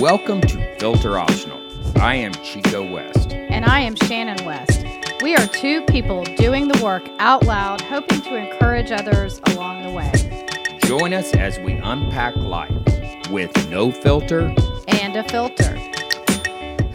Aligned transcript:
Welcome 0.00 0.40
to 0.40 0.78
Filter 0.78 1.18
Optional. 1.18 1.60
I 2.00 2.14
am 2.14 2.32
Chico 2.36 2.90
West. 2.90 3.34
And 3.34 3.66
I 3.66 3.80
am 3.80 3.94
Shannon 3.96 4.42
West. 4.46 4.82
We 5.20 5.36
are 5.36 5.46
two 5.48 5.82
people 5.82 6.24
doing 6.36 6.68
the 6.68 6.82
work 6.82 7.06
out 7.18 7.44
loud, 7.44 7.82
hoping 7.82 8.22
to 8.22 8.34
encourage 8.34 8.90
others 8.92 9.42
along 9.48 9.82
the 9.82 9.90
way. 9.90 10.78
Join 10.84 11.12
us 11.12 11.34
as 11.34 11.58
we 11.58 11.74
unpack 11.74 12.34
life 12.36 12.72
with 13.28 13.52
no 13.68 13.92
filter 13.92 14.54
And 14.88 15.16
a 15.16 15.28
filter. 15.28 15.76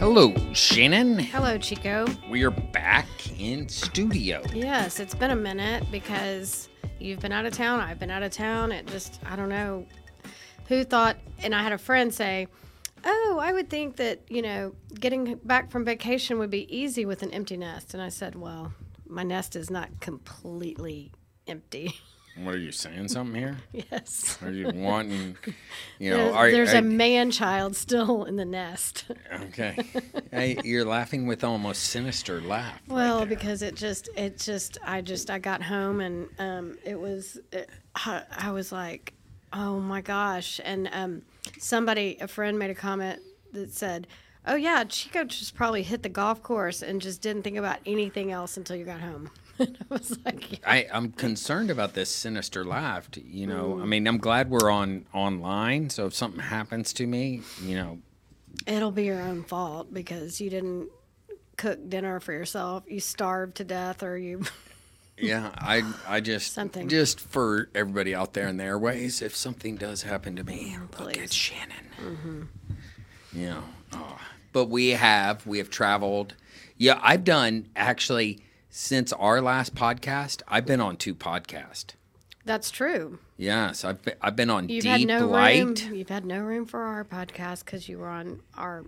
Hello, 0.00 0.34
Shannon. 0.52 1.16
Hello, 1.20 1.58
Chico. 1.58 2.06
We 2.28 2.42
are 2.42 2.50
back 2.50 3.06
in 3.38 3.68
studio. 3.68 4.42
Yes, 4.52 4.98
it's 4.98 5.14
been 5.14 5.30
a 5.30 5.36
minute 5.36 5.84
because 5.92 6.68
you've 6.98 7.20
been 7.20 7.30
out 7.30 7.46
of 7.46 7.52
town. 7.52 7.78
I've 7.78 8.00
been 8.00 8.10
out 8.10 8.24
of 8.24 8.32
town. 8.32 8.72
It 8.72 8.88
just, 8.88 9.20
I 9.24 9.36
don't 9.36 9.48
know 9.48 9.86
who 10.66 10.82
thought, 10.82 11.16
and 11.44 11.54
I 11.54 11.62
had 11.62 11.70
a 11.70 11.78
friend 11.78 12.12
say, 12.12 12.48
Oh, 13.08 13.38
I 13.40 13.52
would 13.52 13.70
think 13.70 13.96
that, 13.96 14.22
you 14.28 14.42
know, 14.42 14.74
getting 14.98 15.36
back 15.44 15.70
from 15.70 15.84
vacation 15.84 16.38
would 16.40 16.50
be 16.50 16.66
easy 16.76 17.04
with 17.06 17.22
an 17.22 17.30
empty 17.30 17.56
nest. 17.56 17.94
And 17.94 18.02
I 18.02 18.08
said, 18.08 18.34
Well, 18.34 18.72
my 19.06 19.22
nest 19.22 19.54
is 19.56 19.70
not 19.70 20.00
completely 20.00 21.12
empty. 21.46 21.94
What 22.38 22.54
are 22.54 22.58
you 22.58 22.70
saying? 22.70 23.08
Something 23.08 23.34
here? 23.34 23.56
yes. 23.90 24.36
Are 24.42 24.50
you 24.50 24.70
wanting, 24.74 25.38
you 25.98 26.10
know? 26.10 26.16
There's, 26.18 26.34
are, 26.34 26.50
there's 26.50 26.74
are- 26.74 26.78
a 26.78 26.82
man 26.82 27.30
child 27.30 27.74
still 27.74 28.24
in 28.24 28.36
the 28.36 28.44
nest. 28.44 29.06
okay. 29.32 29.78
Hey, 30.30 30.58
you're 30.62 30.84
laughing 30.84 31.26
with 31.26 31.44
almost 31.44 31.84
sinister 31.84 32.42
laugh. 32.42 32.78
Well, 32.88 33.20
there. 33.20 33.26
because 33.28 33.62
it 33.62 33.74
just, 33.74 34.10
it 34.18 34.36
just, 34.38 34.76
I 34.84 35.00
just, 35.00 35.30
I 35.30 35.38
got 35.38 35.62
home 35.62 36.00
and 36.02 36.28
um, 36.38 36.76
it 36.84 37.00
was, 37.00 37.38
it, 37.52 37.70
I, 37.94 38.22
I 38.30 38.50
was 38.50 38.70
like, 38.70 39.14
oh 39.54 39.80
my 39.80 40.02
gosh. 40.02 40.60
And 40.62 40.90
um, 40.92 41.22
somebody, 41.58 42.16
a 42.20 42.28
friend 42.28 42.58
made 42.58 42.70
a 42.70 42.74
comment 42.74 43.20
that 43.52 43.72
said, 43.72 44.06
oh 44.46 44.54
yeah, 44.54 44.84
Chico 44.84 45.24
just 45.24 45.54
probably 45.54 45.82
hit 45.82 46.02
the 46.02 46.08
golf 46.08 46.42
course 46.42 46.82
and 46.82 47.00
just 47.00 47.20
didn't 47.22 47.42
think 47.42 47.56
about 47.56 47.78
anything 47.86 48.30
else 48.32 48.56
until 48.56 48.76
you 48.76 48.84
got 48.84 49.00
home. 49.00 49.30
and 49.58 49.76
I 49.80 49.94
was 49.94 50.18
like, 50.24 50.52
yeah. 50.52 50.58
I, 50.66 50.86
I'm 50.92 51.12
concerned 51.12 51.70
about 51.70 51.94
this 51.94 52.10
sinister 52.10 52.64
laugh. 52.64 53.08
You 53.14 53.46
know, 53.46 53.74
Mm. 53.78 53.82
I 53.82 53.86
mean, 53.86 54.06
I'm 54.06 54.18
glad 54.18 54.50
we're 54.50 54.70
on 54.70 55.06
online. 55.14 55.90
So 55.90 56.06
if 56.06 56.14
something 56.14 56.40
happens 56.40 56.92
to 56.94 57.06
me, 57.06 57.42
you 57.62 57.74
know, 57.76 57.98
it'll 58.66 58.90
be 58.90 59.04
your 59.04 59.20
own 59.20 59.44
fault 59.44 59.92
because 59.92 60.40
you 60.40 60.50
didn't 60.50 60.88
cook 61.56 61.88
dinner 61.88 62.20
for 62.20 62.32
yourself. 62.32 62.84
You 62.86 63.00
starved 63.00 63.56
to 63.56 63.64
death 63.64 64.02
or 64.02 64.18
you, 64.18 64.42
Yeah, 65.18 65.50
I 65.56 65.82
I 66.06 66.20
just 66.20 66.52
Something. 66.52 66.88
just 66.88 67.20
for 67.20 67.68
everybody 67.74 68.14
out 68.14 68.34
there 68.34 68.48
in 68.48 68.58
the 68.58 68.64
airways, 68.64 69.22
if 69.22 69.34
something 69.34 69.76
does 69.76 70.02
happen 70.02 70.36
to 70.36 70.44
me, 70.44 70.76
look 70.78 70.82
at 70.82 70.90
please. 71.14 71.32
Shannon. 71.34 71.86
Mm-hmm. 72.00 72.42
You 73.32 73.46
know, 73.46 73.62
oh. 73.94 74.18
but 74.52 74.66
we 74.66 74.90
have 74.90 75.46
we 75.46 75.58
have 75.58 75.70
traveled. 75.70 76.34
Yeah, 76.76 76.98
I've 77.02 77.24
done 77.24 77.68
actually 77.74 78.40
since 78.68 79.12
our 79.14 79.40
last 79.40 79.74
podcast. 79.74 80.42
I've 80.48 80.66
been 80.66 80.80
on 80.82 80.96
two 80.98 81.14
podcasts. 81.14 81.94
that's 82.44 82.70
true. 82.70 83.18
Yes, 83.38 83.84
I've 83.84 84.02
been, 84.02 84.14
I've 84.20 84.36
been 84.36 84.50
on 84.50 84.68
You've 84.68 84.82
Deep 84.82 84.90
had 84.92 85.06
no 85.06 85.26
Light. 85.26 85.62
room. 85.64 85.94
You've 85.94 86.08
had 86.10 86.24
no 86.26 86.40
room 86.40 86.66
for 86.66 86.80
our 86.82 87.04
podcast 87.04 87.64
because 87.64 87.88
you 87.88 87.98
were 87.98 88.08
on 88.08 88.40
our 88.54 88.84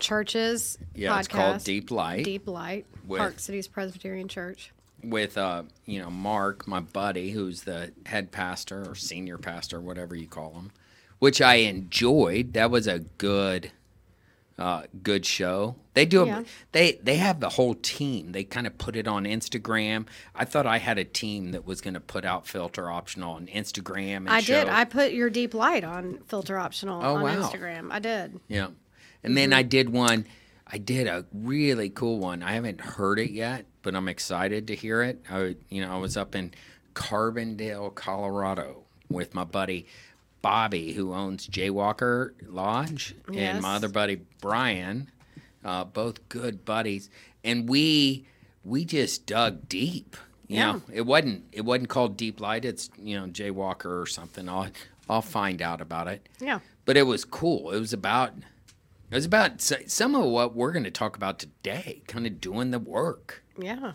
church's 0.00 0.78
Yeah, 0.94 1.10
podcast. 1.12 1.18
it's 1.20 1.28
called 1.28 1.64
Deep 1.64 1.90
Light 1.90 2.24
Deep 2.24 2.46
Light, 2.48 2.86
With- 3.06 3.18
Park 3.20 3.38
Cities 3.40 3.68
Presbyterian 3.68 4.28
Church. 4.28 4.72
With 5.04 5.36
uh 5.38 5.64
you 5.86 6.00
know 6.00 6.10
Mark, 6.10 6.66
my 6.66 6.80
buddy, 6.80 7.30
who's 7.30 7.62
the 7.62 7.92
head 8.06 8.30
pastor 8.32 8.88
or 8.88 8.94
senior 8.94 9.38
pastor, 9.38 9.80
whatever 9.80 10.14
you 10.16 10.26
call 10.26 10.52
him, 10.54 10.70
which 11.18 11.40
I 11.40 11.56
enjoyed. 11.56 12.52
That 12.54 12.70
was 12.70 12.86
a 12.86 13.00
good, 13.00 13.70
uh, 14.58 14.84
good 15.02 15.24
show. 15.26 15.76
They 15.94 16.06
do. 16.06 16.22
A, 16.22 16.26
Yeah. 16.26 16.42
They 16.72 16.92
they 17.02 17.16
have 17.16 17.40
the 17.40 17.50
whole 17.50 17.74
team. 17.74 18.32
They 18.32 18.44
kind 18.44 18.66
of 18.66 18.76
put 18.78 18.96
it 18.96 19.06
on 19.06 19.24
Instagram. 19.24 20.06
I 20.34 20.44
thought 20.44 20.66
I 20.66 20.78
had 20.78 20.98
a 20.98 21.04
team 21.04 21.52
that 21.52 21.64
was 21.64 21.80
going 21.80 21.94
to 21.94 22.00
put 22.00 22.24
out 22.24 22.46
filter 22.46 22.90
optional 22.90 23.34
on 23.34 23.46
Instagram. 23.46 24.16
And 24.18 24.30
I 24.30 24.40
did. 24.40 24.68
I 24.68 24.84
put 24.84 25.12
your 25.12 25.30
Deep 25.30 25.54
Light 25.54 25.84
on 25.84 26.18
Filter 26.26 26.58
Optional 26.58 27.00
Oh, 27.02 27.16
on 27.16 27.22
wow. 27.22 27.36
Instagram. 27.36 27.88
I 27.92 27.98
did. 28.00 28.40
Yeah. 28.48 28.68
And 29.22 29.36
then 29.36 29.52
I 29.52 29.62
did 29.62 29.90
one. 29.90 30.26
I 30.66 30.78
did 30.78 31.06
a 31.06 31.24
really 31.32 31.90
cool 31.90 32.18
one. 32.18 32.42
I 32.42 32.52
haven't 32.52 32.80
heard 32.80 33.18
it 33.18 33.30
yet, 33.30 33.66
but 33.84 33.94
I'm 33.94 34.08
excited 34.08 34.66
to 34.66 34.74
hear 34.74 35.02
it. 35.02 35.22
I, 35.30 35.54
you 35.68 35.80
know, 35.82 35.94
I 35.94 35.98
was 35.98 36.16
up 36.16 36.34
in 36.34 36.52
Carbondale, 36.94 37.94
Colorado, 37.94 38.82
with 39.08 39.34
my 39.34 39.44
buddy 39.44 39.86
Bobby, 40.42 40.92
who 40.92 41.12
owns 41.14 41.46
Jaywalker 41.46 42.32
Lodge, 42.48 43.14
and 43.32 43.60
my 43.62 43.76
other 43.76 43.88
buddy 43.88 44.20
Brian, 44.40 45.10
uh, 45.64 45.84
both 45.84 46.28
good 46.28 46.64
buddies, 46.64 47.10
and 47.44 47.68
we 47.68 48.26
we 48.64 48.84
just 48.84 49.26
dug 49.26 49.68
deep. 49.68 50.16
You 50.48 50.56
Yeah. 50.56 50.72
know, 50.72 50.82
it 50.92 51.02
wasn't 51.02 51.44
it 51.52 51.62
wasn't 51.64 51.88
called 51.88 52.16
Deep 52.16 52.40
Light. 52.40 52.64
It's 52.64 52.90
you 52.98 53.18
know 53.18 53.26
Jaywalker 53.26 54.02
or 54.02 54.06
something. 54.06 54.48
I'll 54.48 54.68
I'll 55.08 55.22
find 55.22 55.60
out 55.62 55.80
about 55.80 56.08
it 56.08 56.26
Yeah. 56.40 56.60
but 56.86 56.96
it 56.96 57.02
was 57.04 57.24
cool. 57.24 57.70
It 57.70 57.78
was 57.80 57.92
about 57.92 58.32
it 59.10 59.14
was 59.14 59.24
about 59.24 59.60
some 59.60 60.14
of 60.14 60.24
what 60.24 60.54
we're 60.54 60.72
going 60.72 60.84
to 60.84 60.90
talk 60.90 61.16
about 61.16 61.38
today, 61.38 62.02
kind 62.08 62.26
of 62.26 62.40
doing 62.40 62.70
the 62.70 62.78
work. 62.78 63.42
Yeah. 63.58 63.92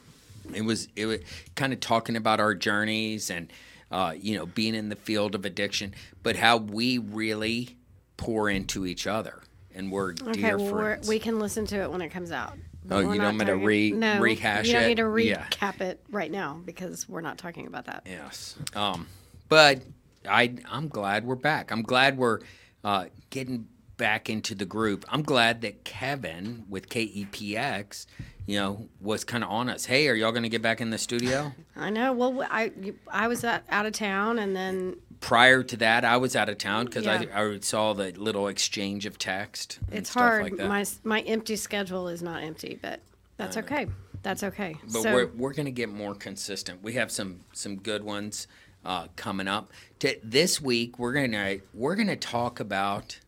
It 0.53 0.63
was 0.63 0.87
it 0.95 1.05
was 1.05 1.19
kind 1.55 1.73
of 1.73 1.79
talking 1.79 2.15
about 2.15 2.39
our 2.39 2.55
journeys 2.55 3.29
and 3.29 3.51
uh, 3.91 4.13
you 4.17 4.37
know 4.37 4.45
being 4.45 4.73
in 4.75 4.89
the 4.89 4.95
field 4.95 5.35
of 5.35 5.45
addiction, 5.45 5.93
but 6.23 6.35
how 6.35 6.57
we 6.57 6.97
really 6.97 7.77
pour 8.17 8.49
into 8.49 8.85
each 8.85 9.05
other, 9.07 9.41
and 9.75 9.91
we're 9.91 10.11
Okay. 10.11 10.41
dear 10.41 10.57
Well, 10.57 10.71
we're, 10.73 10.99
we 11.07 11.19
can 11.19 11.39
listen 11.39 11.65
to 11.67 11.77
it 11.81 11.91
when 11.91 12.01
it 12.01 12.09
comes 12.09 12.31
out. 12.31 12.53
Oh, 12.89 13.05
We're 13.05 13.13
you 13.15 13.21
don't 13.21 13.37
me 13.37 13.45
to 13.45 13.55
re- 13.57 13.91
no, 13.91 14.19
rehash 14.19 14.67
You 14.67 14.73
don't 14.73 14.83
it? 14.83 14.87
need 14.87 14.97
to 14.97 15.17
Yeah. 15.19 15.45
recap 15.51 15.81
it 15.81 16.01
right 16.09 16.31
now 16.31 16.59
because 16.65 17.07
we're 17.07 17.21
not 17.21 17.37
talking 17.37 17.67
about 17.67 17.85
that. 17.85 18.03
Yes. 18.07 18.55
Um, 18.75 19.07
but 19.49 19.83
I 20.27 20.55
I'm 20.71 20.87
glad 20.87 21.25
we're 21.25 21.35
back. 21.35 21.71
I'm 21.71 21.83
glad 21.83 22.17
we're 22.17 22.39
uh, 22.83 23.05
getting 23.29 23.67
back 23.99 24.31
into 24.31 24.55
the 24.55 24.65
group. 24.65 25.05
I'm 25.09 25.21
glad 25.21 25.61
that 25.61 25.83
Kevin 25.83 26.65
with 26.67 26.89
KEPX, 26.89 28.07
you 28.47 28.57
know, 28.57 28.89
was 28.99 29.23
kind 29.23 29.43
of 29.43 29.51
on 29.51 29.69
us. 29.69 29.85
Hey, 29.85 30.07
are 30.07 30.15
y'all 30.15 30.31
going 30.31 30.43
to 30.43 30.49
get 30.49 30.63
back 30.63 30.81
in 30.81 30.89
the 30.89 30.97
studio? 30.97 31.53
I 31.75 31.91
know. 31.91 32.13
Well, 32.13 32.47
I 32.49 32.71
I 33.11 33.27
was 33.27 33.43
out 33.45 33.61
of 33.69 33.93
town 33.93 34.39
and 34.39 34.55
then 34.55 34.95
Prior 35.19 35.63
to 35.63 35.75
that, 35.77 36.05
I 36.05 36.15
was 36.15 36.37
out 36.37 36.47
of 36.47 36.57
town 36.57 36.85
because 36.85 37.03
Yeah. 37.03 37.25
I, 37.35 37.43
I 37.43 37.59
saw 37.59 37.91
the 37.91 38.11
little 38.13 38.47
exchange 38.47 39.05
of 39.05 39.17
text. 39.17 39.79
It's 39.91 40.09
stuff 40.09 40.23
hard. 40.23 40.43
Like 40.43 40.55
that. 40.55 40.69
my 40.69 40.85
my 41.03 41.19
empty 41.21 41.57
schedule 41.57 42.07
is 42.07 42.23
not 42.23 42.41
empty, 42.41 42.79
but 42.81 43.01
that's 43.35 43.57
okay. 43.57 43.87
That's 44.23 44.43
okay. 44.43 44.77
but 44.83 45.01
so 45.01 45.13
we're, 45.13 45.27
we're 45.27 45.53
going 45.53 45.65
to 45.65 45.71
get 45.71 45.89
more 45.89 46.15
consistent. 46.15 46.81
We 46.81 46.93
have 46.93 47.11
some 47.11 47.41
some 47.51 47.75
good 47.77 48.03
ones 48.03 48.47
uh, 48.85 49.07
coming 49.17 49.47
up. 49.49 49.71
To, 49.99 50.17
this 50.23 50.61
week, 50.61 50.97
we're 50.97 51.13
gonna 51.13 51.57
we're 51.73 51.95
gonna 51.95 52.15
talk 52.15 52.61
about 52.61 53.19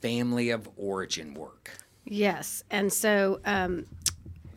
family 0.00 0.50
of 0.50 0.68
origin 0.76 1.34
work. 1.34 1.78
yes, 2.04 2.64
and 2.70 2.92
so 2.92 3.40
um, 3.44 3.86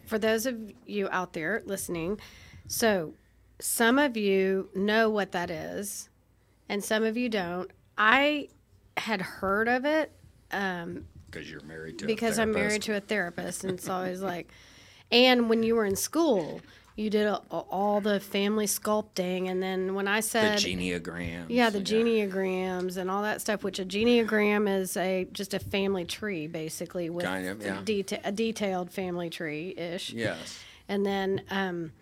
for 0.06 0.18
those 0.18 0.46
of 0.46 0.57
you 0.85 1.07
out 1.12 1.34
there 1.34 1.62
listening, 1.66 2.19
so 2.68 3.13
some 3.59 4.00
of 4.00 4.18
you 4.18 4.69
know 4.75 5.09
what 5.09 5.31
that 5.31 5.50
is, 5.50 6.09
and 6.69 6.84
some 6.84 7.03
of 7.03 7.18
you 7.18 7.29
don't. 7.29 7.69
I 7.97 8.50
had 8.97 9.22
heard 9.22 9.68
of 9.68 9.85
it 9.85 10.12
um, 10.52 11.06
Because 11.29 11.50
you're 11.50 11.62
married 11.63 12.00
to 12.00 12.06
because 12.06 12.40
I'm 12.40 12.52
married 12.52 12.81
to 12.84 12.96
a 12.96 13.00
therapist, 13.00 13.63
and 13.63 13.73
it's 13.73 13.90
always 13.90 14.22
like, 14.22 14.50
and 15.12 15.50
when 15.50 15.64
you 15.64 15.76
were 15.76 15.86
in 15.86 15.96
school, 15.96 16.62
you 16.96 17.10
did 17.10 17.26
a, 17.26 17.38
all 17.52 18.02
the 18.02 18.20
family 18.20 18.66
sculpting, 18.66 19.50
and 19.50 19.62
then 19.62 19.96
when 19.96 20.08
I 20.08 20.20
said 20.20 20.58
the 20.58 20.62
said 20.62 20.78
genogram. 20.78 21.46
Yeah, 21.50 21.70
the 21.70 21.80
genograms 21.80 22.98
and 22.98 23.10
all 23.10 23.24
that 23.24 23.42
stuff. 23.42 23.64
Which 23.64 23.80
a 23.80 23.86
genogram 23.86 24.70
is 24.70 24.98
a 24.98 25.28
just 25.32 25.54
a 25.54 25.60
family 25.60 26.06
tree, 26.06 26.47
basically 26.47 27.09
with 27.09 27.26
Kind 27.26 27.47
of, 27.47 27.62
yeah. 27.62 27.82
deta- 27.84 28.22
a 28.24 28.32
detailed 28.32 28.91
family 28.91 29.30
tree 29.30 29.74
ish. 29.78 30.12
Yes. 30.12 30.59
And 30.88 31.06
then, 31.06 31.41
um, 31.50 31.94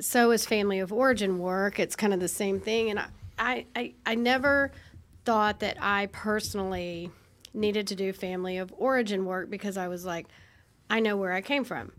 so 0.00 0.30
is 0.30 0.46
family 0.46 0.80
of 0.80 0.92
origin 0.92 1.38
work. 1.38 1.78
It's 1.78 1.94
kind 1.94 2.14
of 2.14 2.20
the 2.20 2.28
same 2.28 2.58
thing. 2.60 2.90
And 2.90 2.98
I, 2.98 3.06
I, 3.38 3.66
I, 3.76 3.94
I 4.06 4.14
never 4.14 4.72
thought 5.24 5.60
that 5.60 5.76
I 5.80 6.06
personally 6.06 7.10
needed 7.54 7.86
to 7.88 7.94
do 7.94 8.12
family 8.12 8.56
of 8.58 8.72
origin 8.78 9.26
work 9.26 9.50
because 9.50 9.76
I 9.76 9.88
was 9.88 10.04
like, 10.04 10.26
I 10.88 11.00
know 11.00 11.16
where 11.16 11.32
I 11.32 11.42
came 11.42 11.64
from. 11.64 11.92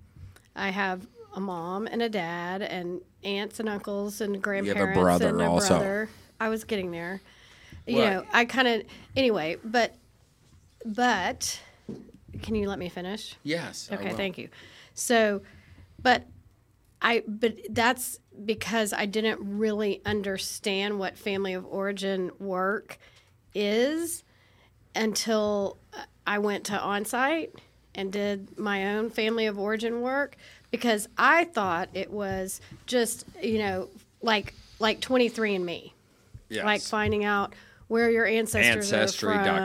I 0.56 0.70
have 0.70 1.08
a 1.36 1.40
mom 1.40 1.88
and 1.88 2.02
a 2.02 2.10
dad 2.10 2.62
and 2.62 3.02
aunts 3.24 3.60
and 3.60 3.68
uncles 3.68 4.22
and 4.22 4.42
grandparents 4.42 5.00
brother 5.00 5.30
and 5.30 5.42
a 5.42 5.46
also. 5.46 5.68
brother. 5.70 6.10
I 6.40 6.50
was 6.50 6.64
getting 6.64 6.92
there. 6.92 7.22
You 7.88 7.98
What? 7.98 8.12
know, 8.12 8.26
I 8.32 8.46
kind 8.46 8.68
of 8.68 8.84
anyway, 9.16 9.58
but 9.64 9.96
but 10.86 11.60
can 12.42 12.56
you 12.56 12.68
let 12.68 12.80
me 12.80 12.90
finish? 12.90 13.36
Yes. 13.44 13.90
I 13.92 13.96
Okay, 13.96 14.10
will. 14.10 14.18
thank 14.18 14.38
you. 14.38 14.50
So, 14.94 15.42
but 16.02 16.26
I 17.02 17.24
but 17.28 17.58
that's 17.70 18.20
because 18.46 18.94
I 18.94 19.06
didn't 19.06 19.40
really 19.58 20.02
understand 20.06 21.00
what 21.00 21.18
family 21.18 21.54
of 21.54 21.66
origin 21.66 22.32
work 22.40 22.98
is 23.54 24.24
until 24.96 25.78
I 26.26 26.40
went 26.40 26.66
to 26.66 26.74
onsite 26.74 27.52
and 27.96 28.12
did 28.12 28.58
my 28.58 28.96
own 28.96 29.10
family 29.10 29.46
of 29.46 29.58
origin 29.60 30.02
work 30.02 30.36
because 30.72 31.08
I 31.18 31.46
thought 31.46 31.90
it 31.94 32.12
was 32.12 32.62
just 32.86 33.26
you 33.42 33.60
know 33.60 33.90
like 34.22 34.54
like 34.80 35.00
23andMe, 35.02 35.92
Yes. 36.50 36.66
like 36.66 36.82
finding 36.82 37.24
out 37.24 37.54
where 37.88 38.10
your 38.10 38.26
ancestors 38.26 38.92
are 38.92 39.08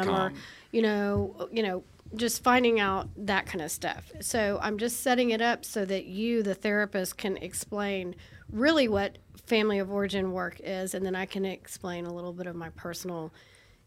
from, 0.05 0.09
or 0.11 0.33
you 0.73 0.83
know 0.83 1.49
you 1.51 1.63
know 1.63 1.83
just 2.17 2.43
finding 2.43 2.81
out 2.81 3.09
that 3.17 3.47
kind 3.47 3.61
of 3.61 3.71
stuff. 3.71 4.11
So 4.21 4.59
I'm 4.63 4.79
just 4.79 5.01
setting 5.03 5.31
it 5.31 5.43
up 5.43 5.65
so 5.65 5.85
that 5.85 6.07
you, 6.07 6.43
the 6.43 6.55
therapist, 6.55 7.19
can 7.19 7.37
explain 7.37 8.15
really 8.51 8.89
what 8.89 9.19
family 9.45 9.79
of 9.79 9.91
origin 9.91 10.33
work 10.33 10.59
is, 10.65 10.95
and 10.95 11.05
then 11.05 11.15
I 11.15 11.27
can 11.27 11.45
explain 11.45 12.07
a 12.07 12.13
little 12.15 12.33
bit 12.33 12.47
of 12.47 12.57
my 12.57 12.71
personal 12.71 13.31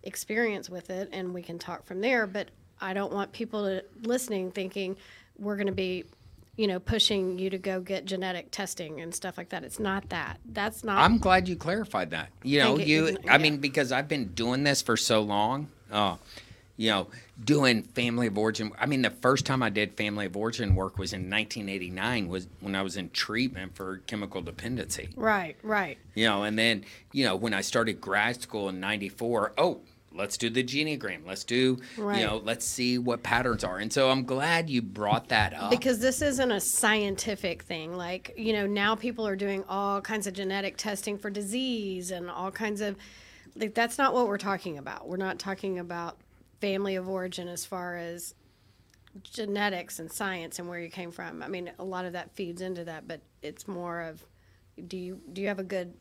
experience 0.03 0.69
with 0.69 0.89
it, 0.91 1.09
and 1.11 1.33
we 1.33 1.41
can 1.41 1.57
talk 1.59 1.83
from 1.85 2.01
there. 2.01 2.27
But 2.27 2.49
I 2.81 2.93
don't 2.93 3.13
want 3.13 3.31
people 3.31 3.63
to, 3.65 3.83
listening 4.01 4.51
thinking 4.51 4.97
we're 5.37 5.55
going 5.55 5.67
to 5.67 5.73
be, 5.73 6.05
you 6.57 6.67
know, 6.67 6.79
pushing 6.79 7.39
you 7.39 7.49
to 7.49 7.57
go 7.57 7.79
get 7.79 8.05
genetic 8.05 8.51
testing 8.51 9.01
and 9.01 9.13
stuff 9.13 9.37
like 9.37 9.49
that. 9.49 9.63
It's 9.63 9.79
not 9.79 10.09
that. 10.09 10.39
That's 10.45 10.83
not. 10.83 10.99
I'm 10.99 11.17
glad 11.17 11.47
you 11.47 11.55
clarified 11.55 12.11
that. 12.11 12.29
You 12.43 12.59
know, 12.59 12.77
Thank 12.77 12.87
you. 12.87 13.17
I 13.29 13.37
mean, 13.37 13.57
because 13.57 13.91
I've 13.91 14.07
been 14.07 14.29
doing 14.29 14.63
this 14.63 14.81
for 14.81 14.97
so 14.97 15.21
long. 15.21 15.69
Uh, 15.91 16.17
you 16.77 16.89
know, 16.89 17.07
doing 17.43 17.83
family 17.83 18.25
of 18.25 18.37
origin. 18.37 18.71
I 18.79 18.87
mean, 18.87 19.03
the 19.03 19.11
first 19.11 19.45
time 19.45 19.61
I 19.61 19.69
did 19.69 19.95
family 19.97 20.25
of 20.25 20.35
origin 20.35 20.73
work 20.73 20.97
was 20.97 21.13
in 21.13 21.29
1989. 21.29 22.27
Was 22.27 22.47
when 22.59 22.75
I 22.75 22.81
was 22.81 22.97
in 22.97 23.11
treatment 23.11 23.75
for 23.75 23.97
chemical 24.07 24.41
dependency. 24.41 25.09
right. 25.15 25.55
Right. 25.61 25.99
You 26.15 26.25
know, 26.25 26.43
and 26.43 26.57
then 26.57 26.85
you 27.11 27.23
know 27.25 27.35
when 27.35 27.53
I 27.53 27.61
started 27.61 28.01
grad 28.01 28.41
school 28.41 28.67
in 28.69 28.79
'94. 28.79 29.53
Oh. 29.57 29.81
Let's 30.13 30.37
do 30.37 30.49
the 30.49 30.63
genogram. 30.63 31.25
Let's 31.25 31.43
do, 31.43 31.79
Right. 31.97 32.19
you 32.19 32.25
know, 32.27 32.37
let's 32.43 32.65
see 32.65 32.97
what 32.97 33.23
patterns 33.23 33.63
are. 33.63 33.77
And 33.77 33.91
so 33.93 34.09
I'm 34.09 34.25
glad 34.25 34.69
you 34.69 34.81
brought 34.81 35.29
that 35.29 35.53
up. 35.53 35.71
because 35.71 35.99
this 35.99 36.21
isn't 36.21 36.51
a 36.51 36.59
scientific 36.59 37.63
thing 37.63 37.95
like 37.95 38.33
you 38.37 38.51
know 38.53 38.67
now 38.67 38.95
people 38.95 39.25
are 39.25 39.35
doing 39.35 39.63
all 39.69 40.01
kinds 40.01 40.27
of 40.27 40.33
genetic 40.33 40.75
testing 40.77 41.17
for 41.17 41.29
disease 41.29 42.11
and 42.11 42.29
all 42.29 42.51
kinds 42.51 42.81
of 42.81 42.95
like 43.55 43.73
that's 43.73 43.97
not 43.97 44.13
what 44.13 44.27
we're 44.27 44.37
talking 44.37 44.77
about 44.77 45.07
we're 45.07 45.17
not 45.17 45.39
talking 45.39 45.79
about 45.79 46.17
family 46.59 46.95
of 46.95 47.07
origin 47.09 47.47
as 47.47 47.65
far 47.65 47.95
as 47.97 48.33
genetics 49.23 49.99
and 49.99 50.11
science 50.11 50.57
and 50.59 50.67
where 50.69 50.79
you 50.79 50.89
came 50.89 51.11
from 51.11 51.41
i 51.43 51.47
mean 51.47 51.71
a 51.79 51.83
lot 51.83 52.05
of 52.05 52.13
that 52.13 52.31
feeds 52.33 52.61
into 52.61 52.83
that 52.85 53.07
but 53.07 53.19
it's 53.41 53.67
more 53.67 54.01
of 54.01 54.23
do 54.87 54.97
you 54.97 55.19
do 55.33 55.41
you 55.41 55.47
have 55.47 55.59
a 55.59 55.63
good 55.63 55.93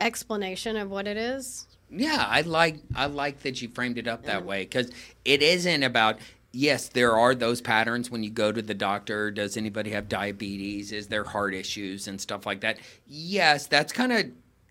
explanation 0.00 0.76
of 0.76 0.90
what 0.90 1.06
it 1.06 1.16
is 1.16 1.66
Yeah, 1.90 2.24
I 2.28 2.42
like 2.42 2.76
I 2.94 3.06
like 3.06 3.40
that 3.40 3.62
you 3.62 3.68
framed 3.68 3.98
it 3.98 4.06
up 4.06 4.24
that 4.26 4.44
way 4.44 4.62
because 4.62 4.90
it 5.24 5.42
isn't 5.42 5.82
about. 5.82 6.18
Yes, 6.50 6.88
there 6.88 7.16
are 7.16 7.34
those 7.34 7.60
patterns 7.60 8.10
when 8.10 8.22
you 8.22 8.30
go 8.30 8.50
to 8.50 8.62
the 8.62 8.74
doctor. 8.74 9.30
Does 9.30 9.56
anybody 9.56 9.90
have 9.90 10.08
diabetes? 10.08 10.92
Is 10.92 11.08
there 11.08 11.24
heart 11.24 11.54
issues 11.54 12.08
and 12.08 12.20
stuff 12.20 12.46
like 12.46 12.62
that? 12.62 12.78
Yes, 13.06 13.66
that's 13.66 13.92
kind 13.92 14.12
of 14.12 14.26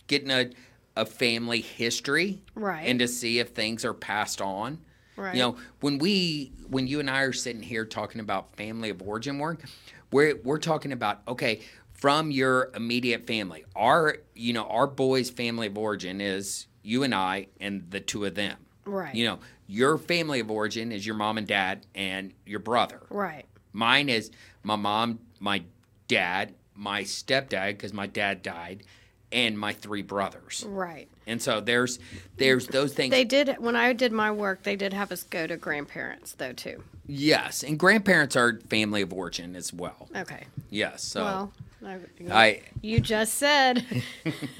getting 0.07 0.31
a 0.31 0.49
a 0.95 1.05
family 1.05 1.61
history, 1.61 2.41
Right. 2.55 2.87
And 2.87 2.99
to 2.99 3.07
see 3.07 3.39
if 3.39 3.49
things 3.49 3.85
are 3.85 3.93
passed 3.93 4.41
on. 4.41 4.79
Right. 5.15 5.35
You 5.35 5.41
know, 5.41 5.57
when 5.79 5.99
we 5.99 6.51
when 6.69 6.87
you 6.87 6.99
and 6.99 7.09
I 7.09 7.21
are 7.21 7.33
sitting 7.33 7.61
here 7.61 7.85
talking 7.85 8.19
about 8.19 8.55
family 8.55 8.89
of 8.89 9.01
origin 9.01 9.39
work, 9.39 9.63
we're 10.11 10.35
we're 10.43 10.59
talking 10.59 10.91
about 10.91 11.21
okay 11.27 11.61
from 11.93 12.29
your 12.31 12.71
immediate 12.75 13.25
family. 13.25 13.65
Our 13.75 14.17
you 14.35 14.53
know 14.53 14.65
our 14.65 14.87
boy's 14.87 15.29
family 15.29 15.67
of 15.67 15.77
origin 15.77 16.21
is 16.21 16.67
you 16.87 17.03
and 17.03 17.13
I 17.13 17.47
and 17.59 17.83
the 17.91 17.99
two 17.99 18.23
of 18.25 18.33
them. 18.35 18.57
Right. 18.85 19.13
You 19.13 19.25
know 19.25 19.39
your 19.67 19.97
family 19.97 20.39
of 20.39 20.49
origin 20.49 20.93
is 20.93 21.05
your 21.05 21.15
mom 21.15 21.37
and 21.37 21.45
dad 21.45 21.85
and 21.93 22.33
your 22.45 22.59
brother. 22.61 23.01
right 23.09 23.45
Mine 23.73 24.07
is 24.09 24.31
my 24.63 24.77
mom, 24.77 25.19
my 25.39 25.61
dad, 26.07 26.55
my 26.73 27.03
stepdad 27.03 27.73
because 27.73 27.91
my 27.93 28.07
dad 28.07 28.41
died, 28.41 28.83
and 29.31 29.59
my 29.59 29.73
three 29.73 30.01
brothers. 30.01 30.65
right 30.67 31.09
And 31.27 31.41
so 31.41 31.59
there's 31.59 31.99
there's 32.37 32.67
those 32.67 32.93
things. 32.93 33.11
they 33.11 33.25
did 33.25 33.55
when 33.59 33.75
i 33.75 33.91
did 33.91 34.13
my 34.13 34.31
work 34.31 34.63
they 34.63 34.77
did 34.77 34.93
have 34.93 35.11
us 35.11 35.23
go 35.23 35.45
to 35.45 35.57
grandparents 35.57 36.31
though 36.33 36.53
too 36.53 36.81
Yes, 37.09 37.63
and 37.63 37.77
grandparents 37.79 38.35
are 38.37 38.59
family 38.69 39.01
of 39.01 39.11
origin 39.13 39.55
as 39.57 39.73
well. 39.73 40.07
okay 40.15 40.45
Yes, 40.69 41.03
so 41.03 41.23
Well, 41.23 41.53
I, 41.85 41.99
I 42.31 42.61
you 42.81 42.99
just 42.99 43.35
said. 43.35 43.85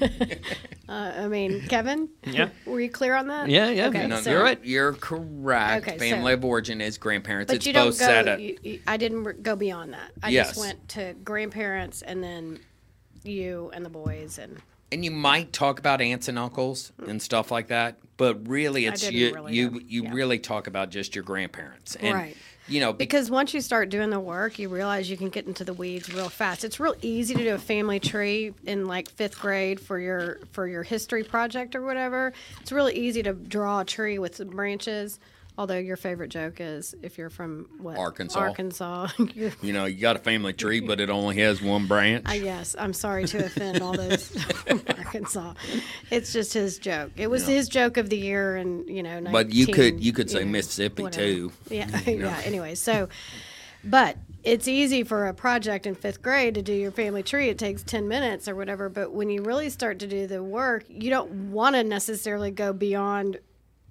uh, 0.88 0.92
I 0.92 1.28
mean, 1.28 1.62
Kevin. 1.68 2.08
Yeah. 2.24 2.50
Were 2.66 2.80
you 2.80 2.90
clear 2.90 3.14
on 3.14 3.28
that? 3.28 3.48
Yeah, 3.48 3.70
yeah, 3.70 3.86
Okay, 3.88 4.06
no, 4.06 4.20
so, 4.20 4.30
you're 4.30 4.42
right. 4.42 4.58
You're 4.64 4.92
correct. 4.94 5.88
Okay, 5.88 5.98
family 5.98 6.32
so- 6.32 6.38
of 6.38 6.44
origin 6.44 6.80
is 6.80 6.98
grandparents. 6.98 7.48
But 7.50 7.56
it's 7.56 7.66
you 7.66 7.72
both 7.72 7.84
don't 7.84 7.92
set 7.94 8.24
go. 8.26 8.32
up. 8.34 8.40
You, 8.40 8.58
you, 8.62 8.80
I 8.86 8.96
didn't 8.96 9.24
re- 9.24 9.34
go 9.34 9.56
beyond 9.56 9.92
that. 9.92 10.12
I 10.22 10.30
Yes. 10.30 10.48
just 10.50 10.60
went 10.60 10.88
to 10.90 11.14
grandparents 11.24 12.02
and 12.02 12.22
then 12.22 12.60
you 13.24 13.70
and 13.74 13.84
the 13.84 13.90
boys 13.90 14.38
and 14.38 14.58
and 14.90 15.04
you 15.04 15.10
might 15.10 15.52
talk 15.52 15.78
about 15.78 16.00
aunts 16.00 16.28
and 16.28 16.38
uncles 16.38 16.92
and 17.06 17.20
stuff 17.20 17.50
like 17.50 17.66
that, 17.68 17.98
but 18.16 18.48
really 18.48 18.86
it's 18.86 19.10
you 19.10 19.34
really 19.34 19.52
you 19.54 19.70
know. 19.70 19.80
you 19.86 20.02
Yeah. 20.04 20.12
really 20.14 20.38
talk 20.38 20.66
about 20.66 20.88
just 20.90 21.14
your 21.14 21.24
grandparents. 21.24 21.94
And 21.96 22.14
Right. 22.14 22.36
You 22.68 22.80
know, 22.80 22.92
because 22.92 23.18
because 23.18 23.32
once 23.32 23.52
you 23.52 23.60
start 23.60 23.88
doing 23.88 24.10
the 24.10 24.20
work, 24.20 24.60
you 24.60 24.68
realize 24.68 25.10
you 25.10 25.16
can 25.16 25.28
get 25.28 25.46
into 25.46 25.64
the 25.64 25.72
weeds 25.72 26.14
real 26.14 26.28
fast. 26.28 26.62
It's 26.62 26.78
real 26.78 26.94
easy 27.02 27.34
to 27.34 27.42
do 27.42 27.54
a 27.54 27.58
family 27.58 27.98
tree 27.98 28.54
in 28.64 28.86
like 28.86 29.08
fifth 29.10 29.40
grade 29.40 29.80
for 29.80 29.98
your 29.98 30.38
for 30.52 30.68
your 30.68 30.84
history 30.84 31.24
project 31.24 31.74
or 31.74 31.82
whatever. 31.82 32.32
It's 32.60 32.70
really 32.70 32.94
easy 32.94 33.24
to 33.24 33.32
draw 33.32 33.80
a 33.80 33.84
tree 33.84 34.20
with 34.20 34.36
some 34.36 34.50
branches. 34.50 35.18
Although 35.58 35.78
your 35.78 35.96
favorite 35.96 36.28
joke 36.28 36.60
is 36.60 36.94
if 37.02 37.18
you're 37.18 37.30
from 37.30 37.66
what 37.78 37.98
Arkansas. 37.98 38.38
Arkansas. 38.38 39.08
you're, 39.34 39.50
know, 39.60 39.86
you 39.86 40.00
got 40.00 40.14
a 40.14 40.20
family 40.20 40.52
tree, 40.52 40.78
but 40.78 41.00
it 41.00 41.10
only 41.10 41.36
has 41.38 41.60
one 41.60 41.88
branch. 41.88 42.22
I 42.26 42.34
yes, 42.34 42.76
I'm 42.78 42.92
sorry 42.92 43.26
to 43.26 43.44
offend 43.44 43.82
all 43.82 43.92
those 43.92 44.28
from 44.66 44.82
Arkansas. 44.96 45.54
It's 46.12 46.32
just 46.32 46.54
his 46.54 46.78
joke. 46.78 47.10
It 47.16 47.28
was 47.28 47.44
his 47.44 47.68
joke 47.68 47.96
of 47.96 48.08
the 48.08 48.16
year, 48.16 48.54
and 48.54 48.88
you 48.88 49.02
know. 49.02 49.18
19, 49.18 49.32
But 49.32 49.52
you 49.52 49.66
could- 49.66 50.00
you 50.02 50.12
could 50.12 50.30
say 50.30 50.44
Mississippi, 50.44 51.02
whatever. 51.02 51.26
too. 51.26 51.52
Yeah, 51.70 52.00
yeah. 52.06 52.40
Anyway, 52.44 52.76
so, 52.76 53.08
but 53.82 54.16
it's 54.44 54.68
easy 54.68 55.02
for 55.02 55.26
a 55.26 55.34
project 55.34 55.86
in 55.86 55.96
fifth 55.96 56.22
grade 56.22 56.54
to 56.54 56.62
do 56.62 56.72
your 56.72 56.92
family 56.92 57.24
tree. 57.24 57.48
It 57.48 57.58
takes 57.58 57.82
ten 57.82 58.06
minutes 58.06 58.46
or 58.46 58.54
whatever. 58.54 58.88
But 58.88 59.12
when 59.12 59.28
you 59.28 59.42
really 59.42 59.70
start 59.70 59.98
to 59.98 60.06
do 60.06 60.28
the 60.28 60.40
work, 60.40 60.84
you 60.88 61.10
don't 61.10 61.50
want 61.50 61.74
to 61.74 61.82
necessarily 61.82 62.52
go 62.52 62.72
beyond 62.72 63.38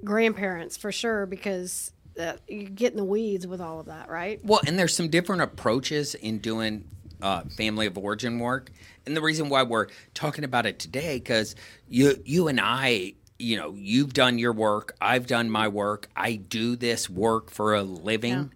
grandparents 0.04 0.78
for 0.78 0.92
sure 0.92 1.26
because 1.26 1.92
uh, 2.20 2.34
you 2.48 2.64
get 2.70 2.92
in 2.92 2.98
the 2.98 3.04
weeds 3.04 3.46
with 3.46 3.62
all 3.62 3.80
of 3.80 3.88
that, 3.88 4.10
right? 4.10 4.44
Well, 4.44 4.62
and 4.66 4.78
there's 4.78 4.96
some 4.96 5.10
different 5.10 5.42
approaches 5.42 6.16
in 6.16 6.40
doing 6.40 6.86
uh, 7.22 7.42
family 7.58 7.86
of 7.88 7.98
origin 7.98 8.40
work, 8.40 8.72
and 9.06 9.16
the 9.16 9.22
reason 9.22 9.50
why 9.50 9.64
we're 9.64 9.88
talking 10.14 10.44
about 10.44 10.66
it 10.66 10.80
today 10.80 11.18
because 11.18 11.56
you 11.90 12.22
you 12.26 12.48
and 12.48 12.60
I, 12.62 13.14
you 13.40 13.58
know, 13.58 13.74
you've 13.76 14.14
done 14.14 14.38
your 14.40 14.54
work, 14.54 14.96
I've 15.02 15.28
done 15.28 15.50
my 15.50 15.68
work, 15.68 16.10
I 16.16 16.36
do 16.36 16.76
this 16.76 17.10
work 17.10 17.52
for 17.52 17.76
a 17.76 17.84
living. 17.84 18.52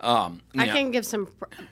Um, 0.00 0.42
I 0.56 0.66
know, 0.66 0.72
can 0.74 0.90
give 0.90 1.06
some 1.06 1.28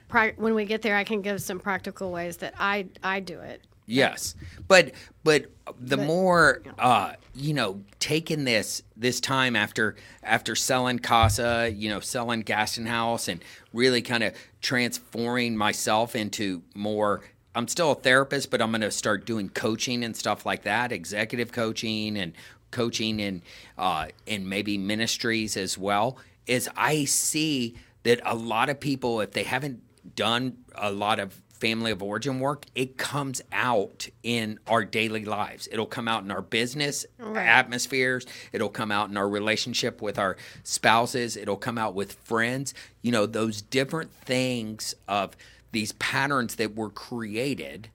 pri- 0.08 0.34
when 0.36 0.54
we 0.54 0.64
get 0.64 0.80
there. 0.82 0.96
I 0.96 1.04
can 1.04 1.20
give 1.20 1.42
some 1.42 1.60
practical 1.60 2.10
ways 2.10 2.38
that 2.38 2.54
I 2.58 2.86
I 3.02 3.20
do 3.20 3.38
it. 3.40 3.62
Yes, 3.86 4.34
but 4.66 4.92
but 5.22 5.46
the 5.78 5.96
more 5.96 6.62
uh, 6.78 7.14
you 7.34 7.52
know, 7.52 7.82
taking 7.98 8.44
this 8.44 8.82
this 8.96 9.20
time 9.20 9.56
after 9.56 9.96
after 10.22 10.54
selling 10.54 10.98
Casa, 10.98 11.70
you 11.74 11.88
know, 11.88 12.00
selling 12.00 12.40
Gaston 12.40 12.86
House, 12.86 13.28
and 13.28 13.44
really 13.72 14.02
kind 14.02 14.22
of 14.22 14.34
transforming 14.60 15.56
myself 15.56 16.14
into 16.16 16.62
more. 16.74 17.22
I'm 17.56 17.68
still 17.68 17.92
a 17.92 17.94
therapist, 17.94 18.50
but 18.50 18.60
I'm 18.60 18.72
going 18.72 18.80
to 18.80 18.90
start 18.90 19.26
doing 19.26 19.48
coaching 19.48 20.02
and 20.02 20.16
stuff 20.16 20.44
like 20.44 20.64
that, 20.64 20.90
executive 20.90 21.52
coaching 21.52 22.16
and 22.16 22.32
coaching 22.70 23.20
and 23.20 23.42
uh, 23.78 24.08
and 24.26 24.48
maybe 24.48 24.78
ministries 24.78 25.56
as 25.56 25.76
well. 25.76 26.18
Is 26.46 26.68
I 26.76 27.04
see 27.04 27.76
that 28.02 28.20
a 28.24 28.34
lot 28.34 28.70
of 28.70 28.80
people, 28.80 29.20
if 29.20 29.32
they 29.32 29.44
haven't 29.44 29.80
done 30.16 30.58
a 30.74 30.92
lot 30.92 31.18
of 31.18 31.40
family 31.64 31.90
of 31.92 32.02
origin 32.02 32.40
work, 32.40 32.66
it 32.74 32.98
comes 32.98 33.40
out 33.50 34.06
in 34.22 34.60
our 34.66 34.84
daily 34.84 35.24
lives. 35.24 35.66
It'll 35.72 35.86
come 35.86 36.08
out 36.08 36.22
in 36.22 36.30
our 36.30 36.42
business 36.42 37.06
atmospheres. 37.18 38.26
It'll 38.52 38.68
come 38.68 38.92
out 38.92 39.08
in 39.08 39.16
our 39.16 39.26
relationship 39.26 40.02
with 40.02 40.18
our 40.18 40.36
spouses. 40.62 41.38
It'll 41.38 41.56
come 41.56 41.78
out 41.78 41.94
with 41.94 42.12
friends. 42.12 42.74
You 43.00 43.12
know, 43.12 43.24
those 43.24 43.62
different 43.62 44.12
things 44.12 44.94
of 45.08 45.38
these 45.72 45.92
patterns 45.92 46.56
that 46.56 46.76
were 46.76 46.90
created 46.90 47.88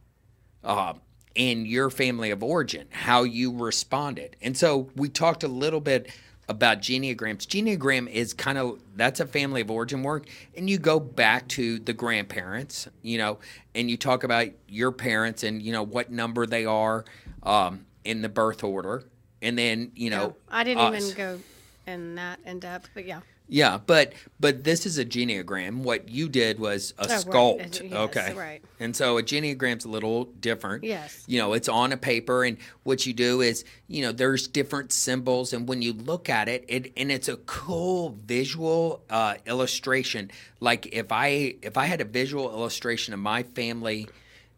uh, 0.64 0.94
in 1.36 1.68
your 1.68 1.92
family 1.92 2.32
of 2.32 2.42
origin, 2.42 2.88
how 2.90 3.22
you 3.22 3.56
responded. 3.56 4.36
And 4.42 4.58
so 4.58 4.90
we 4.96 5.10
talked 5.10 5.44
a 5.44 5.48
little 5.48 5.80
bit 5.80 6.10
about 6.50 6.82
genograms. 6.82 7.46
Genogram 7.46 8.10
is 8.10 8.34
kind 8.34 8.58
of 8.58 8.82
that's 8.96 9.20
a 9.20 9.28
family 9.28 9.62
of 9.62 9.70
origin 9.72 10.04
work, 10.04 10.26
and 10.58 10.70
you 10.70 10.80
go 10.80 11.00
back 11.00 11.48
to 11.50 11.80
the 11.80 11.94
grandparents, 11.94 12.90
you 13.04 13.20
know, 13.20 13.38
and 13.76 13.90
you 13.90 13.96
talk 13.96 14.24
about 14.24 14.48
your 14.68 14.92
parents 14.92 15.44
and 15.44 15.62
you 15.62 15.72
know 15.72 15.84
what 15.84 16.12
number 16.12 16.46
they 16.46 16.66
are 16.66 17.06
um, 17.44 17.86
in 18.04 18.22
the 18.24 18.30
birth 18.30 18.64
order, 18.64 19.04
and 19.42 19.58
then 19.58 19.92
you 19.96 20.10
know 20.10 20.36
I 20.50 20.64
didn't 20.64 20.82
us. 20.82 21.04
even 21.04 21.16
go 21.16 21.40
in 21.86 22.16
that 22.16 22.40
in 22.46 22.60
depth, 22.60 22.90
but 22.94 23.06
yeah. 23.06 23.22
Yeah, 23.52 23.80
but 23.84 24.14
but 24.40 24.64
this 24.64 24.86
is 24.86 25.00
a 25.00 25.04
genogram. 25.06 25.78
What 25.80 26.08
you 26.08 26.30
did 26.30 26.60
was 26.60 26.94
a 27.00 27.06
Oh, 27.06 27.08
right. 27.08 27.26
sculpt. 27.26 27.82
Yes, 27.90 27.94
okay. 27.94 28.34
right. 28.36 28.62
And 28.80 28.96
so 28.96 29.18
a 29.18 29.24
genogram's 29.24 29.86
a 29.86 29.90
little 29.90 30.26
different. 30.26 30.84
Yes. 30.84 31.24
You 31.28 31.40
know, 31.40 31.54
it's 31.54 31.68
on 31.68 31.92
a 31.92 31.98
paper 31.98 32.44
and 32.44 32.58
what 32.84 33.06
you 33.08 33.14
do 33.14 33.42
is, 33.42 33.66
you 33.88 34.04
know, 34.04 34.12
there's 34.12 34.48
different 34.48 34.94
symbols 34.94 35.52
and 35.52 35.68
when 35.68 35.82
you 35.82 35.94
look 35.94 36.30
at 36.30 36.48
it, 36.48 36.64
it 36.68 36.94
and 36.96 37.12
it's 37.12 37.28
a 37.28 37.38
cool 37.38 38.16
visual 38.26 39.04
uh, 39.10 39.36
illustration. 39.48 40.30
Like 40.60 40.88
if 40.94 41.12
I 41.12 41.56
if 41.64 41.76
I 41.76 41.86
had 41.86 42.02
a 42.02 42.06
visual 42.06 42.52
illustration 42.52 43.14
of 43.16 43.20
my 43.20 43.44
family 43.44 44.08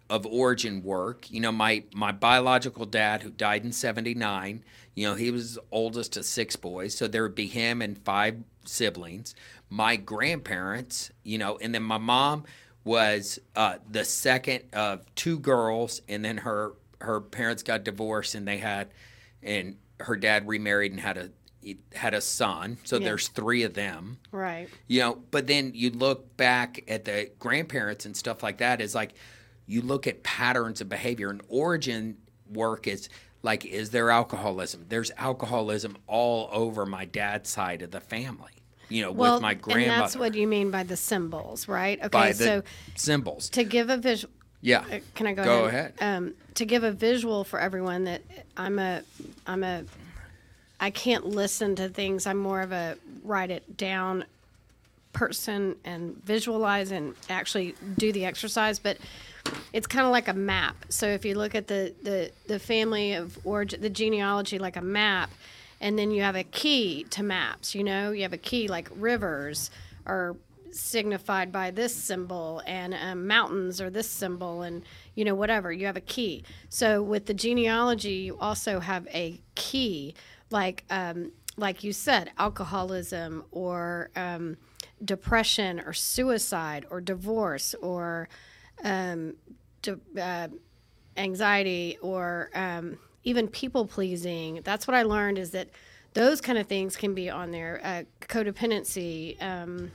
of 0.10 0.26
origin 0.26 0.84
work. 0.84 1.32
You 1.32 1.40
know, 1.40 1.54
my 1.54 1.84
my 1.96 2.12
biological 2.12 2.86
dad 2.86 3.24
who 3.24 3.30
died 3.30 3.64
in 3.64 3.72
79, 3.72 4.62
you 4.94 5.08
know, 5.08 5.16
he 5.16 5.32
was 5.32 5.58
oldest 5.72 6.18
of 6.18 6.26
six 6.26 6.58
boys, 6.58 6.94
so 6.94 7.08
there 7.08 7.24
would 7.24 7.34
be 7.34 7.48
him 7.48 7.82
and 7.82 7.98
five 8.04 8.36
siblings. 8.66 9.36
My 9.70 9.96
grandparents, 9.96 11.12
you 11.24 11.38
know, 11.38 11.58
and 11.58 11.74
then 11.74 11.84
my 11.84 11.98
mom 11.98 12.46
was 12.84 13.40
uh, 13.56 13.78
the 13.90 14.04
second 14.04 14.64
of 14.74 15.04
two 15.16 15.40
girls 15.40 16.02
and 16.10 16.24
then 16.26 16.38
her 16.38 16.74
her 17.00 17.20
parents 17.22 17.64
got 17.64 17.84
divorced 17.84 18.36
and 18.36 18.48
they 18.48 18.58
had 18.58 18.90
and 19.44 19.78
her 20.00 20.16
dad 20.16 20.48
remarried 20.48 20.92
and 20.92 21.00
had 21.00 21.18
a 21.18 21.30
had 21.94 22.14
a 22.16 22.22
son. 22.22 22.78
So 22.84 22.98
Yeah. 22.98 23.06
there's 23.06 23.28
3 23.28 23.64
of 23.64 23.76
them 23.76 24.18
Right. 24.32 24.68
you 24.88 25.00
know 25.02 25.22
but 25.30 25.46
then 25.48 25.72
you 25.76 25.92
look 25.92 26.36
back 26.38 26.84
at 26.88 27.06
the 27.06 27.30
grandparents 27.38 28.06
and 28.06 28.18
stuff 28.18 28.42
like 28.42 28.58
that 28.58 28.82
is 28.82 28.96
like 28.96 29.14
you 29.68 29.82
look 29.84 30.08
at 30.08 30.24
patterns 30.24 30.82
of 30.82 30.90
behavior 30.90 31.30
and 31.30 31.42
origin 31.50 32.18
work 32.52 32.88
is 32.88 33.10
like 33.44 33.66
is 33.66 33.90
there 33.92 34.10
alcoholism 34.10 34.86
there's 34.90 35.12
alcoholism 35.18 35.98
all 36.08 36.50
over 36.52 36.86
my 36.86 37.06
dad's 37.06 37.50
side 37.50 37.82
of 37.82 37.92
the 37.92 38.00
family 38.00 38.52
you 38.92 39.02
know 39.02 39.12
Well, 39.12 39.36
with 39.36 39.42
my 39.42 39.52
and 39.74 39.90
that's 39.90 40.16
what 40.16 40.36
you 40.36 40.48
mean 40.48 40.70
by 40.70 40.84
the 40.84 40.98
symbols, 40.98 41.68
right? 41.68 41.98
Okay, 41.98 42.10
by 42.10 42.28
the 42.34 42.44
so 42.44 42.64
symbols 42.96 43.50
to 43.52 43.64
give 43.64 43.90
a 43.90 43.98
visual 43.98 44.34
yeah 44.60 44.84
Uh, 44.92 45.00
Can 45.16 45.28
I 45.28 45.34
go, 45.34 45.44
Go 45.44 45.66
ahead? 45.66 45.94
Um, 46.02 46.34
to 46.56 46.66
give 46.66 46.84
a 46.84 46.92
visual 46.92 47.44
for 47.44 47.60
everyone 47.60 48.04
that 48.04 48.22
I'm 48.58 48.78
a, 48.78 49.02
I'm 49.48 49.64
a, 49.64 49.86
I 50.80 50.90
can't 50.90 51.26
listen 51.26 51.76
to 51.78 51.88
things. 51.88 52.28
I'm 52.28 52.38
more 52.38 52.62
of 52.62 52.72
a 52.72 52.98
write 53.24 53.50
it 53.50 53.78
down 53.78 54.26
person 55.14 55.76
and 55.86 56.22
visualize 56.24 56.92
and 56.92 57.16
actually 57.30 57.76
do 57.98 58.12
the 58.12 58.26
exercise. 58.26 58.78
But 58.80 58.98
it's 59.74 59.88
kind 59.88 60.06
of 60.06 60.12
like 60.12 60.28
a 60.28 60.34
map. 60.34 60.86
So 60.90 61.08
if 61.08 61.26
you 61.26 61.36
look 61.36 61.56
at 61.56 61.68
the 61.68 61.94
the 62.02 62.32
the 62.48 62.60
family 62.60 63.14
of 63.14 63.38
origin, 63.44 63.82
the 63.82 63.90
genealogy 63.90 64.60
like 64.60 64.76
a 64.76 64.82
map, 64.82 65.32
and 65.80 65.98
then 65.98 66.12
you 66.12 66.22
have 66.22 66.36
a 66.36 66.44
key 66.44 67.06
to 67.12 67.24
maps. 67.24 67.76
You 67.76 67.84
know, 67.84 68.12
you 68.12 68.24
have 68.24 68.34
a 68.34 68.38
key 68.38 68.68
like 68.68 68.90
rivers 68.96 69.72
are 70.06 70.36
signified 70.72 71.52
by 71.52 71.70
this 71.70 71.94
symbol 71.94 72.62
and 72.66 72.94
um, 72.94 73.28
mountains 73.28 73.82
are 73.82 73.90
this 73.90 74.10
symbol 74.10 74.62
and 74.62 74.84
you 75.16 75.26
know 75.26 75.36
whatever 75.36 75.70
you 75.72 75.86
have 75.86 75.98
a 75.98 76.02
key 76.02 76.44
so 76.70 77.04
with 77.04 77.26
the 77.26 77.34
genealogy 77.34 78.14
you 78.14 78.38
also 78.40 78.80
have 78.80 79.06
a 79.08 79.42
key 79.56 80.16
like 80.50 80.86
um, 80.90 81.32
like 81.58 81.84
you 81.84 81.92
said 81.92 82.32
alcoholism 82.38 83.44
or 83.52 84.10
um, 84.16 84.56
depression 85.04 85.80
or 85.82 85.92
suicide 85.94 86.86
or 86.90 87.02
divorce 87.02 87.76
or 87.82 88.30
um, 88.84 89.36
de- 89.82 90.00
uh, 90.20 90.48
anxiety 91.18 91.98
or 92.02 92.50
um, 92.54 92.98
even 93.24 93.48
people 93.48 93.86
pleasing. 93.86 94.62
That's 94.64 94.88
what 94.88 94.96
I 94.96 95.04
learned 95.04 95.38
is 95.38 95.52
that 95.52 95.70
those 96.14 96.42
kind 96.42 96.58
of 96.58 96.68
things 96.68 96.96
can 96.96 97.14
be 97.14 97.30
on 97.30 97.52
there. 97.52 97.80
Uh, 97.84 98.04
codependency, 98.26 99.42
um, 99.42 99.92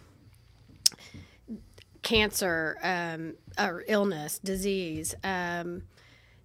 cancer, 2.02 2.78
um, 2.83 3.35
or 3.59 3.85
illness, 3.87 4.38
disease. 4.38 5.14
Um, 5.25 5.83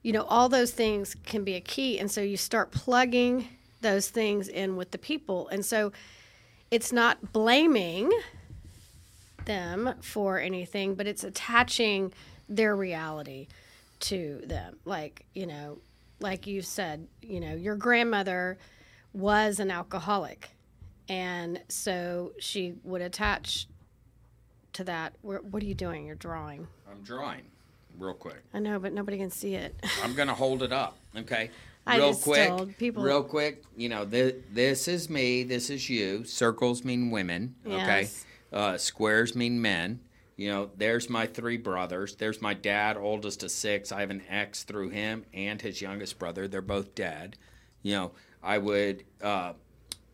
you 0.04 0.12
know, 0.12 0.24
all 0.24 0.50
those 0.50 0.72
things 0.72 1.16
can 1.26 1.44
be 1.44 1.54
a 1.54 1.62
key. 1.62 2.00
And 2.00 2.10
so 2.10 2.22
you 2.22 2.38
start 2.38 2.72
plugging 2.72 3.48
those 3.82 4.10
things 4.10 4.48
in 4.48 4.76
with 4.76 4.92
the 4.92 4.98
people. 4.98 5.48
And 5.50 5.66
so 5.66 5.92
it's 6.72 6.92
not 6.92 7.32
blaming 7.32 8.12
them 9.46 9.96
for 10.02 10.40
anything, 10.40 10.96
but 10.96 11.08
it's 11.08 11.24
attaching 11.24 12.14
their 12.52 12.76
reality 12.76 13.48
to 14.02 14.42
them. 14.46 14.78
Like, 14.86 15.26
you 15.34 15.48
know, 15.48 15.80
like 16.20 16.46
you 16.46 16.62
said, 16.62 17.08
you 17.22 17.40
know, 17.40 17.56
your 17.56 17.76
grandmother 17.76 18.58
was 19.14 19.60
an 19.60 19.72
alcoholic. 19.72 20.50
And 21.10 21.62
so 21.68 22.34
she 22.40 22.76
would 22.84 23.02
attach 23.02 23.68
to 24.74 24.84
that. 24.84 25.14
What 25.22 25.62
are 25.62 25.66
you 25.66 25.74
doing? 25.76 26.06
You're 26.06 26.16
drawing. 26.16 26.68
i'm 26.90 27.02
drawing 27.04 27.42
real 27.98 28.14
quick 28.14 28.42
I 28.54 28.60
know, 28.60 28.80
but 28.80 28.94
nobody 28.94 29.18
can 29.18 29.30
see 29.30 29.56
it. 29.56 29.76
I'm 30.04 30.14
gonna 30.14 30.34
hold 30.34 30.64
it 30.64 30.72
up, 30.72 30.98
okay? 31.16 31.50
Real 31.88 32.16
quick, 32.16 32.78
people- 32.78 33.04
real 33.04 33.24
quick. 33.24 33.64
You 33.76 33.90
know, 33.90 34.06
th- 34.06 34.36
this 34.54 34.88
is 34.88 35.10
me. 35.10 35.44
This 35.44 35.70
is 35.70 35.90
you. 35.90 36.24
Circles 36.24 36.86
mean 36.86 37.10
women, 37.12 37.56
okay? 37.66 38.02
Yes. 38.02 38.26
Uh, 38.54 38.78
squares 38.78 39.36
mean 39.36 39.62
men. 39.62 40.00
You 40.36 40.50
know, 40.50 40.70
there's 40.78 41.10
my 41.10 41.28
three 41.28 41.58
brothers. 41.58 42.16
There's 42.16 42.42
my 42.42 42.54
dad, 42.54 42.98
oldest 42.98 43.44
of 43.44 43.52
six. 43.52 43.92
I 43.92 44.00
have 44.00 44.10
an 44.10 44.24
ex 44.30 44.64
through 44.64 44.90
him 44.90 45.26
and 45.34 45.62
his 45.62 45.82
youngest 45.82 46.18
brother. 46.18 46.48
They're 46.48 46.62
both 46.62 46.96
dead. 46.96 47.38
You 47.84 47.94
know, 47.94 48.12
I 48.42 48.58
would, 48.58 49.04
uh, 49.22 49.54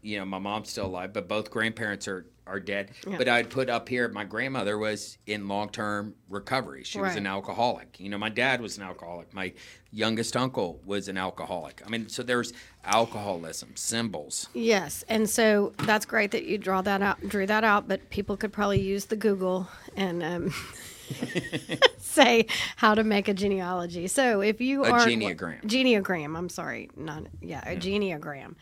you 0.02 0.20
know, 0.20 0.26
my 0.26 0.40
mom's 0.40 0.70
still 0.70 0.88
alive, 0.88 1.14
but 1.14 1.28
both 1.28 1.52
grandparents 1.52 2.08
are 2.08 2.26
are 2.48 2.60
dead. 2.60 2.92
But 3.06 3.28
I'd 3.28 3.50
put 3.50 3.70
up 3.70 3.90
here, 3.90 4.08
my 4.10 4.24
grandmother 4.24 4.78
was 4.78 5.18
in 5.26 5.48
long 5.48 5.70
term 5.70 6.16
recovery. 6.30 6.84
She 6.84 7.00
was 7.00 7.16
an 7.16 7.28
alcoholic. 7.28 8.00
You 8.00 8.10
know, 8.10 8.18
my 8.18 8.30
dad 8.30 8.62
was 8.62 8.78
an 8.78 8.84
alcoholic. 8.84 9.34
My 9.34 9.54
youngest 9.92 10.36
uncle 10.36 10.82
was 10.86 11.08
an 11.08 11.18
alcoholic. 11.18 11.82
I 11.86 11.90
mean, 11.90 12.10
so 12.10 12.24
there's 12.24 12.54
alcoholism 12.84 13.76
symbols. 13.76 14.48
Yes, 14.54 15.04
and 15.08 15.30
so 15.30 15.74
that's 15.80 16.06
great 16.06 16.32
that 16.32 16.46
you 16.46 16.58
draw 16.58 16.82
that 16.82 17.02
out, 17.02 17.20
drew 17.28 17.46
that 17.46 17.64
out. 17.64 17.88
But 17.88 18.10
people 18.10 18.38
could 18.38 18.54
probably 18.54 18.82
use 18.82 19.06
the 19.06 19.16
Google 19.16 19.68
and 19.96 20.24
um, 20.24 20.54
say 21.98 22.48
how 22.76 22.96
to 22.96 23.04
make 23.04 23.28
a 23.28 23.34
genealogy. 23.34 24.08
So 24.08 24.42
if 24.42 24.62
you 24.62 24.86
A 24.86 24.92
are 24.92 25.00
genogram. 25.00 25.64
genogram, 25.64 26.38
I'm 26.38 26.50
sorry, 26.50 26.90
not 26.96 27.24
yeah, 27.42 27.68
a 27.70 27.76
genogram. 27.76 28.56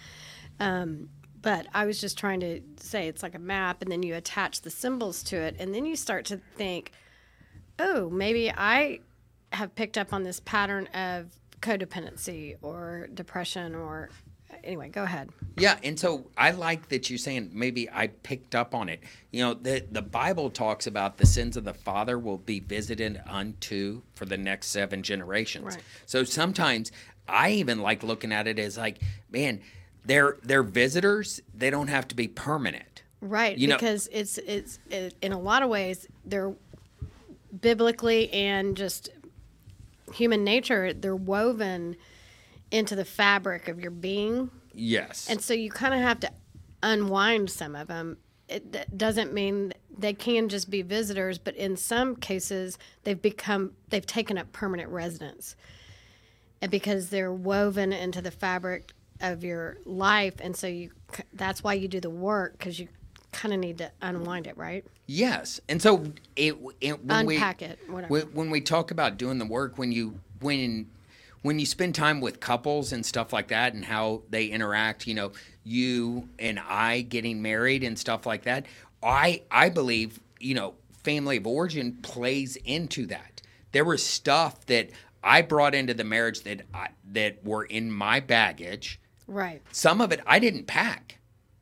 Um, 0.59 1.09
but 1.45 1.67
I 1.75 1.85
was 1.85 2.01
just 2.01 2.17
trying 2.17 2.39
to 2.39 2.59
say 2.77 3.07
it's 3.07 3.21
like 3.21 3.35
a 3.35 3.39
map, 3.39 3.83
and 3.83 3.91
then 3.91 4.01
you 4.01 4.15
attach 4.15 4.61
the 4.61 4.71
symbols 4.71 5.21
to 5.25 5.37
it, 5.37 5.55
and 5.59 5.75
then 5.75 5.85
you 5.85 5.95
start 5.95 6.25
to 6.25 6.37
think, 6.57 6.91
oh, 7.77 8.09
maybe 8.09 8.51
I 8.51 9.01
have 9.51 9.75
picked 9.75 9.95
up 9.95 10.11
on 10.11 10.23
this 10.23 10.39
pattern 10.39 10.87
of 10.87 11.27
codependency 11.61 12.55
or 12.63 13.09
depression 13.13 13.75
or 13.75 14.09
anyway. 14.63 14.89
Go 14.89 15.03
ahead. 15.03 15.29
Yeah, 15.57 15.77
and 15.83 15.99
so 15.99 16.25
I 16.35 16.49
like 16.49 16.89
that 16.89 17.11
you're 17.11 17.19
saying 17.19 17.51
maybe 17.53 17.87
I 17.91 18.07
picked 18.07 18.55
up 18.55 18.73
on 18.73 18.89
it. 18.89 19.01
You 19.31 19.43
know, 19.43 19.53
the 19.53 19.85
the 19.91 20.01
Bible 20.01 20.49
talks 20.49 20.87
about 20.87 21.17
the 21.17 21.27
sins 21.27 21.57
of 21.57 21.63
the 21.63 21.75
father 21.75 22.17
will 22.17 22.39
be 22.39 22.59
visited 22.59 23.21
unto 23.27 24.01
for 24.15 24.25
the 24.25 24.37
next 24.37 24.69
seven 24.69 25.03
generations. 25.03 25.75
Right. 25.75 25.83
So 26.07 26.23
sometimes 26.23 26.91
I 27.27 27.51
even 27.51 27.81
like 27.81 28.01
looking 28.01 28.31
at 28.31 28.47
it 28.47 28.57
as 28.57 28.79
like, 28.79 28.97
man, 29.29 29.61
they're 30.05 30.37
they're 30.43 30.63
visitors. 30.63 31.41
They 31.53 31.69
don't 31.69 31.87
have 31.87 32.07
to 32.09 32.15
be 32.15 32.27
permanent. 32.27 33.03
Right, 33.21 33.57
You 33.57 33.67
know- 33.69 33.75
because 33.77 34.07
it's 34.11 34.37
it's 34.39 34.79
it, 34.89 35.15
in 35.21 35.31
a 35.31 35.39
lot 35.39 35.63
of 35.63 35.69
ways 35.69 36.07
they're 36.25 36.53
biblically 37.61 38.31
and 38.33 38.75
just 38.77 39.09
human 40.13 40.43
nature 40.43 40.93
they're 40.93 41.15
woven 41.15 41.95
into 42.71 42.95
the 42.95 43.05
fabric 43.05 43.67
of 43.67 43.79
your 43.79 43.91
being, 43.91 44.49
Yes. 44.73 45.27
and 45.29 45.41
so 45.41 45.53
you 45.53 45.69
kind 45.71 45.93
of 45.93 46.01
have 46.01 46.19
to 46.21 46.31
unwind 46.83 47.49
some 47.49 47.75
of 47.75 47.87
them. 47.87 48.17
It 48.47 48.95
doesn't 48.97 49.33
mean 49.33 49.73
they 49.97 50.13
can 50.13 50.49
just 50.49 50.69
be 50.69 50.81
visitors, 50.83 51.37
but 51.39 51.55
in 51.55 51.77
some 51.77 52.15
cases 52.15 52.77
they've 53.03 53.19
become 53.21 53.71
they've 53.89 54.05
taken 54.05 54.37
up 54.37 54.51
permanent 54.51 54.89
residence, 54.89 55.55
and 56.61 56.69
because 56.69 57.09
they're 57.09 57.33
woven 57.33 57.91
into 57.93 58.21
the 58.21 58.31
fabric 58.31 58.91
of 59.21 59.43
your 59.43 59.77
life, 59.85 60.35
and 60.39 60.55
so 60.55 60.67
you 60.67 60.91
that's 61.33 61.63
why 61.63 61.73
you 61.73 61.87
do 61.87 61.99
the 61.99 62.09
work 62.09 62.57
because 62.57 62.79
you 62.79 62.87
kind 63.31 63.53
of 63.53 63.59
need 63.59 63.77
to 63.77 63.91
unwind 64.01 64.47
it, 64.47 64.57
right? 64.57 64.85
Yes, 65.07 65.59
and 65.69 65.81
so 65.81 66.11
it, 66.35 66.55
it 66.81 67.03
when 67.05 67.29
Unpack 67.29 67.61
we, 67.61 67.67
it, 67.67 67.79
whatever. 67.87 68.11
When, 68.11 68.23
when 68.33 68.49
we 68.49 68.61
talk 68.61 68.91
about 68.91 69.17
doing 69.17 69.37
the 69.37 69.45
work, 69.45 69.77
when 69.77 69.91
you 69.91 70.19
when 70.39 70.89
when 71.41 71.59
you 71.59 71.65
spend 71.65 71.93
time 71.93 72.21
with 72.21 72.39
couples 72.39 72.91
and 72.91 73.05
stuff 73.05 73.31
like 73.31 73.49
that, 73.49 73.73
and 73.73 73.85
how 73.85 74.23
they 74.29 74.47
interact, 74.47 75.05
you 75.05 75.13
know, 75.13 75.31
you 75.63 76.27
and 76.39 76.59
I 76.59 77.01
getting 77.01 77.41
married 77.41 77.83
and 77.83 77.99
stuff 77.99 78.25
like 78.25 78.43
that, 78.43 78.65
I 79.03 79.43
I 79.51 79.69
believe 79.69 80.19
you 80.39 80.55
know 80.55 80.75
family 81.03 81.37
of 81.37 81.45
origin 81.45 81.99
plays 82.01 82.55
into 82.65 83.05
that. 83.07 83.41
There 83.71 83.85
was 83.85 84.03
stuff 84.03 84.65
that 84.65 84.89
I 85.23 85.41
brought 85.41 85.75
into 85.75 85.93
the 85.93 86.03
marriage 86.03 86.41
that 86.41 86.61
I, 86.73 86.89
that 87.11 87.43
were 87.43 87.63
in 87.63 87.91
my 87.91 88.19
baggage. 88.19 88.99
Right. 89.27 89.61
Some 89.71 90.01
of 90.01 90.11
it 90.11 90.21
I 90.25 90.39
didn't 90.39 90.67
pack. 90.67 91.17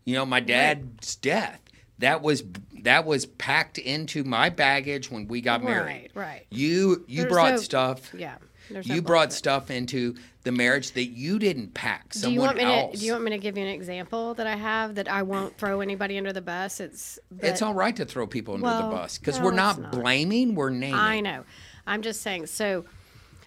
You 0.06 0.16
know, 0.16 0.26
my 0.26 0.40
dad's 0.40 1.16
death. 1.16 1.60
That 2.00 2.22
was 2.22 2.44
that 2.82 3.06
was 3.06 3.26
packed 3.26 3.78
into 3.78 4.24
my 4.24 4.50
baggage 4.50 5.10
when 5.10 5.28
we 5.28 5.40
got 5.42 5.64
married. 5.64 6.12
Right, 6.14 6.28
right. 6.28 6.46
You 6.50 7.06
you 7.08 7.22
There's 7.24 7.32
brought 7.34 7.52
no- 7.52 7.58
stuff. 7.58 8.14
Yeah. 8.14 8.36
there's 8.70 8.88
no 8.88 8.96
You 8.96 9.02
brought 9.02 9.32
stuff 9.32 9.72
into 9.72 10.16
the 10.44 10.52
marriage 10.52 10.92
that 10.92 11.06
you 11.06 11.40
didn't 11.40 11.74
pack. 11.74 12.10
Do 12.10 12.20
Someone 12.20 12.34
you 12.34 12.42
want 12.42 12.58
me 12.58 12.64
else. 12.64 12.92
to? 12.96 13.00
Do 13.00 13.06
you 13.06 13.12
want 13.14 13.24
me 13.24 13.32
to 13.32 13.38
give 13.38 13.58
you 13.58 13.64
an 13.64 13.70
example 13.70 14.34
that 14.34 14.46
I 14.48 14.58
have 14.58 14.96
that 14.96 15.08
I 15.10 15.24
won't 15.24 15.58
throw 15.58 15.80
anybody 15.80 16.18
under 16.18 16.34
the 16.34 16.42
bus? 16.42 16.82
It's 16.82 17.18
but, 17.32 17.46
it's 17.50 17.62
all 17.62 17.74
right 17.74 17.96
to 17.96 18.04
throw 18.04 18.28
people 18.28 18.56
under 18.56 18.66
Well, 18.66 18.90
the 18.90 18.96
bus 18.96 19.18
because 19.18 19.38
no, 19.40 19.46
we're 19.46 19.52
not, 19.54 19.80
not. 19.80 19.92
blaming. 19.94 20.56
We're 20.56 20.70
naming. 20.72 20.96
I 20.96 21.22
know. 21.22 21.46
I'm 21.88 22.02
just 22.02 22.22
saying. 22.22 22.48
So, 22.48 22.84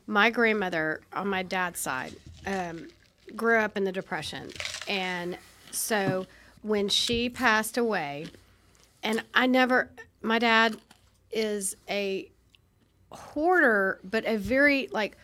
my 0.06 0.30
grandmother 0.30 1.02
on 1.12 1.28
my 1.28 1.42
dad's 1.42 1.80
side 1.80 2.14
um, 2.46 2.88
grew 3.34 3.58
up 3.58 3.76
in 3.76 3.84
the 3.84 3.92
Depression. 3.92 4.50
And 4.88 5.38
so, 5.70 6.26
when 6.62 6.88
she 6.88 7.28
passed 7.28 7.76
away, 7.76 8.26
and 9.02 9.22
I 9.34 9.46
never, 9.46 9.90
my 10.22 10.38
dad 10.38 10.76
is 11.30 11.76
a 11.88 12.30
hoarder, 13.12 14.00
but 14.02 14.24
a 14.26 14.36
very 14.36 14.88
like 14.90 15.16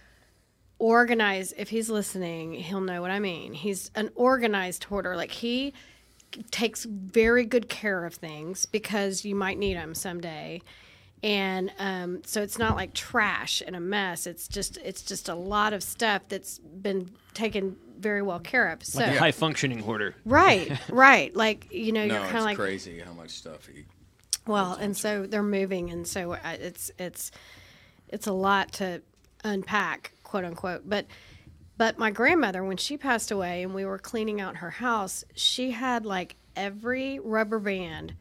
organized. 0.78 1.54
If 1.56 1.70
he's 1.70 1.90
listening, 1.90 2.54
he'll 2.54 2.80
know 2.80 3.02
what 3.02 3.10
I 3.10 3.18
mean. 3.18 3.54
He's 3.54 3.90
an 3.94 4.10
organized 4.14 4.84
hoarder. 4.84 5.16
Like 5.16 5.30
he 5.30 5.72
takes 6.50 6.84
very 6.84 7.44
good 7.44 7.68
care 7.68 8.04
of 8.04 8.14
things 8.14 8.66
because 8.66 9.24
you 9.24 9.34
might 9.34 9.58
need 9.58 9.76
them 9.76 9.94
someday 9.94 10.62
and 11.22 11.70
um, 11.78 12.22
so 12.24 12.42
it's 12.42 12.58
not 12.58 12.74
like 12.76 12.94
trash 12.94 13.62
and 13.66 13.76
a 13.76 13.80
mess. 13.80 14.26
It's 14.26 14.48
just 14.48 14.76
it's 14.78 15.02
just 15.02 15.28
a 15.28 15.34
lot 15.34 15.72
of 15.72 15.82
stuff 15.82 16.22
that's 16.28 16.58
been 16.58 17.10
taken 17.34 17.76
very 17.98 18.22
well 18.22 18.40
care 18.40 18.68
of. 18.70 18.82
So 18.84 18.98
Like 19.00 19.14
a 19.16 19.18
high 19.18 19.32
functioning 19.32 19.78
hoarder. 19.78 20.16
right 20.24 20.70
right. 20.90 21.34
Like 21.34 21.72
you 21.72 21.92
know 21.92 22.04
No, 22.06 22.14
you're 22.14 22.24
kind 22.24 22.38
of 22.38 22.44
like 22.44 22.56
crazy 22.56 22.98
how 22.98 23.12
much 23.12 23.30
stuff 23.30 23.66
he. 23.66 23.84
well 24.46 24.72
and 24.74 24.96
so 24.96 25.24
they're 25.26 25.42
moving 25.42 25.90
and 25.90 26.06
so 26.06 26.32
it's 26.44 26.90
it's 26.98 27.30
it's 28.08 28.26
a 28.26 28.32
lot 28.32 28.72
to 28.72 29.02
unpack 29.44 30.12
quote 30.24 30.44
unquote. 30.44 30.82
But 30.88 31.06
but 31.78 31.98
my 31.98 32.10
grandmother 32.10 32.64
when 32.64 32.76
she 32.76 32.96
passed 32.96 33.30
away 33.30 33.62
and 33.62 33.74
we 33.74 33.84
were 33.84 33.98
cleaning 33.98 34.40
out 34.40 34.56
her 34.56 34.70
house 34.70 35.24
she 35.36 35.70
had 35.70 36.04
like 36.04 36.34
every 36.56 37.18
rubber 37.20 37.58
band 37.60 38.14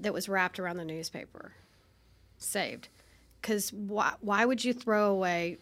that 0.00 0.12
was 0.12 0.28
wrapped 0.28 0.58
around 0.58 0.76
the 0.76 0.84
newspaper 0.84 1.52
saved. 2.44 2.88
Because 3.40 3.72
why, 3.72 4.14
why 4.20 4.44
would 4.44 4.64
you 4.64 4.72
throw 4.72 5.10
away 5.10 5.58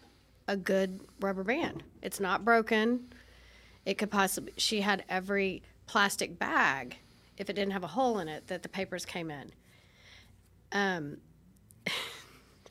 a 0.47 0.55
good 0.55 0.99
rubber 1.19 1.43
band? 1.43 1.83
It's 2.01 2.19
not 2.19 2.45
broken. 2.45 3.13
It 3.85 3.97
could 3.97 4.11
possibly 4.11 4.53
she 4.57 4.81
had 4.81 5.03
every 5.09 5.61
plastic 5.87 6.39
bag 6.39 6.97
if 7.37 7.49
it 7.49 7.53
didn't 7.53 7.71
have 7.73 7.83
a 7.83 7.87
hole 7.87 8.19
in 8.19 8.27
it 8.27 8.47
that 8.47 8.63
the 8.63 8.69
papers 8.69 9.05
came 9.05 9.29
in. 9.29 9.51
Um 10.71 11.17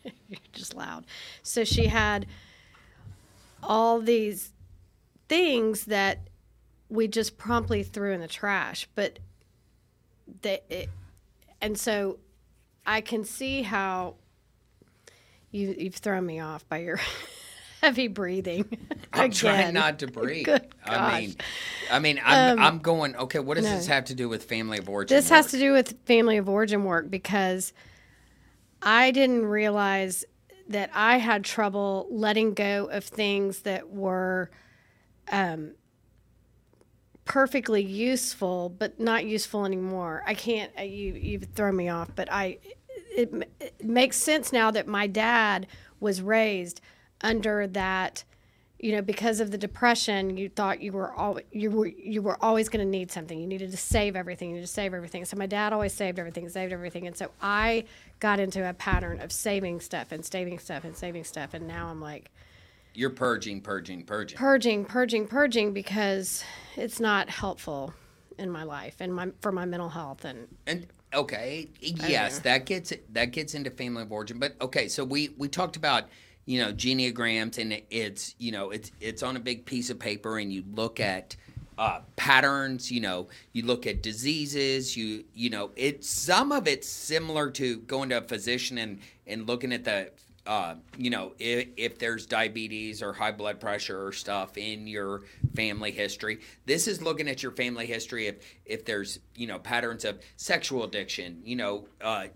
you're 0.04 0.38
just 0.52 0.74
loud. 0.74 1.04
So 1.42 1.64
she 1.64 1.86
had 1.86 2.26
all 3.62 4.00
these 4.00 4.52
things 5.28 5.84
that 5.84 6.20
we 6.88 7.08
just 7.08 7.36
promptly 7.36 7.82
threw 7.82 8.12
in 8.12 8.20
the 8.20 8.28
trash 8.28 8.88
but 8.94 9.18
they 10.40 10.60
it, 10.70 10.88
and 11.60 11.78
so 11.78 12.18
i 12.86 13.00
can 13.00 13.24
see 13.24 13.62
how 13.62 14.14
you 15.50 15.74
you've 15.78 15.94
thrown 15.96 16.24
me 16.26 16.40
off 16.40 16.68
by 16.68 16.78
your 16.78 16.98
heavy 17.82 18.08
breathing 18.08 18.64
I'm 19.12 19.30
trying 19.30 19.74
not 19.74 19.98
to 19.98 20.06
breathe. 20.06 20.44
Good 20.46 20.66
I 20.86 21.20
mean. 21.20 21.36
I 21.90 21.98
mean, 21.98 22.20
I'm, 22.24 22.58
Um, 22.58 22.64
I'm 22.64 22.78
going. 22.78 23.14
Okay, 23.16 23.40
what 23.40 23.56
does 23.56 23.66
no. 23.66 23.76
this 23.76 23.86
have 23.88 24.06
to 24.06 24.14
do 24.14 24.28
with 24.28 24.44
family 24.44 24.78
of 24.78 24.88
origin? 24.88 25.14
This 25.14 25.28
has 25.28 25.46
work? 25.46 25.50
to 25.50 25.58
do 25.58 25.72
with 25.72 25.94
family 26.06 26.38
of 26.38 26.48
origin 26.48 26.84
work 26.84 27.10
because 27.10 27.72
I 28.80 29.10
didn't 29.10 29.44
realize 29.44 30.24
that 30.68 30.90
I 30.94 31.18
had 31.18 31.44
trouble 31.44 32.06
letting 32.10 32.54
go 32.54 32.86
of 32.90 33.04
things 33.04 33.60
that 33.60 33.90
were 33.90 34.50
um, 35.30 35.72
perfectly 37.24 37.82
useful, 37.84 38.68
but 38.68 38.98
not 38.98 39.24
useful 39.24 39.64
anymore. 39.64 40.22
I 40.26 40.34
can't. 40.34 40.72
uh, 40.78 40.82
You 40.82 41.14
you've 41.14 41.44
thrown 41.54 41.76
me 41.76 41.88
off, 41.88 42.10
but 42.14 42.28
I. 42.32 42.58
It, 43.14 43.30
it 43.60 43.84
makes 43.84 44.16
sense 44.16 44.52
now 44.54 44.70
that 44.70 44.86
my 44.86 45.06
dad 45.06 45.66
was 46.00 46.22
raised 46.22 46.80
under 47.20 47.66
that 47.66 48.24
you 48.78 48.92
know 48.92 49.02
because 49.02 49.38
of 49.38 49.50
the 49.50 49.58
depression 49.58 50.36
you 50.38 50.48
thought 50.48 50.80
you 50.80 50.92
were 50.92 51.12
all 51.12 51.38
you 51.52 51.70
were 51.70 51.86
you 51.86 52.22
were 52.22 52.42
always 52.42 52.68
going 52.70 52.84
to 52.84 52.90
need 52.90 53.10
something 53.12 53.38
you 53.38 53.46
needed 53.46 53.70
to 53.70 53.76
save 53.76 54.16
everything 54.16 54.48
you 54.48 54.54
needed 54.56 54.66
to 54.66 54.72
save 54.72 54.92
everything 54.94 55.24
so 55.26 55.36
my 55.36 55.46
dad 55.46 55.72
always 55.74 55.92
saved 55.92 56.18
everything 56.18 56.48
saved 56.48 56.72
everything 56.72 57.06
and 57.06 57.16
so 57.16 57.30
i 57.42 57.84
got 58.18 58.40
into 58.40 58.66
a 58.68 58.72
pattern 58.74 59.20
of 59.20 59.30
saving 59.30 59.78
stuff 59.78 60.10
and 60.10 60.24
saving 60.24 60.58
stuff 60.58 60.84
and 60.84 60.96
saving 60.96 61.22
stuff 61.22 61.54
and 61.54 61.68
now 61.68 61.88
i'm 61.88 62.00
like 62.00 62.30
You're 62.94 63.10
purging, 63.10 63.60
purging, 63.60 64.04
purging. 64.04 64.38
purging 64.38 64.84
purging 64.84 65.26
purging 65.26 65.72
because 65.72 66.44
it's 66.76 67.00
not 67.00 67.30
helpful 67.30 67.94
in 68.38 68.50
my 68.50 68.64
life 68.64 68.96
and 69.00 69.14
my 69.14 69.30
for 69.40 69.52
my 69.52 69.64
mental 69.64 69.88
health 69.88 70.24
and 70.24 70.48
And 70.66 70.86
okay, 71.14 71.68
yes, 71.80 72.40
that 72.40 72.66
gets 72.66 72.92
that 73.10 73.26
gets 73.26 73.54
into 73.54 73.70
family 73.70 74.02
of 74.02 74.12
origin. 74.12 74.38
But 74.38 74.54
okay, 74.60 74.88
so 74.88 75.04
we 75.04 75.30
we 75.38 75.48
talked 75.48 75.76
about 75.76 76.04
you 76.46 76.60
know 76.60 76.72
genograms, 76.72 77.58
and 77.58 77.80
it's 77.90 78.34
you 78.38 78.52
know 78.52 78.70
it's 78.70 78.90
it's 79.00 79.22
on 79.22 79.36
a 79.36 79.40
big 79.40 79.64
piece 79.64 79.90
of 79.90 79.98
paper, 79.98 80.38
and 80.38 80.52
you 80.52 80.64
look 80.74 81.00
at 81.00 81.36
uh, 81.78 82.00
patterns. 82.16 82.90
You 82.90 83.00
know, 83.00 83.28
you 83.52 83.64
look 83.64 83.86
at 83.86 84.02
diseases. 84.02 84.96
You 84.96 85.24
you 85.34 85.50
know, 85.50 85.70
it's 85.76 86.08
some 86.08 86.52
of 86.52 86.66
it's 86.66 86.88
similar 86.88 87.50
to 87.52 87.78
going 87.78 88.10
to 88.10 88.18
a 88.18 88.22
physician 88.22 88.78
and 88.78 89.00
and 89.26 89.46
looking 89.46 89.72
at 89.72 89.84
the. 89.84 90.10
Uh, 90.44 90.74
you 90.96 91.08
know, 91.08 91.32
if, 91.38 91.68
if 91.76 91.98
there's 92.00 92.26
diabetes 92.26 93.00
or 93.00 93.12
high 93.12 93.30
blood 93.30 93.60
pressure 93.60 94.04
or 94.04 94.12
stuff 94.12 94.58
in 94.58 94.88
your 94.88 95.22
family 95.54 95.92
history, 95.92 96.40
this 96.66 96.88
is 96.88 97.00
looking 97.00 97.28
at 97.28 97.42
your 97.42 97.52
family 97.52 97.86
history. 97.86 98.26
If 98.26 98.36
if 98.64 98.84
there's 98.84 99.20
you 99.36 99.46
know 99.46 99.60
patterns 99.60 100.04
of 100.04 100.20
sexual 100.36 100.82
addiction, 100.82 101.42
you 101.44 101.54
know, 101.54 101.86
uh, 102.00 102.26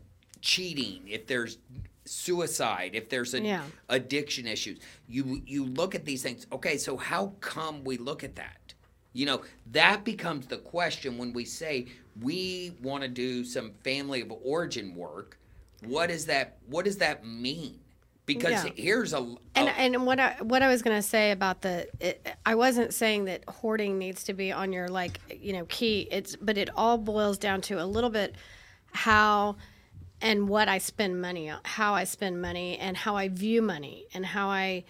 cheating, 0.40 1.02
if 1.08 1.26
there's 1.26 1.58
suicide, 2.04 2.92
if 2.94 3.08
there's 3.08 3.34
a, 3.34 3.40
Yeah. 3.42 3.64
addiction 3.88 4.46
issues, 4.46 4.78
you 5.08 5.42
you 5.44 5.64
look 5.64 5.96
at 5.96 6.04
these 6.04 6.22
things. 6.22 6.46
Okay, 6.52 6.78
so 6.78 6.96
how 6.96 7.32
come 7.40 7.82
we 7.82 7.96
look 7.96 8.22
at 8.22 8.36
that? 8.36 8.74
You 9.14 9.26
know, 9.26 9.42
that 9.72 10.04
becomes 10.04 10.46
the 10.46 10.58
question 10.58 11.18
when 11.18 11.32
we 11.32 11.44
say 11.44 11.86
we 12.22 12.76
want 12.82 13.02
to 13.02 13.08
do 13.08 13.44
some 13.44 13.72
family 13.82 14.20
of 14.20 14.32
origin 14.44 14.94
work. 14.94 15.38
What 15.84 16.08
does 16.10 16.26
that 16.26 16.58
What 16.68 16.84
does 16.84 16.98
that 16.98 17.26
mean? 17.26 17.80
Because 18.26 18.64
Yeah. 18.64 18.70
here's 18.74 19.12
a, 19.12 19.18
And, 19.54 19.68
and 19.68 20.04
what 20.04 20.18
I, 20.18 20.34
what 20.42 20.60
I 20.60 20.68
was 20.68 20.82
going 20.82 20.96
to 20.96 21.02
say 21.02 21.30
about 21.30 21.62
the, 21.62 21.86
it, 22.00 22.26
I 22.44 22.56
wasn't 22.56 22.92
saying 22.92 23.26
that 23.26 23.44
hoarding 23.48 23.98
needs 23.98 24.24
to 24.24 24.34
be 24.34 24.50
on 24.50 24.72
your 24.72 24.88
like, 24.88 25.20
you 25.40 25.52
know, 25.52 25.64
key. 25.66 26.08
It's, 26.10 26.34
but 26.34 26.58
it 26.58 26.68
all 26.76 26.98
boils 26.98 27.38
down 27.38 27.60
to 27.62 27.80
a 27.82 27.86
little 27.86 28.10
bit 28.10 28.34
how 28.92 29.56
and 30.20 30.48
what 30.48 30.68
I 30.68 30.78
spend 30.78 31.20
money 31.20 31.50
on, 31.50 31.60
how 31.64 31.94
I 31.94 32.02
spend 32.04 32.42
money 32.42 32.78
and 32.78 32.96
how 32.96 33.16
I 33.16 33.28
view 33.28 33.62
money 33.62 34.06
and 34.12 34.26
how 34.26 34.48
I, 34.48 34.84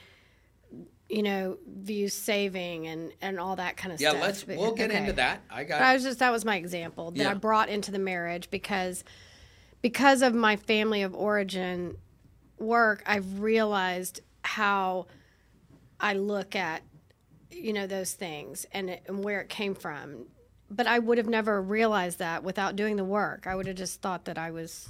you 1.11 1.22
know, 1.22 1.59
view 1.68 2.09
saving 2.09 2.87
and, 2.87 3.12
and 3.20 3.38
all 3.38 3.57
that 3.57 3.77
kind 3.77 3.92
of 3.92 4.01
yeah. 4.01 4.11
stuff. 4.11 4.20
Yeah, 4.20 4.27
let's 4.27 4.44
But- 4.44 4.57
we'll 4.57 4.72
get 4.75 4.90
okay. 4.90 4.99
into 5.01 5.12
that. 5.14 5.42
I 5.51 5.64
got. 5.64 5.81
But 5.81 5.85
I 5.88 5.92
was 5.94 6.05
just 6.05 6.20
that 6.20 6.33
was 6.33 6.44
my 6.46 6.57
example 6.57 7.11
that 7.11 7.18
Yeah. 7.18 7.31
I 7.33 7.35
brought 7.35 7.68
into 7.68 7.90
the 7.90 7.99
marriage 7.99 8.51
because 8.51 9.05
because 9.83 10.22
of 10.22 10.35
my 10.35 10.57
family 10.57 11.03
of 11.03 11.14
origin 11.14 11.99
work, 12.59 13.03
I've 13.07 13.40
realized 13.40 14.21
how 14.42 15.07
I 16.01 16.14
look 16.14 16.55
at 16.57 16.83
you 17.51 17.73
know 17.73 17.87
those 17.87 18.12
things 18.12 18.66
and, 18.73 18.90
it, 18.90 19.03
and 19.07 19.25
where 19.25 19.40
it 19.40 19.49
came 19.49 19.75
from. 19.75 20.27
But 20.71 20.87
I 20.87 20.99
would 20.99 21.16
have 21.19 21.29
never 21.29 21.62
realized 21.62 22.19
that 22.19 22.42
without 22.42 22.77
doing 22.77 22.97
the 22.97 23.05
work. 23.05 23.47
I 23.47 23.55
would 23.55 23.66
have 23.66 23.77
just 23.77 24.03
thought 24.03 24.25
that 24.27 24.37
I 24.37 24.51
was 24.51 24.88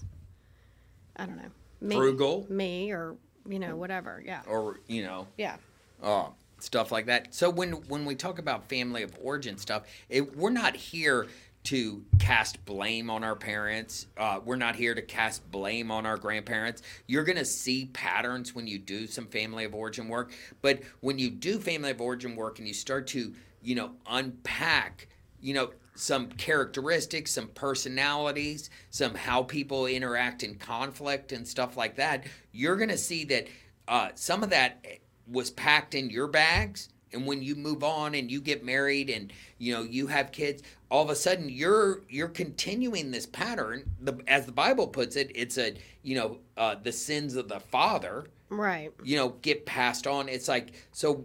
I 1.16 1.26
don't 1.26 1.37
know, 1.37 1.50
me, 1.81 1.96
Frugal. 1.96 2.46
me 2.48 2.90
or 2.92 3.16
you 3.48 3.59
know 3.59 3.76
whatever. 3.76 4.22
Yeah. 4.24 4.40
or 4.46 4.81
you 4.88 5.05
know, 5.05 5.26
Yeah. 5.37 5.57
uh, 6.02 6.29
stuff 6.59 6.90
like 6.90 7.07
that. 7.07 7.35
So 7.35 7.50
when 7.50 7.72
when 7.88 8.05
we 8.05 8.14
talk 8.14 8.38
about 8.38 8.68
family 8.68 9.02
of 9.02 9.16
origin 9.22 9.59
stuff, 9.59 9.85
it, 10.09 10.37
we're 10.37 10.50
not 10.50 10.74
here 10.76 11.26
to 11.66 12.05
cast 12.18 12.64
blame 12.64 13.11
on 13.11 13.24
our 13.24 13.37
parents. 13.37 14.07
Uh, 14.16 14.40
we're 14.44 14.57
not 14.57 14.76
here 14.76 14.94
to 14.94 15.02
cast 15.02 15.48
blame 15.50 15.90
on 15.90 16.07
our 16.07 16.16
grandparents. 16.16 16.83
You're 17.07 17.24
gonna 17.24 17.44
see 17.44 17.87
patterns 17.87 18.55
when 18.55 18.66
you 18.66 18.79
do 18.79 19.07
some 19.07 19.26
family 19.26 19.64
of 19.64 19.74
origin 19.74 20.09
work, 20.09 20.33
but 20.62 20.81
when 21.00 21.18
you 21.18 21.31
do 21.31 21.59
family 21.59 21.90
of 21.90 22.00
origin 22.00 22.37
work 22.37 22.59
and 22.59 22.68
you 22.68 22.74
start 22.74 23.07
to 23.09 23.35
you 23.62 23.74
know 23.74 23.90
unpack 24.09 25.09
you 25.40 25.52
know 25.52 25.70
some 25.94 26.29
characteristics 26.29 27.33
some 27.33 27.48
personalities 27.48 28.70
some 28.90 29.14
how 29.14 29.42
people 29.42 29.87
interact 29.87 30.42
in 30.42 30.55
conflict 30.55 31.33
and 31.33 31.46
stuff 31.46 31.76
like 31.76 31.96
that 31.96 32.24
you're 32.52 32.76
going 32.76 32.88
to 32.88 32.98
see 32.98 33.24
that 33.24 33.48
uh, 33.88 34.09
some 34.14 34.42
of 34.42 34.50
that 34.50 34.85
was 35.26 35.50
packed 35.50 35.94
in 35.94 36.11
your 36.11 36.29
bags 36.29 36.90
And 37.16 37.26
when 37.26 37.42
you 37.42 37.57
move 37.57 37.83
on 37.83 38.14
and 38.14 38.31
you 38.31 38.40
get 38.40 38.64
married 38.64 39.11
and 39.11 39.33
you 39.59 39.74
know 39.74 39.83
you 39.83 40.07
have 40.07 40.31
kids, 40.31 40.62
all 40.90 41.02
of 41.02 41.11
a 41.11 41.16
sudden 41.16 41.48
you're 41.48 42.02
you're 42.09 42.29
continuing 42.29 43.11
this 43.11 43.26
pattern. 43.26 43.90
The, 44.00 44.18
as 44.29 44.46
the 44.46 44.52
Bible 44.52 44.87
puts 44.87 45.16
it, 45.16 45.33
it's 45.35 45.59
a 45.59 45.74
you 46.02 46.14
know 46.14 46.38
uh, 46.57 46.76
the 46.81 46.92
sins 46.92 47.35
of 47.35 47.48
the 47.48 47.59
father 47.61 48.26
Right. 48.48 48.92
you 49.02 49.16
know 49.16 49.31
get 49.42 49.66
passed 49.66 50.07
on 50.07 50.29
it's 50.29 50.46
like 50.46 50.72
so 50.92 51.24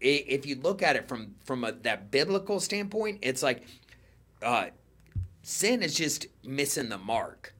if 0.00 0.46
you 0.46 0.54
look 0.56 0.82
at 0.82 0.96
it 0.96 1.06
from 1.06 1.34
from 1.44 1.62
a, 1.64 1.72
that 1.72 2.10
biblical 2.10 2.58
standpoint 2.58 3.18
it's 3.20 3.42
like 3.42 3.64
uh 4.42 4.68
sin 5.42 5.82
is 5.82 5.94
just 5.94 6.26
missing 6.42 6.88
the 6.88 6.96
mark 6.96 7.52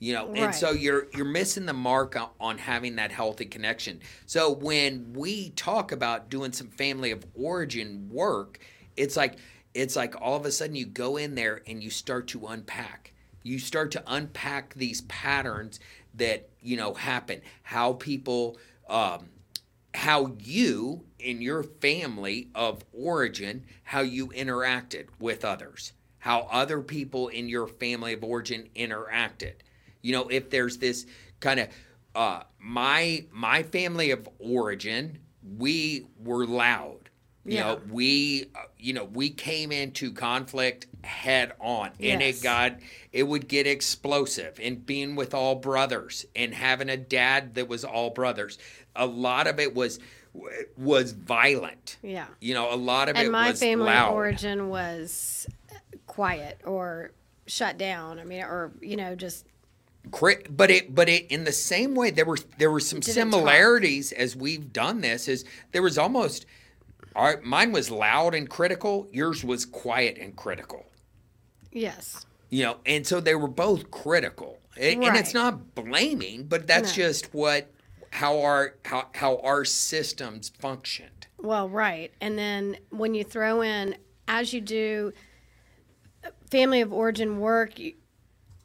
you 0.00 0.12
know 0.12 0.32
and 0.34 0.52
so 0.52 0.72
you're 0.72 1.06
you're 1.14 1.24
missing 1.24 1.66
the 1.66 1.72
mark 1.72 2.16
on, 2.16 2.30
on 2.40 2.58
having 2.58 2.96
that 2.96 3.12
healthy 3.12 3.44
connection. 3.44 4.00
So 4.26 4.50
when 4.50 5.12
we 5.14 5.50
talk 5.50 5.92
about 5.92 6.28
doing 6.30 6.52
some 6.52 6.68
family 6.68 7.12
of 7.12 7.24
origin 7.34 8.08
work 8.10 8.58
it's 8.96 9.16
like 9.16 9.36
it's 9.74 9.94
like 9.96 10.20
all 10.20 10.36
of 10.36 10.44
a 10.44 10.50
sudden 10.50 10.74
you 10.74 10.86
go 10.86 11.16
in 11.16 11.34
there 11.34 11.62
and 11.66 11.82
you 11.82 11.90
start 11.90 12.26
to 12.28 12.46
unpack. 12.46 13.12
You 13.42 13.58
start 13.58 13.92
to 13.92 14.02
unpack 14.06 14.74
these 14.74 15.02
patterns 15.02 15.80
that 16.14 16.48
you 16.60 16.76
know 16.76 16.94
happen. 16.94 17.42
How 17.62 17.94
people 17.94 18.58
um 18.88 19.28
how 19.92 20.34
you 20.38 21.04
in 21.18 21.42
your 21.42 21.62
family 21.62 22.48
of 22.54 22.84
origin 22.92 23.64
how 23.82 24.00
you 24.00 24.28
interacted 24.28 25.06
with 25.18 25.44
others. 25.44 25.92
How 26.18 26.48
other 26.50 26.80
people 26.80 27.28
in 27.28 27.48
your 27.48 27.66
family 27.66 28.12
of 28.12 28.24
origin 28.24 28.68
interacted 28.74 29.54
you 30.02 30.12
know 30.12 30.28
if 30.28 30.50
there's 30.50 30.78
this 30.78 31.06
kind 31.40 31.60
of 31.60 31.68
uh 32.14 32.42
my 32.58 33.24
my 33.32 33.62
family 33.62 34.10
of 34.10 34.28
origin 34.38 35.18
we 35.58 36.06
were 36.22 36.46
loud 36.46 37.08
you 37.44 37.54
Yeah. 37.56 37.60
know 37.74 37.80
we 37.90 38.46
uh, 38.54 38.58
you 38.78 38.92
know 38.92 39.04
we 39.04 39.30
came 39.30 39.72
into 39.72 40.12
conflict 40.12 40.86
head 41.02 41.52
on 41.60 41.88
and 42.00 42.20
Yes. 42.20 42.40
it 42.40 42.42
got 42.42 42.76
it 43.12 43.22
would 43.24 43.48
get 43.48 43.66
explosive 43.66 44.58
and 44.62 44.84
being 44.84 45.16
with 45.16 45.34
all 45.34 45.54
brothers 45.54 46.26
and 46.36 46.52
having 46.54 46.88
a 46.88 46.96
dad 46.96 47.54
that 47.54 47.68
was 47.68 47.84
all 47.84 48.10
brothers 48.10 48.58
a 48.96 49.06
lot 49.06 49.46
of 49.46 49.58
it 49.58 49.74
was 49.74 49.98
was 50.76 51.12
violent 51.12 51.96
Yeah. 52.02 52.26
you 52.40 52.54
know 52.54 52.72
a 52.72 52.76
lot 52.76 53.08
of 53.08 53.16
it 53.16 53.20
was 53.20 53.26
And 53.26 53.28
it 53.28 53.32
my 53.32 53.52
family 53.54 53.86
loud 53.86 54.12
origin 54.14 54.68
was 54.68 55.46
quiet 56.06 56.60
or 56.64 57.12
shut 57.46 57.78
down. 57.78 58.18
I 58.20 58.24
mean, 58.24 58.42
or 58.42 58.72
you 58.80 58.96
know, 58.96 59.14
just 59.16 59.46
but 60.04 60.70
it 60.70 60.94
but 60.94 61.08
it 61.08 61.26
in 61.30 61.44
the 61.44 61.52
same 61.52 61.94
way 61.94 62.10
there 62.10 62.24
were 62.24 62.38
there 62.58 62.70
were 62.70 62.80
some 62.80 63.02
similarities 63.02 64.12
as 64.12 64.34
we've 64.34 64.72
done 64.72 65.00
this 65.00 65.28
is 65.28 65.44
there 65.72 65.82
was 65.82 65.98
almost 65.98 66.46
our, 67.16 67.40
mine 67.42 67.72
was 67.72 67.90
loud 67.90 68.34
and 68.34 68.48
critical 68.48 69.08
yours 69.12 69.44
was 69.44 69.66
quiet 69.66 70.16
and 70.18 70.36
critical 70.36 70.86
yes. 71.72 72.24
you 72.48 72.62
know 72.64 72.76
and 72.86 73.06
so 73.06 73.20
they 73.20 73.34
were 73.34 73.48
both 73.48 73.90
critical 73.90 74.58
A- 74.78 74.94
and 74.94 75.16
it's 75.16 75.34
not 75.34 75.74
blaming 75.74 76.44
but 76.44 76.66
that's 76.66 76.96
No. 76.96 77.04
just 77.04 77.34
what 77.34 77.70
how 78.10 78.40
our 78.40 78.74
how, 78.84 79.08
how 79.14 79.36
our 79.38 79.64
systems 79.64 80.48
functioned 80.58 81.26
Well, 81.38 81.68
right. 81.68 82.10
And 82.20 82.36
then 82.38 82.76
when 82.90 83.14
you 83.14 83.22
throw 83.24 83.62
in, 83.62 83.96
as 84.28 84.52
you 84.52 84.60
do 84.60 85.12
uh, 86.24 86.30
family 86.50 86.80
of 86.80 86.92
origin 86.92 87.38
work, 87.40 87.78
you, 87.78 87.94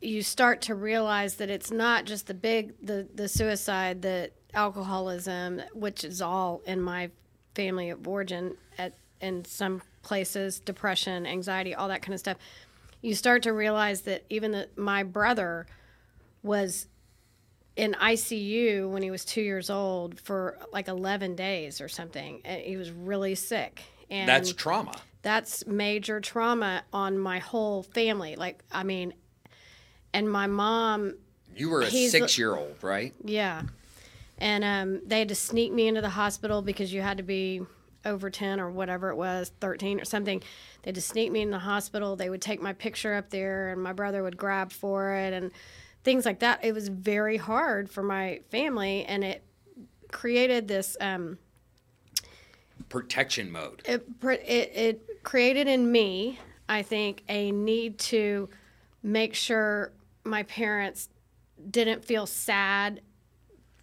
you 0.06 0.22
start 0.22 0.62
to 0.64 0.76
realize 0.76 1.36
that 1.36 1.50
it's 1.50 1.72
not 1.72 2.06
just 2.06 2.28
the 2.28 2.34
big, 2.34 2.74
the, 2.82 3.08
the 3.14 3.28
suicide, 3.28 4.02
the 4.02 4.32
alcoholism, 4.54 5.62
which 5.74 6.04
is 6.04 6.22
all 6.22 6.62
in 6.66 6.82
my 6.82 7.10
family 7.56 7.90
of 7.90 8.08
origin 8.08 8.56
at 8.78 8.94
in 9.22 9.44
some 9.46 9.82
places, 10.04 10.60
depression, 10.60 11.26
anxiety, 11.26 11.74
all 11.74 11.88
that 11.88 12.02
kind 12.02 12.14
of 12.14 12.20
stuff. 12.20 12.38
You 13.02 13.16
start 13.16 13.44
to 13.44 13.54
realize 13.54 14.02
that 14.02 14.24
even 14.30 14.52
the, 14.52 14.70
my 14.76 15.04
brother 15.04 15.66
was 16.44 16.88
in 17.76 17.94
ICU 17.94 18.90
when 18.90 19.02
he 19.02 19.10
was 19.10 19.26
two 19.26 19.42
years 19.42 19.70
old 19.70 20.20
for 20.20 20.60
like 20.72 20.88
11 20.88 21.36
days 21.36 21.82
or 21.82 21.88
something. 21.88 22.42
And 22.46 22.62
he 22.62 22.78
was 22.78 22.92
really 22.92 23.36
sick. 23.36 23.84
And 24.10 24.30
that's 24.30 24.54
trauma 24.54 24.94
that's 25.26 25.66
major 25.66 26.22
trauma 26.22 26.84
on 26.94 27.18
my 27.18 27.40
whole 27.40 27.82
family. 27.82 28.36
Like, 28.36 28.64
I 28.72 28.84
mean, 28.84 29.16
and 30.16 30.32
my 30.32 30.48
mom, 30.48 31.16
you 31.56 31.70
were 31.70 31.82
a 31.82 31.92
six 31.92 32.38
year 32.38 32.56
old 32.56 32.76
right 32.82 33.14
yeah. 33.24 33.64
And 34.38 34.64
um, 34.64 35.02
they 35.08 35.20
had 35.20 35.30
to 35.30 35.36
sneak 35.36 35.72
me 35.72 35.88
into 35.88 36.02
the 36.02 36.10
hospital 36.10 36.62
because 36.62 36.92
you 36.92 37.02
had 37.02 37.18
to 37.18 37.24
be 37.24 37.62
over 38.06 38.30
10 38.30 38.60
or 38.60 38.70
whatever 38.70 39.10
it 39.10 39.16
was, 39.16 39.52
13 39.62 40.00
or 40.00 40.06
something. 40.06 40.40
They 40.84 40.90
had 40.90 40.96
to 40.96 41.02
sneak 41.02 41.32
me 41.32 41.42
in 41.42 41.52
the 41.52 41.60
hospital. 41.60 42.16
They 42.16 42.30
would 42.30 42.42
take 42.42 42.62
my 42.62 42.74
picture 42.74 43.14
up 43.14 43.30
there, 43.30 43.70
and 43.70 43.82
my 43.82 43.94
brother 43.94 44.24
would 44.24 44.38
grab 44.38 44.72
for 44.72 45.14
it 45.16 45.34
and 45.34 45.52
things 46.04 46.26
like 46.26 46.40
that. 46.40 46.64
It 46.64 46.74
was 46.74 46.90
very 46.90 47.38
hard 47.38 47.90
for 47.90 48.04
my 48.04 48.42
family, 48.50 49.06
and 49.06 49.24
it 49.24 49.44
created 50.12 50.68
this. 50.68 50.98
Um, 51.00 51.38
protection 52.90 53.50
mode 53.52 53.82
it, 53.86 54.06
it, 54.22 54.72
it 54.76 55.24
created 55.24 55.68
in 55.68 55.92
me, 55.92 56.40
I 56.70 56.84
think, 56.84 57.24
a 57.28 57.52
need 57.52 57.98
to 58.00 58.48
make 59.02 59.34
sure 59.34 59.92
my 60.26 60.44
parents 60.44 61.10
didn't 61.70 62.04
feel 62.04 62.26
sad 62.26 63.02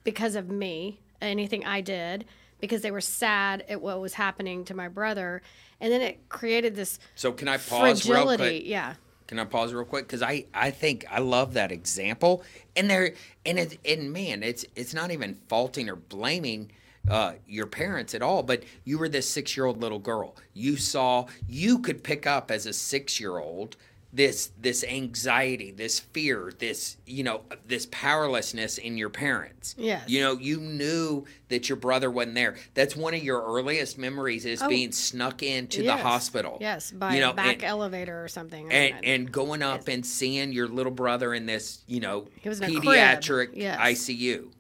because 0.05 0.35
of 0.35 0.51
me, 0.51 1.01
anything 1.21 1.65
I 1.65 1.81
did, 1.81 2.25
because 2.59 2.83
they 2.83 2.91
were 2.91 3.01
sad 3.01 3.65
at 3.69 3.81
what 3.81 4.01
was 4.01 4.15
happening 4.15 4.65
to 4.67 4.75
my 4.75 4.89
brother. 4.89 5.43
And 5.81 5.93
then 5.93 6.03
it 6.03 6.29
created 6.29 6.75
this 6.75 6.99
so 7.15 7.33
can 7.33 7.49
i 7.49 7.57
pause 7.57 8.09
real 8.09 8.37
quick. 8.37 8.63
Yeah. 8.67 8.95
Can 9.27 9.39
I 9.39 9.45
pause 9.45 9.73
real 9.73 9.85
quick? 9.85 10.07
Because 10.07 10.23
I, 10.23 10.45
I 10.53 10.71
think 10.71 11.07
I 11.11 11.21
love 11.21 11.55
that 11.55 11.73
example, 11.73 12.43
and 12.77 12.91
there 12.91 13.15
and 13.47 13.59
it 13.59 13.79
and 13.83 14.13
man, 14.13 14.43
it's 14.43 14.67
it's 14.77 14.93
not 14.93 15.11
even 15.11 15.39
faulting 15.49 15.89
or 15.89 15.97
blaming 15.97 16.71
uh, 17.09 17.33
your 17.47 17.67
parents 17.67 18.15
at 18.15 18.21
all. 18.21 18.43
But 18.43 18.65
you 18.85 18.99
were 18.99 19.09
this 19.09 19.29
six 19.29 19.57
year 19.57 19.65
old 19.65 19.81
little 19.81 19.99
girl. 19.99 20.37
You 20.53 20.77
saw 20.77 21.27
you 21.49 21.79
could 21.79 22.05
pick 22.05 22.27
up 22.27 22.51
as 22.51 22.67
a 22.67 22.75
six 22.75 23.19
year 23.19 23.39
old 23.39 23.77
this 24.15 24.51
this 24.61 24.85
anxiety, 24.85 25.71
this 25.71 25.99
fear, 25.99 26.53
this 26.59 26.99
you 27.07 27.25
know 27.25 27.43
this 27.67 27.87
powerlessness 27.91 28.77
in 28.79 28.99
your 28.99 29.09
parents. 29.09 29.75
Yes. 29.79 30.07
You 30.09 30.21
know 30.21 30.33
you 30.35 30.59
knew 30.61 31.25
that 31.49 31.69
your 31.69 31.77
brother 31.77 32.11
wasn't 32.11 32.35
there. 32.35 32.57
That's 32.75 32.95
one 32.95 33.15
of 33.15 33.23
your 33.25 33.43
earliest 33.43 33.97
memories 33.99 34.45
is 34.45 34.61
Oh. 34.63 34.69
being 34.69 34.93
snuck 34.93 35.43
into 35.43 35.83
Yes. 35.83 35.97
the 35.99 36.03
hospital. 36.03 36.59
Yes, 36.61 36.91
by 36.91 37.15
you 37.15 37.21
know, 37.21 37.31
a 37.31 37.35
back 37.35 37.55
and- 37.57 37.65
elevator 37.65 38.23
or 38.23 38.29
something. 38.29 38.71
And, 38.71 38.95
and 39.05 39.33
going 39.33 39.63
up 39.63 39.89
and 39.89 40.05
seeing 40.05 40.53
your 40.53 40.69
little 40.69 40.93
brother 40.93 41.33
in 41.33 41.47
this, 41.47 41.83
you 41.87 42.01
know, 42.01 42.29
pediatric 42.45 43.51
Yes. 43.55 43.79
ICU. 43.81 44.51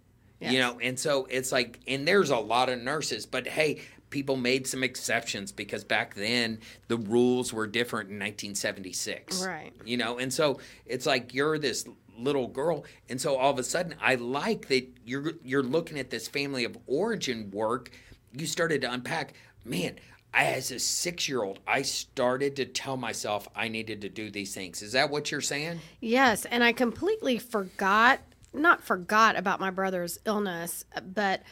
Yes. 0.41 0.53
You 0.53 0.59
know, 0.59 0.79
and 0.81 0.99
so 0.99 1.27
it's 1.31 1.53
like, 1.53 1.79
and 1.87 2.09
there's 2.09 2.31
a 2.31 2.37
lot 2.38 2.69
of 2.69 2.81
nurses, 2.81 3.27
but 3.27 3.47
hey, 3.47 3.83
people 4.12 4.37
made 4.37 4.68
some 4.68 4.85
exceptions 4.85 5.51
because 5.51 5.83
back 5.83 6.14
then 6.14 6.61
the 6.87 6.96
rules 6.96 7.53
were 7.53 7.66
different 7.66 8.11
in 8.11 8.16
1976. 8.16 9.44
Right. 9.44 9.72
You 9.85 9.96
know, 9.96 10.18
and 10.18 10.33
so 10.33 10.61
it's 10.87 11.07
like 11.07 11.35
you're 11.35 11.59
this 11.59 11.85
little 12.16 12.46
girl, 12.46 12.85
and 13.09 13.20
so 13.20 13.37
all 13.37 13.51
of 13.51 13.59
a 13.59 13.64
sudden, 13.64 13.96
I 14.01 14.14
like 14.14 14.68
that 14.68 14.87
you're 15.05 15.33
you're 15.42 15.64
looking 15.64 15.98
at 15.98 16.11
this 16.11 16.29
family 16.29 16.64
of 16.64 16.79
origin 16.87 17.51
work. 17.51 17.90
You 18.33 18.46
started 18.46 18.83
to 18.83 18.92
unpack, 18.92 19.35
man. 19.64 19.96
As 20.35 20.70
a 20.70 20.79
six 20.79 21.29
year 21.29 21.42
old, 21.42 21.59
I 21.66 21.83
started 21.83 22.57
to 22.57 22.64
tell 22.64 22.96
myself 22.96 23.46
I 23.55 23.68
needed 23.68 24.01
to 24.01 24.09
do 24.09 24.31
these 24.31 24.55
things. 24.55 24.81
Is 24.81 24.92
that 24.92 25.11
what 25.11 25.31
you're 25.31 25.42
saying? 25.42 25.81
Yes, 26.01 26.46
and 26.46 26.64
I 26.64 26.72
completely 26.72 27.38
forgot, 27.38 28.20
not 28.55 28.83
forgot 28.83 29.37
about 29.37 29.61
my 29.61 29.68
brother's 29.68 30.18
illness, 30.25 30.87
but 31.05 31.42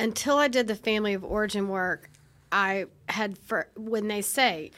until 0.00 0.38
I 0.38 0.48
did 0.48 0.66
the 0.66 0.74
family 0.74 1.14
of 1.14 1.24
origin 1.24 1.68
work, 1.68 2.10
I 2.50 2.86
had 3.08 3.38
for 3.38 3.68
when 3.76 4.08
they 4.08 4.22
say 4.22 4.72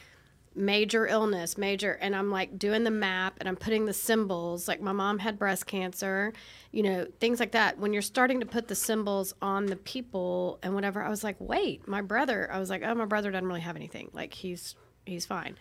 major 0.55 1.07
illness, 1.07 1.57
major, 1.57 1.93
and 1.93 2.15
I'm 2.15 2.29
like 2.29 2.59
doing 2.59 2.83
the 2.83 2.91
map 2.91 3.37
and 3.39 3.49
I'm 3.49 3.55
putting 3.55 3.85
the 3.85 3.93
symbols. 3.93 4.67
Like 4.67 4.81
my 4.81 4.91
mom 4.91 5.19
had 5.19 5.39
breast 5.39 5.65
cancer, 5.65 6.33
you 6.71 6.83
know, 6.83 7.07
things 7.19 7.39
like 7.39 7.51
that. 7.51 7.79
When 7.79 7.93
you're 7.93 8.01
starting 8.01 8.39
to 8.39 8.45
put 8.45 8.67
the 8.67 8.75
symbols 8.75 9.33
on 9.41 9.65
the 9.65 9.75
people 9.75 10.59
and 10.61 10.75
whatever, 10.75 11.01
I 11.01 11.09
was 11.09 11.23
like, 11.23 11.37
wait, 11.39 11.87
my 11.87 12.01
brother. 12.01 12.49
I 12.51 12.59
was 12.59 12.69
like, 12.69 12.83
oh, 12.83 12.93
my 12.93 13.05
brother 13.05 13.31
doesn't 13.31 13.47
really 13.47 13.61
have 13.61 13.75
anything. 13.75 14.09
Like 14.13 14.33
he's 14.33 14.75
he's 15.05 15.25
fine. 15.25 15.57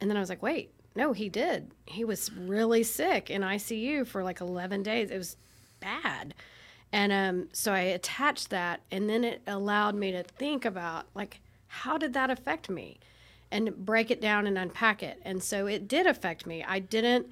And 0.00 0.08
then 0.08 0.16
I 0.16 0.20
was 0.20 0.28
like, 0.28 0.42
wait, 0.42 0.72
no, 0.94 1.12
he 1.12 1.28
did. 1.28 1.72
He 1.86 2.04
was 2.04 2.32
really 2.32 2.82
sick 2.82 3.30
in 3.30 3.42
ICU 3.42 4.06
for 4.06 4.22
like 4.22 4.40
11 4.40 4.82
days. 4.82 5.10
It 5.10 5.18
was 5.18 5.36
bad. 5.80 6.34
And 6.92 7.12
um, 7.12 7.48
so 7.52 7.72
I 7.72 7.80
attached 7.80 8.50
that, 8.50 8.80
and 8.90 9.08
then 9.10 9.22
it 9.24 9.42
allowed 9.46 9.94
me 9.94 10.10
to 10.12 10.22
think 10.22 10.64
about, 10.64 11.06
like, 11.14 11.40
how 11.66 11.98
did 11.98 12.14
that 12.14 12.30
affect 12.30 12.70
me? 12.70 12.98
And 13.50 13.76
break 13.84 14.10
it 14.10 14.20
down 14.20 14.46
and 14.46 14.56
unpack 14.56 15.02
it. 15.02 15.20
And 15.22 15.42
so 15.42 15.66
it 15.66 15.86
did 15.88 16.06
affect 16.06 16.46
me. 16.46 16.64
I 16.66 16.78
didn't, 16.78 17.26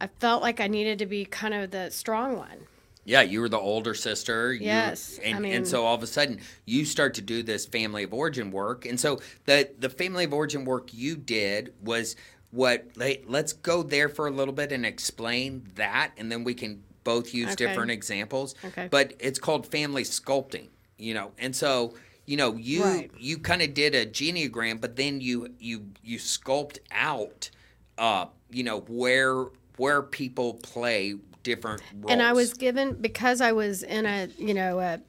I 0.00 0.06
felt 0.20 0.42
like 0.42 0.60
I 0.60 0.68
needed 0.68 0.98
to 1.00 1.06
be 1.06 1.24
kind 1.24 1.54
of 1.54 1.70
the 1.72 1.90
strong 1.90 2.36
one. 2.36 2.66
Yeah, 3.04 3.22
you 3.22 3.40
were 3.40 3.48
the 3.48 3.58
older 3.58 3.94
sister. 3.94 4.52
you- 4.52 4.66
Yes, 4.66 5.18
I 5.24 5.28
and, 5.28 5.40
mean- 5.40 5.52
and 5.54 5.66
so 5.66 5.84
all 5.84 5.94
of 5.94 6.02
a 6.02 6.06
sudden 6.06 6.40
you 6.66 6.84
start 6.84 7.14
to 7.14 7.22
do 7.22 7.42
this 7.42 7.66
family 7.66 8.02
of 8.04 8.12
origin 8.12 8.50
work, 8.50 8.84
and 8.84 9.00
so 9.00 9.20
the 9.46 9.70
the 9.78 9.88
family 9.88 10.24
of 10.24 10.34
origin 10.34 10.64
work 10.66 10.92
you 10.92 11.16
did 11.16 11.72
was 11.82 12.16
what. 12.50 12.86
Let's 13.26 13.54
go 13.54 13.82
there 13.82 14.08
for 14.10 14.26
a 14.26 14.30
little 14.30 14.52
bit 14.54 14.72
and 14.72 14.84
explain 14.84 15.70
that, 15.76 16.12
and 16.18 16.30
then 16.30 16.44
we 16.44 16.52
can 16.52 16.82
both 17.12 17.32
use 17.34 17.52
Okay. 17.52 17.64
different 17.66 17.90
examples. 17.90 18.54
Okay. 18.68 18.88
But 18.90 19.14
it's 19.18 19.38
called 19.38 19.62
family 19.66 20.04
sculpting, 20.04 20.68
you 20.98 21.14
know, 21.14 21.32
and 21.38 21.54
so. 21.54 21.94
You 22.30 22.36
know, 22.36 22.56
you 22.56 22.82
Right. 22.84 23.10
you 23.18 23.38
kind 23.38 23.62
of 23.62 23.72
did 23.72 23.94
a 23.94 24.04
genogram, 24.04 24.82
but 24.82 24.96
then 24.96 25.22
you 25.22 25.36
you 25.58 25.76
you 26.04 26.18
sculpt 26.18 26.76
out, 26.92 27.48
uh, 27.96 28.26
you 28.50 28.62
know, 28.62 28.80
where 28.80 29.46
where 29.78 30.02
people 30.02 30.48
play 30.74 31.14
different 31.42 31.80
roles. 31.94 32.12
And 32.12 32.20
I 32.20 32.34
was 32.34 32.52
given 32.52 32.92
because 33.00 33.40
I 33.40 33.52
was 33.52 33.82
in 33.82 34.04
a 34.04 34.28
you 34.36 34.52
know 34.52 34.78
a 34.78 35.00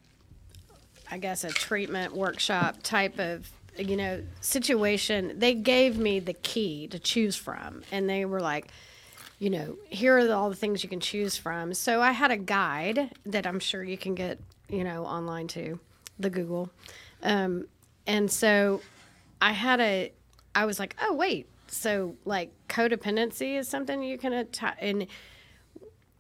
I 1.12 1.18
guess 1.18 1.44
a 1.44 1.50
treatment 1.50 2.16
workshop 2.16 2.78
type 2.84 3.20
of 3.20 3.50
you 3.78 3.98
know 3.98 4.24
situation. 4.40 5.40
They 5.40 5.54
gave 5.56 5.98
me 5.98 6.22
the 6.22 6.38
key 6.52 6.88
to 6.88 7.00
choose 7.00 7.36
from, 7.36 7.84
and 7.92 8.10
they 8.10 8.24
were 8.24 8.40
like, 8.40 8.68
you 9.40 9.50
know, 9.50 9.78
here 9.90 10.18
are 10.18 10.26
the, 10.28 10.36
all 10.36 10.50
the 10.50 10.56
things 10.56 10.84
you 10.84 10.90
can 10.90 11.00
choose 11.00 11.38
from. 11.38 11.74
So 11.74 12.02
I 12.02 12.12
had 12.12 12.30
a 12.30 12.38
guide 12.38 13.12
that 13.26 13.48
I'm 13.48 13.60
sure 13.60 13.84
you 13.84 13.98
can 13.98 14.14
get 14.16 14.38
you 14.70 14.84
know 14.84 15.06
online 15.06 15.48
too, 15.48 15.80
the 16.20 16.30
Google, 16.30 16.70
um, 17.24 17.66
and 18.06 18.30
so 18.30 18.82
I 19.42 19.54
had 19.54 19.80
a 19.80 20.12
I 20.54 20.66
was 20.66 20.78
like, 20.80 20.96
oh 21.02 21.14
wait, 21.14 21.48
so 21.68 22.16
like 22.26 22.52
codependency 22.68 23.58
is 23.58 23.68
something 23.68 24.04
you 24.04 24.18
can 24.18 24.34
attach 24.34 24.76
and 24.80 25.08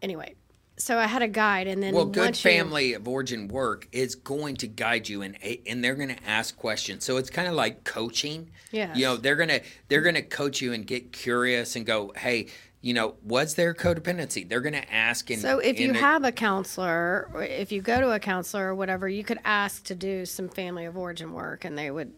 anyway, 0.02 0.36
so 0.78 0.98
I 0.98 1.08
had 1.08 1.22
a 1.22 1.28
guide, 1.28 1.68
and 1.68 1.84
then 1.84 1.94
Well, 1.94 2.06
good 2.06 2.22
once 2.22 2.44
you- 2.46 2.52
family 2.52 2.94
of 2.94 3.08
origin 3.08 3.50
work 3.50 3.88
is 3.92 4.16
going 4.16 4.56
to 4.58 4.68
guide 4.68 5.10
you, 5.10 5.22
and 5.22 5.38
and 5.68 5.84
they're 5.84 5.96
going 5.96 6.16
to 6.16 6.24
ask 6.26 6.56
questions. 6.56 7.04
So 7.04 7.18
it's 7.18 7.30
kind 7.30 7.48
of 7.48 7.54
like 7.54 7.84
coaching. 7.84 8.50
Yeah. 8.72 8.96
You 8.96 9.06
know, 9.06 9.18
they're 9.18 9.36
gonna 9.36 9.60
they're 9.90 10.02
gonna 10.02 10.22
coach 10.22 10.62
you 10.62 10.72
and 10.74 10.88
get 10.88 11.12
curious 11.12 11.76
and 11.76 11.86
go, 11.86 12.14
hey, 12.16 12.48
you 12.82 12.94
know, 12.94 13.16
was 13.24 13.56
there 13.56 13.74
codependency? 13.74 14.48
They're 14.48 14.62
going 14.62 14.74
to 14.74 14.94
ask. 14.94 15.30
And 15.30 15.42
So 15.42 15.60
if 15.60 15.80
you 15.80 15.90
it- 15.90 15.98
have 15.98 16.24
a 16.24 16.32
counselor, 16.32 17.30
or 17.34 17.44
if 17.44 17.72
you 17.72 17.82
go 17.82 18.00
to 18.00 18.12
a 18.12 18.20
counselor 18.20 18.68
or 18.70 18.76
whatever, 18.76 19.08
you 19.10 19.24
could 19.24 19.40
ask 19.44 19.84
to 19.86 19.96
do 19.96 20.26
some 20.26 20.48
family 20.50 20.86
of 20.86 20.98
origin 20.98 21.34
work, 21.34 21.66
and 21.66 21.78
they 21.78 21.92
would 21.92 22.14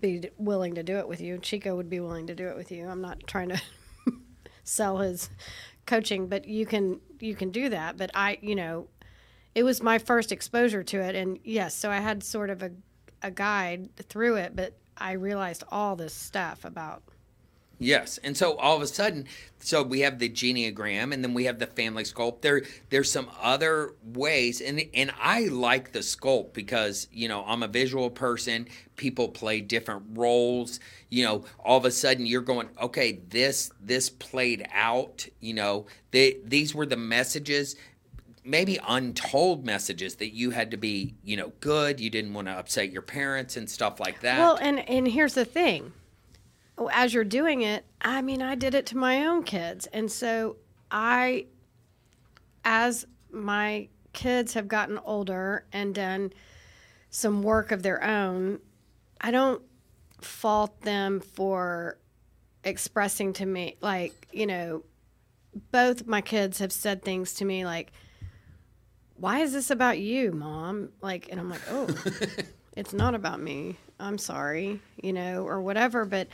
be 0.00 0.28
willing 0.36 0.74
to 0.76 0.82
do 0.82 0.98
it 0.98 1.08
with 1.08 1.20
you. 1.20 1.38
Chico 1.38 1.74
would 1.74 1.88
be 1.90 1.98
willing 2.00 2.26
to 2.28 2.34
do 2.34 2.46
it 2.48 2.56
with 2.56 2.70
you. 2.70 2.86
I'm 2.86 3.00
not 3.00 3.26
trying 3.26 3.48
to 3.48 3.60
sell 4.64 4.98
his 4.98 5.30
coaching, 5.86 6.28
but 6.28 6.46
you 6.46 6.66
can 6.66 7.00
you 7.20 7.34
can 7.34 7.50
do 7.50 7.68
that. 7.70 7.96
But 7.96 8.10
I, 8.14 8.38
you 8.42 8.54
know, 8.54 8.88
it 9.54 9.62
was 9.64 9.82
my 9.82 9.98
first 9.98 10.30
exposure 10.30 10.84
to 10.84 11.00
it, 11.00 11.14
and 11.16 11.38
yes, 11.42 11.74
so 11.74 11.90
I 11.90 11.98
had 11.98 12.22
sort 12.22 12.50
of 12.50 12.62
a 12.62 12.70
a 13.22 13.30
guide 13.32 13.88
through 13.96 14.36
it, 14.36 14.54
but 14.54 14.76
I 14.96 15.12
realized 15.12 15.64
all 15.72 15.96
this 15.96 16.14
stuff 16.14 16.64
about 16.64 17.02
Yes, 17.80 18.18
and 18.18 18.36
so 18.36 18.56
all 18.56 18.74
of 18.74 18.82
a 18.82 18.88
sudden, 18.88 19.26
so 19.60 19.84
we 19.84 20.00
have 20.00 20.18
the 20.18 20.28
genogram, 20.28 21.14
and 21.14 21.22
then 21.22 21.32
we 21.32 21.44
have 21.44 21.60
the 21.60 21.66
family 21.66 22.02
sculpt. 22.02 22.40
There, 22.40 22.62
there's 22.90 23.10
some 23.10 23.30
other 23.40 23.94
ways, 24.04 24.60
and 24.60 24.82
and 24.94 25.12
I 25.20 25.44
like 25.46 25.92
the 25.92 26.00
sculpt 26.00 26.54
because 26.54 27.06
you 27.12 27.28
know 27.28 27.44
I'm 27.46 27.62
a 27.62 27.68
visual 27.68 28.10
person. 28.10 28.66
People 28.96 29.28
play 29.28 29.60
different 29.60 30.02
roles. 30.14 30.80
You 31.08 31.24
know, 31.24 31.44
all 31.64 31.78
of 31.78 31.84
a 31.84 31.92
sudden 31.92 32.26
you're 32.26 32.40
going, 32.40 32.68
okay, 32.82 33.20
this 33.28 33.70
this 33.80 34.10
played 34.10 34.66
out. 34.72 35.28
You 35.38 35.54
know, 35.54 35.86
they, 36.10 36.38
these 36.44 36.74
were 36.74 36.86
the 36.86 36.96
messages. 36.96 37.76
Maybe 38.44 38.80
untold 38.88 39.64
messages 39.64 40.16
that 40.16 40.34
you 40.34 40.50
had 40.50 40.70
to 40.72 40.76
be, 40.76 41.14
you 41.22 41.36
know, 41.36 41.52
good. 41.60 42.00
You 42.00 42.10
didn't 42.10 42.32
want 42.32 42.48
to 42.48 42.54
upset 42.54 42.90
your 42.90 43.02
parents 43.02 43.56
and 43.56 43.70
stuff 43.70 44.00
like 44.00 44.20
that. 44.22 44.38
Well, 44.38 44.58
and 44.60 44.80
and 44.88 45.06
here's 45.06 45.34
the 45.34 45.44
thing. 45.44 45.92
Oh, 46.78 46.88
as 46.92 47.12
you're 47.12 47.24
doing 47.24 47.62
it, 47.62 47.84
I 48.00 48.22
mean, 48.22 48.40
I 48.40 48.54
did 48.54 48.74
it 48.74 48.86
to 48.86 48.96
my 48.96 49.26
own 49.26 49.42
kids, 49.42 49.86
and 49.88 50.10
so 50.10 50.56
I, 50.90 51.46
as 52.64 53.04
my 53.32 53.88
kids 54.12 54.54
have 54.54 54.68
gotten 54.68 54.98
older 55.04 55.64
and 55.72 55.94
done 55.94 56.32
some 57.10 57.42
work 57.42 57.72
of 57.72 57.82
their 57.82 58.02
own, 58.02 58.60
I 59.20 59.32
don't 59.32 59.60
fault 60.20 60.80
them 60.82 61.20
for 61.20 61.98
expressing 62.62 63.32
to 63.34 63.46
me, 63.46 63.76
like 63.80 64.28
you 64.32 64.46
know, 64.46 64.84
both 65.72 66.06
my 66.06 66.20
kids 66.20 66.60
have 66.60 66.72
said 66.72 67.02
things 67.02 67.34
to 67.34 67.44
me 67.44 67.64
like, 67.64 67.90
"Why 69.16 69.40
is 69.40 69.52
this 69.52 69.70
about 69.70 69.98
you, 69.98 70.30
mom?" 70.30 70.90
Like, 71.00 71.28
and 71.30 71.40
I'm 71.40 71.50
like, 71.50 71.62
"Oh." 71.70 71.88
it's 72.78 72.92
not 72.92 73.16
about 73.16 73.40
me. 73.40 73.76
I'm 73.98 74.18
sorry, 74.18 74.80
you 75.02 75.12
know, 75.12 75.44
or 75.44 75.60
whatever. 75.60 76.04
But 76.04 76.28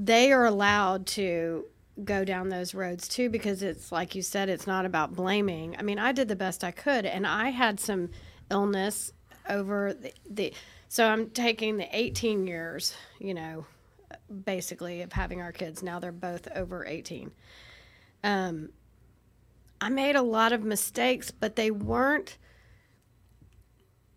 they 0.00 0.32
are 0.32 0.46
allowed 0.46 1.06
to 1.06 1.66
go 2.04 2.24
down 2.24 2.48
those 2.48 2.74
roads 2.74 3.06
too 3.06 3.28
because 3.28 3.62
it's 3.62 3.92
like 3.92 4.14
you 4.14 4.22
said, 4.22 4.48
it's 4.48 4.66
not 4.66 4.86
about 4.86 5.14
blaming. 5.14 5.76
I 5.78 5.82
mean, 5.82 5.98
I 5.98 6.12
did 6.12 6.26
the 6.26 6.36
best 6.36 6.64
I 6.64 6.70
could, 6.70 7.04
and 7.04 7.26
I 7.26 7.50
had 7.50 7.78
some 7.78 8.08
illness 8.50 9.12
over 9.46 9.92
the, 9.92 10.12
the 10.28 10.54
so 10.88 11.06
I'm 11.06 11.28
taking 11.28 11.76
the 11.76 11.86
18 11.94 12.46
years, 12.46 12.94
you 13.18 13.34
know, 13.34 13.66
basically 14.44 15.02
of 15.02 15.12
having 15.12 15.42
our 15.42 15.52
kids. 15.52 15.82
Now 15.82 15.98
they're 15.98 16.12
both 16.12 16.48
over 16.54 16.86
18. 16.86 17.30
Um, 18.24 18.70
I 19.82 19.90
made 19.90 20.16
a 20.16 20.22
lot 20.22 20.54
of 20.54 20.64
mistakes, 20.64 21.30
but 21.30 21.56
they 21.56 21.70
weren't 21.70 22.38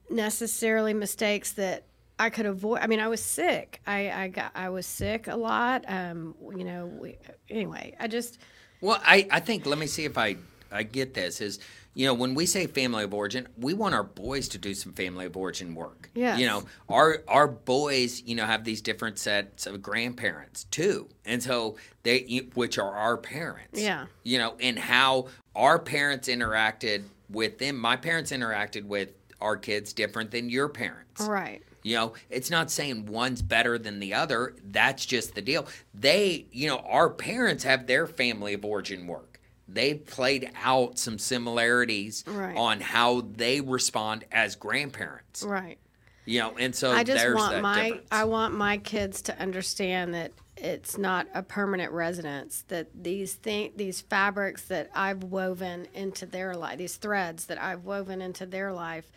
necessarily 0.09 0.93
mistakes 0.93 1.51
that 1.53 1.83
I 2.19 2.29
could 2.29 2.45
avoid. 2.45 2.79
I 2.81 2.87
mean, 2.87 2.99
I 2.99 3.07
was 3.07 3.21
sick. 3.21 3.81
I, 3.87 4.11
I 4.11 4.27
got 4.27 4.51
I 4.55 4.69
was 4.69 4.85
sick 4.85 5.27
a 5.27 5.35
lot. 5.35 5.85
Um, 5.87 6.35
you 6.55 6.63
know. 6.63 6.85
We, 6.85 7.17
anyway, 7.49 7.95
I 7.99 8.07
just 8.07 8.39
Well, 8.81 9.01
I, 9.03 9.27
I 9.31 9.39
think 9.39 9.65
let 9.65 9.77
me 9.77 9.87
see 9.87 10.05
if 10.05 10.17
I 10.17 10.37
I 10.71 10.83
get 10.83 11.13
this 11.13 11.41
is 11.41 11.59
you 11.95 12.07
know 12.07 12.13
when 12.13 12.33
we 12.35 12.45
say 12.45 12.67
family 12.67 13.03
of 13.03 13.13
origin, 13.13 13.47
we 13.57 13.73
want 13.73 13.95
our 13.95 14.03
boys 14.03 14.47
to 14.49 14.57
do 14.57 14.73
some 14.73 14.93
family 14.93 15.25
of 15.25 15.35
origin 15.35 15.75
work. 15.75 16.09
Yeah. 16.13 16.37
You 16.37 16.45
know, 16.47 16.63
our 16.87 17.23
our 17.27 17.47
boys, 17.47 18.21
you 18.21 18.35
know, 18.35 18.45
have 18.45 18.63
these 18.63 18.81
different 18.81 19.17
sets 19.17 19.65
of 19.65 19.81
grandparents 19.81 20.65
too, 20.65 21.09
and 21.25 21.41
so 21.41 21.77
they 22.03 22.47
which 22.53 22.77
are 22.77 22.91
our 22.91 23.17
parents. 23.17 23.81
Yeah. 23.81 24.05
You 24.23 24.37
know, 24.37 24.55
and 24.59 24.77
how 24.77 25.27
our 25.55 25.79
parents 25.79 26.27
interacted 26.29 27.03
with 27.29 27.57
them. 27.57 27.77
My 27.77 27.95
parents 27.95 28.31
interacted 28.31 28.85
with 28.85 29.09
our 29.41 29.57
kids 29.57 29.93
different 29.93 30.31
than 30.31 30.49
your 30.49 30.69
parents. 30.69 31.21
right. 31.21 31.61
You 31.83 31.95
know, 31.97 32.13
it's 32.29 32.49
not 32.49 32.71
saying 32.71 33.05
one's 33.07 33.41
better 33.41 33.77
than 33.77 33.99
the 33.99 34.13
other. 34.13 34.55
That's 34.63 35.05
just 35.05 35.35
the 35.35 35.41
deal. 35.41 35.67
They, 35.93 36.45
you 36.51 36.67
know, 36.67 36.77
our 36.79 37.09
parents 37.09 37.63
have 37.65 37.87
their 37.87 38.07
family 38.07 38.53
of 38.53 38.63
origin 38.63 39.05
work. 39.05 39.39
They 39.67 39.93
played 39.95 40.49
out 40.63 40.97
some 40.97 41.17
similarities 41.19 42.23
Right. 42.27 42.55
on 42.55 42.79
how 42.79 43.21
they 43.21 43.61
respond 43.61 44.25
as 44.31 44.55
grandparents. 44.55 45.43
Right. 45.43 45.77
You 46.25 46.39
know, 46.39 46.55
and 46.57 46.73
so 46.73 46.91
I 46.91 47.03
just 47.03 47.21
there's 47.21 47.35
want 47.35 47.51
that 47.51 47.61
my 47.61 47.83
difference. 47.83 48.07
I 48.11 48.23
want 48.23 48.53
my 48.53 48.77
kids 48.77 49.21
to 49.23 49.37
understand 49.37 50.13
that 50.13 50.31
it's 50.55 50.97
not 50.97 51.27
a 51.33 51.43
permanent 51.43 51.91
residence. 51.91 52.63
That 52.69 52.87
these 52.93 53.33
thing 53.33 53.73
these 53.75 53.99
fabrics 53.99 54.63
that 54.65 54.89
I've 54.95 55.23
woven 55.23 55.87
into 55.93 56.25
their 56.25 56.55
life, 56.55 56.77
these 56.77 56.95
threads 56.95 57.47
that 57.47 57.61
I've 57.61 57.83
woven 57.83 58.21
into 58.21 58.45
their 58.45 58.71
life, 58.71 59.11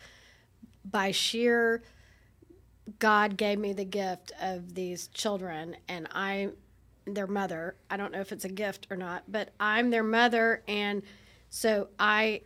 by 0.83 1.11
sheer 1.11 1.81
God 2.99 3.37
gave 3.37 3.59
me 3.59 3.73
the 3.73 3.85
gift 3.85 4.31
of 4.41 4.73
these 4.75 5.07
children, 5.09 5.75
and 5.87 6.07
I, 6.11 6.49
their 7.05 7.27
mother. 7.27 7.75
I 7.89 7.97
don't 7.97 8.11
know 8.11 8.21
if 8.21 8.31
it's 8.31 8.45
a 8.45 8.49
gift 8.49 8.87
or 8.89 8.97
not, 8.97 9.23
but 9.27 9.49
I'm 9.59 9.89
their 9.89 10.03
mother, 10.03 10.63
and 10.67 11.01
so 11.49 11.89
I, 11.99 12.41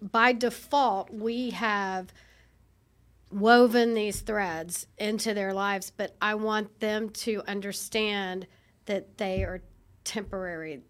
by 0.00 0.32
default, 0.32 1.10
we 1.12 1.50
have 1.50 2.12
woven 3.30 3.94
these 3.94 4.20
threads 4.20 4.86
into 4.98 5.34
their 5.34 5.54
lives, 5.54 5.92
but 5.96 6.16
I 6.20 6.34
want 6.34 6.80
them 6.80 7.10
to 7.10 7.42
understand 7.46 8.46
that 8.86 9.18
they 9.18 9.44
are 9.44 9.62
temporary 10.04 10.80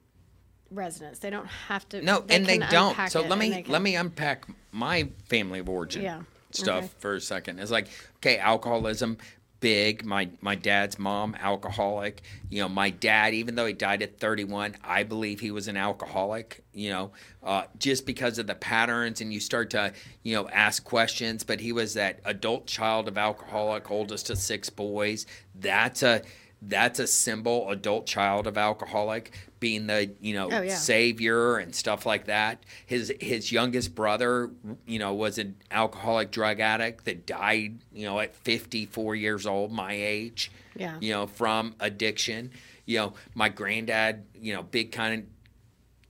residents. 0.70 1.18
They 1.18 1.30
don't 1.30 1.46
have 1.46 1.88
to. 1.90 2.00
No, 2.02 2.24
and 2.28 2.46
they 2.46 2.58
don't. 2.58 2.96
So 3.10 3.22
let 3.22 3.38
me 3.38 3.62
can- 3.62 3.70
let 3.72 3.82
me 3.82 3.96
unpack 3.96 4.46
my 4.72 5.10
family 5.28 5.58
of 5.58 5.68
origin 5.68 6.02
Yeah, 6.02 6.22
stuff 6.52 6.84
okay. 6.84 6.92
for 6.98 7.14
a 7.14 7.20
second. 7.20 7.58
It's 7.58 7.70
like 7.70 7.88
okay, 8.16 8.38
alcoholism, 8.38 9.18
big. 9.60 10.04
My 10.04 10.28
my 10.40 10.54
dad's 10.54 10.98
mom, 10.98 11.36
alcoholic. 11.40 12.22
You 12.48 12.62
know, 12.62 12.68
my 12.68 12.90
dad, 12.90 13.34
even 13.34 13.54
though 13.54 13.66
he 13.66 13.72
died 13.72 14.02
at 14.02 14.18
31, 14.18 14.76
I 14.82 15.04
believe 15.04 15.40
he 15.40 15.50
was 15.50 15.68
an 15.68 15.76
alcoholic. 15.76 16.64
You 16.72 16.90
know, 16.90 17.10
uh, 17.42 17.64
just 17.78 18.06
because 18.06 18.38
of 18.38 18.46
the 18.46 18.54
patterns, 18.54 19.20
and 19.20 19.32
you 19.32 19.40
start 19.40 19.70
to 19.70 19.92
you 20.22 20.34
know 20.34 20.48
ask 20.48 20.82
questions. 20.82 21.44
But 21.44 21.60
he 21.60 21.72
was 21.72 21.94
that 21.94 22.20
adult 22.24 22.66
child 22.66 23.06
of 23.06 23.16
alcoholic, 23.16 23.90
oldest 23.90 24.30
of 24.30 24.38
six 24.38 24.70
boys. 24.70 25.26
That's 25.54 26.02
a 26.02 26.22
that's 26.62 26.98
a 26.98 27.06
symbol 27.06 27.70
adult 27.70 28.06
child 28.06 28.46
of 28.46 28.58
alcoholic 28.58 29.32
being 29.60 29.86
the 29.86 30.10
you 30.20 30.34
know 30.34 30.48
Oh, 30.50 30.60
yeah. 30.62 30.74
savior 30.74 31.56
and 31.56 31.74
stuff 31.74 32.04
like 32.06 32.26
that 32.26 32.62
his 32.86 33.12
his 33.20 33.50
youngest 33.50 33.94
brother 33.94 34.50
you 34.86 34.98
know 34.98 35.14
was 35.14 35.38
an 35.38 35.56
alcoholic 35.70 36.30
drug 36.30 36.60
addict 36.60 37.04
that 37.06 37.26
died 37.26 37.78
you 37.92 38.04
know 38.06 38.18
at 38.20 38.34
54 38.34 39.14
years 39.16 39.46
old 39.46 39.72
my 39.72 39.92
age 39.94 40.50
Yeah. 40.76 40.96
you 41.00 41.12
know 41.12 41.26
from 41.26 41.74
addiction 41.80 42.50
you 42.84 42.98
know 42.98 43.14
my 43.34 43.48
granddad 43.48 44.24
you 44.34 44.52
know 44.54 44.62
big 44.62 44.92
kind 44.92 45.22
of 45.22 45.26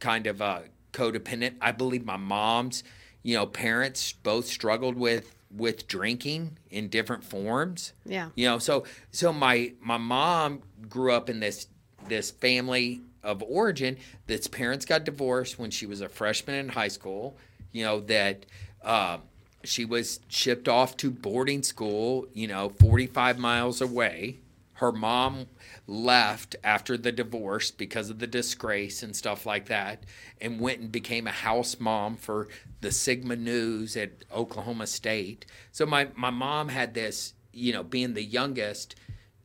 kind 0.00 0.26
of 0.26 0.40
uh, 0.40 0.60
codependent. 0.92 1.54
I 1.60 1.72
believe 1.72 2.04
my 2.06 2.16
mom's, 2.16 2.82
you 3.22 3.36
know, 3.36 3.44
parents 3.46 4.12
both 4.14 4.46
struggled 4.46 4.96
with 4.96 5.36
with 5.54 5.88
drinking 5.88 6.58
in 6.70 6.88
different 6.88 7.24
forms. 7.24 7.92
Yeah. 8.04 8.30
You 8.34 8.48
know, 8.48 8.58
so 8.58 8.84
so 9.10 9.32
my 9.32 9.72
my 9.80 9.98
mom 9.98 10.62
grew 10.88 11.12
up 11.12 11.28
in 11.28 11.40
this 11.40 11.66
this 12.08 12.30
family 12.30 13.00
of 13.22 13.42
origin 13.42 13.98
that's 14.26 14.46
parents 14.46 14.84
got 14.84 15.04
divorced 15.04 15.58
when 15.58 15.70
she 15.70 15.86
was 15.86 16.00
a 16.00 16.08
freshman 16.08 16.56
in 16.56 16.68
high 16.70 16.88
school. 16.88 17.36
You 17.72 17.84
know 17.84 18.00
that 18.00 18.46
um, 18.82 19.22
she 19.64 19.84
was 19.84 20.20
shipped 20.28 20.68
off 20.68 20.96
to 20.98 21.10
boarding 21.10 21.62
school. 21.62 22.26
You 22.32 22.48
know, 22.48 22.70
forty 22.80 23.06
five 23.06 23.38
miles 23.38 23.80
away. 23.80 24.38
Her 24.80 24.92
mom 24.92 25.46
left 25.86 26.56
after 26.64 26.96
the 26.96 27.12
divorce 27.12 27.70
because 27.70 28.08
of 28.08 28.18
the 28.18 28.26
disgrace 28.26 29.02
and 29.02 29.14
stuff 29.14 29.44
like 29.44 29.66
that, 29.66 30.04
and 30.40 30.58
went 30.58 30.80
and 30.80 30.90
became 30.90 31.26
a 31.26 31.32
house 31.32 31.78
mom 31.78 32.16
for 32.16 32.48
the 32.80 32.90
Sigma 32.90 33.36
Nus 33.36 33.94
at 33.94 34.24
Oklahoma 34.32 34.86
State. 34.86 35.44
So 35.70 35.84
my 35.84 36.08
my 36.16 36.30
mom 36.30 36.70
had 36.70 36.94
this, 36.94 37.34
you 37.52 37.74
know, 37.74 37.82
being 37.82 38.14
the 38.14 38.24
youngest 38.24 38.94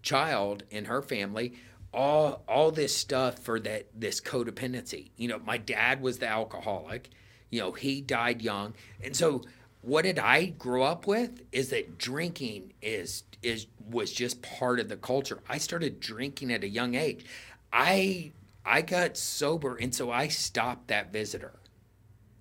child 0.02 0.64
in 0.70 0.86
her 0.86 1.02
family, 1.02 1.56
all 1.94 2.46
all 2.48 2.72
this 2.72 2.96
stuff 2.96 3.38
for 3.40 3.60
that 3.60 3.88
this 3.94 4.22
codependency. 4.22 5.12
You 5.18 5.28
know, 5.28 5.40
my 5.40 5.58
dad 5.58 6.02
was 6.02 6.20
the 6.20 6.30
alcoholic. 6.30 7.10
You 7.50 7.60
know, 7.60 7.72
he 7.74 8.00
died 8.00 8.42
young, 8.42 8.74
and 9.04 9.14
so 9.14 9.42
what 9.86 10.02
did 10.04 10.18
I 10.18 10.48
grow 10.48 10.84
up 10.84 11.06
with 11.06 11.42
is 11.52 11.70
that 11.70 11.98
drinking 11.98 12.74
is 12.82 13.24
is 13.44 13.68
was 13.90 14.12
just 14.12 14.42
part 14.42 14.80
of 14.80 14.90
the 14.90 14.98
culture. 14.98 15.40
I 15.48 15.60
started 15.60 16.00
drinking 16.00 16.52
at 16.52 16.64
a 16.64 16.68
young 16.68 16.96
age. 16.96 17.26
I 17.72 18.32
I 18.66 18.82
got 18.82 19.16
sober, 19.16 19.76
and 19.76 19.94
so 19.94 20.10
I 20.10 20.28
stopped 20.28 20.88
that 20.88 21.14
visitor. 21.14 21.54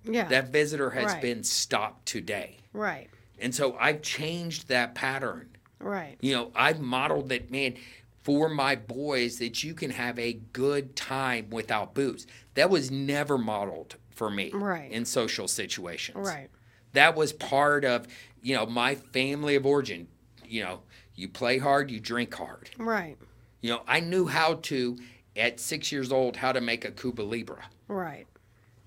Yeah. 0.03 0.27
That 0.27 0.49
visitor 0.49 0.89
has 0.91 1.13
Right. 1.13 1.21
been 1.21 1.43
stopped 1.43 2.07
today, 2.07 2.57
right. 2.73 3.09
and 3.39 3.53
so 3.53 3.75
I've 3.79 4.01
changed 4.01 4.67
that 4.69 4.95
pattern. 4.95 5.49
Right. 5.79 6.17
You 6.21 6.33
know, 6.33 6.51
I've 6.55 6.79
modeled 6.79 7.29
that, 7.29 7.51
man, 7.51 7.75
for 8.23 8.49
my 8.49 8.75
boys 8.75 9.37
that 9.39 9.63
you 9.63 9.73
can 9.75 9.91
have 9.91 10.17
a 10.17 10.33
good 10.33 10.95
time 10.95 11.49
without 11.51 11.93
booze. 11.93 12.25
That 12.55 12.69
was 12.71 12.89
never 12.89 13.37
modeled 13.37 13.97
for 14.09 14.31
me 14.31 14.49
Right. 14.51 14.91
in 14.91 15.05
social 15.05 15.47
situations. 15.47 16.17
Right. 16.27 16.49
That 16.95 17.15
was 17.15 17.31
part 17.31 17.85
of, 17.85 18.07
you 18.41 18.55
know, 18.55 18.65
my 18.65 18.95
family 18.95 19.55
of 19.55 19.65
origin. 19.65 20.07
You 20.45 20.63
know, 20.63 20.79
you 21.15 21.29
play 21.29 21.57
hard, 21.57 21.89
you 21.89 21.99
drink 21.99 22.33
hard. 22.33 22.69
Right. 22.77 23.17
You 23.61 23.71
know, 23.71 23.81
I 23.87 23.99
knew 23.99 24.27
how 24.27 24.55
to, 24.55 24.97
at 25.35 25.59
six 25.59 25.91
years 25.91 26.11
old, 26.11 26.35
how 26.35 26.51
to 26.51 26.61
make 26.61 26.85
a 26.85 26.91
Cuba 26.91 27.21
Libre. 27.21 27.63
Right. 27.87 28.27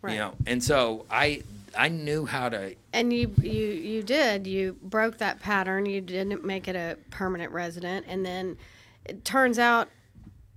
Right. 0.01 0.13
You 0.13 0.19
know, 0.19 0.35
and 0.47 0.63
so 0.63 1.07
I 1.11 1.43
I 1.77 1.89
knew 1.89 2.25
how 2.25 2.49
to 2.51 2.77
And 2.93 3.13
you 3.13 3.35
you 3.43 3.67
you 3.67 4.03
did 4.05 4.47
you 4.47 4.77
broke 4.81 5.19
that 5.19 5.41
pattern. 5.41 5.87
You 5.87 6.01
didn't 6.01 6.45
make 6.45 6.69
it 6.69 6.77
a 6.77 6.97
permanent 7.11 7.53
resident, 7.53 8.07
and 8.09 8.25
then 8.25 8.57
it 9.05 9.25
turns 9.25 9.59
out 9.59 9.89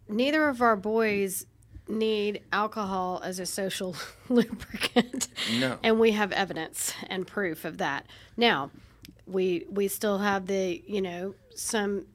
neither 0.08 0.48
of 0.48 0.62
our 0.62 0.76
boys 0.76 1.48
need 1.92 2.42
alcohol 2.52 3.22
as 3.24 3.40
a 3.40 3.46
social 3.46 3.96
lubricant. 4.30 5.28
No. 5.60 5.78
And 5.84 6.00
we 6.00 6.12
have 6.12 6.32
evidence 6.32 6.94
and 7.08 7.28
proof 7.28 7.66
of 7.66 7.78
that. 7.78 8.06
Now, 8.38 8.72
we 9.28 9.66
we 9.70 9.88
still 9.88 10.20
have 10.20 10.48
the, 10.48 10.84
you 10.88 11.02
know, 11.02 11.36
some 11.56 12.06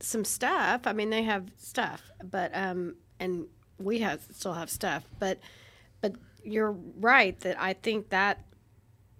some 0.00 0.24
stuff. 0.24 0.82
I 0.86 0.92
mean, 0.92 1.10
they 1.10 1.22
have 1.22 1.50
stuff, 1.56 2.02
but 2.22 2.50
um 2.54 2.96
and 3.20 3.46
we 3.78 3.98
have 4.00 4.20
still 4.32 4.54
have 4.54 4.70
stuff, 4.70 5.04
but 5.18 5.38
but 6.00 6.14
you're 6.42 6.72
right 6.72 7.38
that 7.40 7.60
I 7.60 7.74
think 7.74 8.10
that 8.10 8.44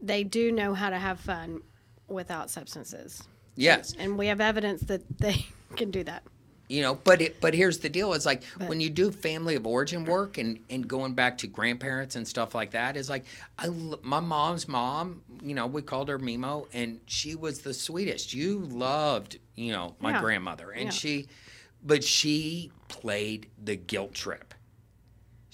they 0.00 0.24
do 0.24 0.52
know 0.52 0.74
how 0.74 0.90
to 0.90 0.98
have 0.98 1.20
fun 1.20 1.60
without 2.06 2.50
substances. 2.50 3.22
yes. 3.56 3.94
And 3.98 4.16
we 4.16 4.28
have 4.28 4.40
evidence 4.40 4.82
that 4.82 5.02
they 5.18 5.46
can 5.76 5.90
do 5.90 6.04
that. 6.04 6.22
You 6.68 6.82
know 6.82 6.94
but 6.94 7.20
it 7.22 7.40
but 7.40 7.54
here's 7.54 7.78
the 7.78 7.88
deal 7.88 8.12
it's 8.12 8.26
like 8.26 8.44
when 8.66 8.80
you 8.80 8.90
do 8.90 9.10
family 9.10 9.54
of 9.54 9.66
origin 9.66 10.04
work 10.04 10.38
and 10.38 10.58
and 10.70 10.86
going 10.86 11.14
back 11.14 11.38
to 11.38 11.46
grandparents 11.46 12.14
and 12.16 12.28
stuff 12.28 12.54
like 12.54 12.70
that 12.72 12.96
is 12.96 13.08
like 13.08 13.24
I, 13.58 13.68
my 14.02 14.20
mom's 14.20 14.68
mom 14.68 15.22
you 15.42 15.54
know 15.54 15.66
we 15.66 15.82
called 15.82 16.08
her 16.08 16.18
mimo 16.18 16.66
and 16.72 17.00
she 17.06 17.34
was 17.34 17.60
the 17.60 17.72
sweetest 17.74 18.34
you 18.34 18.58
loved 18.60 19.38
you 19.54 19.72
know 19.72 19.94
my 20.00 20.10
Yeah. 20.12 20.20
grandmother 20.20 20.70
and 20.70 20.84
Yeah. 20.84 20.90
she 20.90 21.28
but 21.82 22.04
she 22.04 22.70
played 22.88 23.48
the 23.62 23.76
guilt 23.76 24.12
trip 24.14 24.52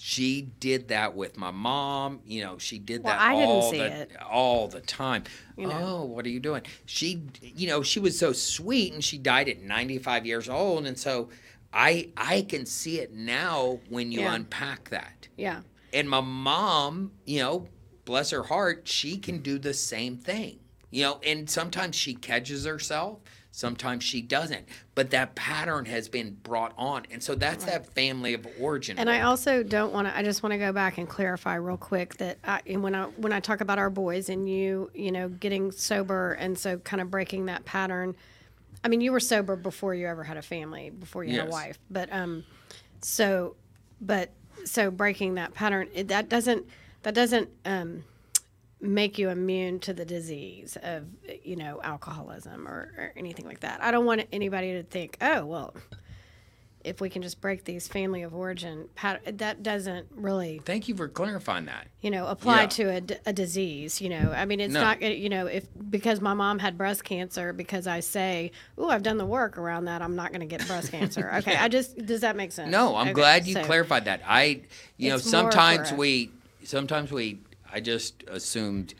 she 0.07 0.43
did 0.59 0.89
that 0.89 1.15
with 1.15 1.35
my 1.35 1.49
mom 1.49 2.19
you 2.27 2.43
know 2.43 2.59
she 2.59 2.77
did 2.77 3.03
Well, 3.03 3.15
that 3.17 3.21
I 3.27 3.33
didn't 3.33 3.49
all 3.49 3.71
see 3.71 3.77
the 3.79 3.85
it. 4.01 4.11
all 4.29 4.67
the 4.67 4.79
time 4.81 5.23
You 5.57 5.65
know. 5.65 5.79
oh 5.83 6.03
what 6.05 6.27
are 6.27 6.29
you 6.29 6.39
doing 6.39 6.61
she 6.85 7.23
you 7.41 7.65
know 7.67 7.81
she 7.81 7.99
was 7.99 8.15
so 8.19 8.31
sweet 8.31 8.93
and 8.93 9.03
she 9.03 9.17
died 9.17 9.49
at 9.49 9.63
95 9.63 10.27
years 10.27 10.47
old 10.47 10.85
and 10.85 10.95
so 10.99 11.29
i 11.73 12.09
i 12.17 12.43
can 12.47 12.67
see 12.67 12.99
it 12.99 13.13
now 13.15 13.79
when 13.89 14.11
you 14.11 14.19
Yeah. 14.19 14.35
unpack 14.35 14.89
that 14.89 15.27
Yeah. 15.37 15.61
and 15.91 16.07
my 16.07 16.21
mom 16.21 17.11
you 17.25 17.39
know 17.39 17.67
bless 18.05 18.29
her 18.29 18.43
heart 18.43 18.87
she 18.87 19.17
can 19.17 19.39
do 19.39 19.57
the 19.57 19.73
same 19.73 20.17
thing 20.17 20.59
you 20.91 21.01
know 21.01 21.19
and 21.25 21.49
sometimes 21.49 21.95
she 21.95 22.13
catches 22.13 22.65
herself 22.65 23.21
sometimes 23.55 24.03
she 24.03 24.21
doesn't 24.21 24.67
but 24.95 25.11
that 25.11 25.33
pattern 25.35 25.85
has 25.85 26.09
been 26.09 26.33
brought 26.43 26.73
on 26.77 27.03
and 27.09 27.23
so 27.23 27.35
that's 27.35 27.63
that 27.65 27.85
family 27.93 28.33
of 28.33 28.45
origin 28.59 28.97
And 28.99 29.09
I 29.09 29.21
also 29.21 29.63
don't 29.63 29.93
want 29.93 30.07
to. 30.07 30.17
I 30.17 30.23
just 30.23 30.43
want 30.43 30.51
to 30.51 30.57
go 30.57 30.71
back 30.71 30.97
and 30.97 31.07
clarify 31.07 31.55
real 31.55 31.77
quick 31.77 32.17
that 32.17 32.37
I, 32.43 32.61
and 32.67 32.83
when 32.83 32.93
I 32.95 33.05
when 33.05 33.31
I 33.31 33.39
talk 33.39 33.61
about 33.61 33.79
our 33.79 33.89
boys 33.89 34.29
and 34.29 34.49
you, 34.49 34.91
you 34.93 35.11
know, 35.11 35.29
getting 35.29 35.71
sober 35.71 36.33
and 36.33 36.57
so 36.57 36.77
kind 36.79 37.01
of 37.01 37.09
breaking 37.09 37.45
that 37.45 37.65
pattern. 37.65 38.15
I 38.83 38.87
mean, 38.87 39.01
you 39.01 39.11
were 39.11 39.19
sober 39.19 39.55
before 39.55 39.95
you 39.95 40.07
ever 40.07 40.23
had 40.23 40.37
a 40.37 40.41
family, 40.41 40.89
before 40.89 41.23
you 41.23 41.39
had 41.39 41.47
a 41.47 41.51
wife, 41.51 41.79
but 41.89 42.11
um, 42.11 42.43
so, 43.01 43.55
but 44.01 44.29
so 44.65 44.91
breaking 44.91 45.35
that 45.35 45.53
pattern 45.53 45.87
it, 45.93 46.07
that 46.09 46.29
doesn't 46.29 46.65
that 47.03 47.13
doesn't 47.13 47.49
um 47.65 48.03
make 48.85 49.17
you 49.17 49.29
immune 49.29 49.79
to 49.81 49.93
the 49.93 50.05
disease 50.05 50.77
of 50.83 51.05
you 51.43 51.55
know 51.55 51.79
alcoholism 51.83 52.67
or, 52.67 52.93
or 52.97 53.13
anything 53.15 53.45
like 53.45 53.61
that. 53.61 53.81
I 53.83 53.91
don't 53.91 54.05
want 54.05 54.23
anybody 54.31 54.73
to 54.73 54.83
think, 54.83 55.17
oh 55.21 55.45
well, 55.45 55.73
if 56.83 57.01
we 57.01 57.09
can 57.09 57.23
just 57.23 57.41
break 57.41 57.63
these 57.63 57.87
family 57.87 58.21
of 58.21 58.35
origin 58.35 58.87
pat 58.93 59.39
that 59.39 59.63
doesn't 59.63 60.05
really 60.11 60.61
thank 60.65 60.87
you 60.87 60.93
for 60.93 61.07
clarifying 61.07 61.65
that 61.65 61.87
you 62.01 62.11
know 62.11 62.27
apply 62.27 62.61
Yeah. 62.61 62.67
to 62.67 62.83
a, 62.97 63.01
d- 63.01 63.15
a 63.25 63.33
disease 63.33 63.99
you 64.01 64.07
know 64.07 64.31
i 64.37 64.45
mean 64.45 64.59
it's 64.59 64.71
No. 64.71 64.81
not 64.81 65.01
you 65.01 65.27
know 65.27 65.47
if 65.47 65.65
because 65.89 66.21
my 66.21 66.35
mom 66.35 66.59
had 66.59 66.77
breast 66.77 67.03
cancer 67.03 67.53
because 67.53 67.87
i 67.87 68.01
say 68.01 68.51
oh 68.77 68.87
i've 68.87 69.01
done 69.01 69.17
the 69.17 69.25
work 69.25 69.57
around 69.57 69.85
that 69.85 70.03
i'm 70.03 70.15
not 70.15 70.29
going 70.29 70.41
to 70.41 70.45
get 70.45 70.67
breast 70.67 70.91
cancer 70.91 71.31
okay 71.37 71.55
i 71.55 71.67
just 71.67 71.97
does 72.05 72.21
that 72.21 72.35
make 72.35 72.51
sense 72.51 72.69
No, 72.69 72.95
I'm 72.95 73.07
Okay, 73.07 73.13
glad 73.13 73.47
you 73.47 73.55
so- 73.55 73.63
clarified 73.63 74.05
that. 74.05 74.21
I, 74.23 74.61
you 74.97 75.09
know, 75.09 75.17
sometimes 75.17 75.91
we, 75.91 76.29
sometimes 76.63 77.11
we, 77.11 77.39
I 77.75 77.81
just 77.81 78.23
assumed 78.29 78.93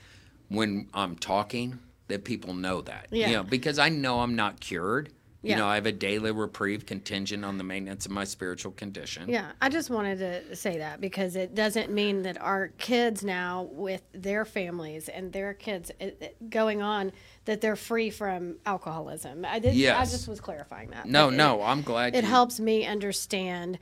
when 0.49 0.87
I'm 0.93 1.15
talking 1.15 1.79
that 2.09 2.25
people 2.25 2.53
know 2.53 2.81
that. 2.81 3.07
Yeah. 3.09 3.27
You 3.29 3.33
know, 3.37 3.43
because 3.43 3.79
I 3.79 3.87
know 3.89 4.19
I'm 4.19 4.35
not 4.35 4.59
cured. 4.59 5.09
You 5.41 5.51
Yeah. 5.51 5.57
know, 5.59 5.67
I 5.67 5.75
have 5.75 5.85
a 5.85 5.91
daily 5.91 6.31
reprieve 6.31 6.85
contingent 6.85 7.45
on 7.45 7.57
the 7.57 7.63
maintenance 7.63 8.05
of 8.05 8.11
my 8.11 8.25
spiritual 8.25 8.73
condition. 8.73 9.29
Yeah, 9.29 9.51
I 9.61 9.69
just 9.69 9.89
wanted 9.89 10.17
to 10.19 10.55
say 10.55 10.79
that 10.79 10.99
because 10.99 11.35
it 11.35 11.55
doesn't 11.55 11.89
mean 11.91 12.23
that 12.23 12.41
our 12.41 12.69
kids 12.79 13.23
now, 13.23 13.69
with 13.71 14.01
their 14.11 14.43
families 14.43 15.07
and 15.07 15.31
their 15.31 15.53
kids 15.53 15.91
it, 15.99 16.17
it- 16.19 16.49
going 16.49 16.81
on, 16.81 17.11
that 17.45 17.61
they're 17.61 17.75
free 17.77 18.09
from 18.09 18.57
alcoholism. 18.65 19.45
I 19.45 19.59
did. 19.59 19.69
I 19.89 20.03
just 20.03 20.27
was 20.27 20.41
clarifying 20.41 20.89
that. 20.89 21.05
No, 21.07 21.29
it- 21.29 21.35
no, 21.35 21.61
I'm 21.61 21.81
glad 21.81 22.13
it 22.15 22.23
you, 22.23 22.29
helps 22.29 22.59
me 22.59 22.85
understand 22.85 23.77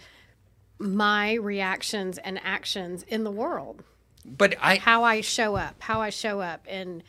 my 0.80 1.34
reactions 1.34 2.18
and 2.20 2.40
actions 2.44 3.04
in 3.04 3.24
the 3.24 3.32
world 3.32 3.84
But 4.26 4.56
I, 4.62 4.76
how 4.78 5.04
i 5.04 5.22
show 5.22 5.56
up 5.56 5.76
how 5.80 6.02
i 6.02 6.10
show 6.10 6.40
up 6.40 6.68
in 6.68 7.04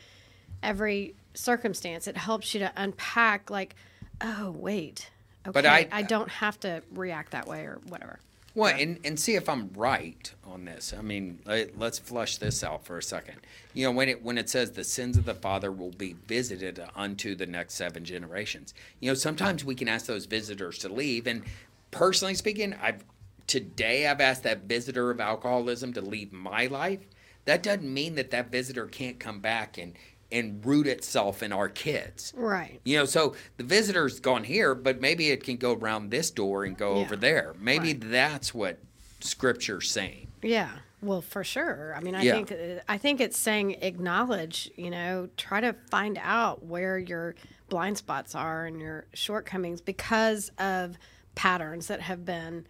every 0.61 1.15
circumstance 1.33 2.07
it 2.07 2.17
helps 2.17 2.53
you 2.53 2.59
to 2.61 2.71
unpack 2.75 3.49
like 3.49 3.75
oh 4.21 4.51
wait 4.51 5.09
okay 5.45 5.51
But 5.53 5.65
I- 5.65 5.87
I 5.91 6.01
don't 6.01 6.29
have 6.29 6.59
to 6.61 6.81
react 6.91 7.31
that 7.31 7.47
way 7.47 7.61
or 7.61 7.79
whatever 7.87 8.19
Well, 8.55 8.73
and, 8.73 8.99
and 9.03 9.19
see 9.19 9.35
if 9.35 9.49
I'm 9.49 9.69
right 9.75 10.31
on 10.45 10.63
this. 10.63 10.93
I 10.97 11.01
mean, 11.01 11.39
let, 11.45 11.77
let's 11.77 11.99
flush 11.99 12.37
this 12.37 12.63
out 12.63 12.85
for 12.85 12.97
a 12.97 13.03
second. 13.03 13.35
You 13.73 13.83
know, 13.85 13.91
when 13.91 14.07
it 14.07 14.23
when 14.23 14.37
it 14.37 14.49
says 14.49 14.71
the 14.71 14.85
sins 14.85 15.17
of 15.17 15.25
the 15.25 15.33
father 15.35 15.71
will 15.73 15.91
be 15.91 16.15
visited 16.25 16.79
unto 16.95 17.35
the 17.35 17.45
next 17.45 17.73
seven 17.73 18.05
generations. 18.05 18.73
You 19.01 19.11
know, 19.11 19.13
sometimes 19.15 19.65
we 19.65 19.75
can 19.75 19.89
ask 19.89 20.05
those 20.05 20.25
visitors 20.25 20.77
to 20.79 20.89
leave, 20.89 21.27
and 21.27 21.43
personally 21.91 22.33
speaking, 22.35 22.73
I've 22.81 23.03
today 23.47 24.07
I've 24.07 24.21
asked 24.21 24.43
that 24.43 24.63
visitor 24.63 25.11
of 25.11 25.19
alcoholism 25.19 25.93
to 25.93 26.01
leave 26.01 26.31
my 26.33 26.67
life. 26.67 27.07
That 27.45 27.61
doesn't 27.63 27.91
mean 27.93 28.15
that 28.15 28.31
that 28.31 28.51
visitor 28.51 28.87
can't 28.87 29.19
come 29.19 29.39
back 29.39 29.77
and 29.77 29.93
and 30.31 30.65
root 30.65 30.87
itself 30.87 31.43
in 31.43 31.53
our 31.53 31.69
kids. 31.69 32.33
Right. 32.35 32.81
You 32.83 32.97
know, 32.97 33.05
so 33.05 33.35
the 33.57 33.63
visitor's 33.63 34.19
gone 34.19 34.43
here, 34.43 34.73
but 34.73 34.99
maybe 34.99 35.29
it 35.29 35.43
can 35.43 35.55
go 35.57 35.73
around 35.73 36.09
this 36.09 36.31
door 36.31 36.63
and 36.65 36.75
go 36.75 36.95
Yeah. 36.95 37.01
over 37.05 37.15
there. 37.15 37.53
Maybe 37.59 37.89
Right. 37.89 38.01
that's 38.11 38.51
what 38.53 38.79
scripture's 39.19 39.89
saying. 39.91 40.27
Yeah. 40.41 40.71
Well, 41.01 41.21
for 41.21 41.43
sure. 41.43 41.93
I 41.95 42.01
mean, 42.01 42.15
I 42.15 42.23
Yeah. 42.23 42.43
think 42.43 42.81
I 42.89 42.97
think 42.97 43.21
it's 43.21 43.37
saying 43.37 43.75
acknowledge. 43.81 44.71
You 44.75 44.89
know, 44.89 45.29
try 45.37 45.61
to 45.61 45.73
find 45.91 46.17
out 46.21 46.65
where 46.65 46.97
your 46.97 47.35
blind 47.69 47.97
spots 47.99 48.33
are 48.33 48.65
and 48.65 48.79
your 48.81 49.05
shortcomings 49.13 49.79
because 49.79 50.49
of 50.57 50.97
patterns 51.35 51.87
that 51.87 52.01
have 52.01 52.25
been 52.25 52.65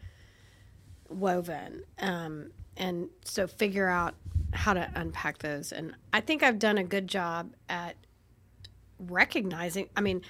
woven, 1.10 1.84
um, 2.00 2.52
and 2.78 3.10
so 3.24 3.48
figure 3.48 3.88
out 3.88 4.16
how 4.54 4.74
to 4.74 4.90
unpack 4.96 5.40
those. 5.40 5.72
And 5.72 5.96
I 6.14 6.22
think 6.22 6.44
I've 6.44 6.60
done 6.60 6.78
a 6.78 6.84
good 6.84 7.08
job 7.08 7.54
at 7.70 7.96
recognizing. 9.00 9.90
I 9.96 10.02
mean, 10.02 10.22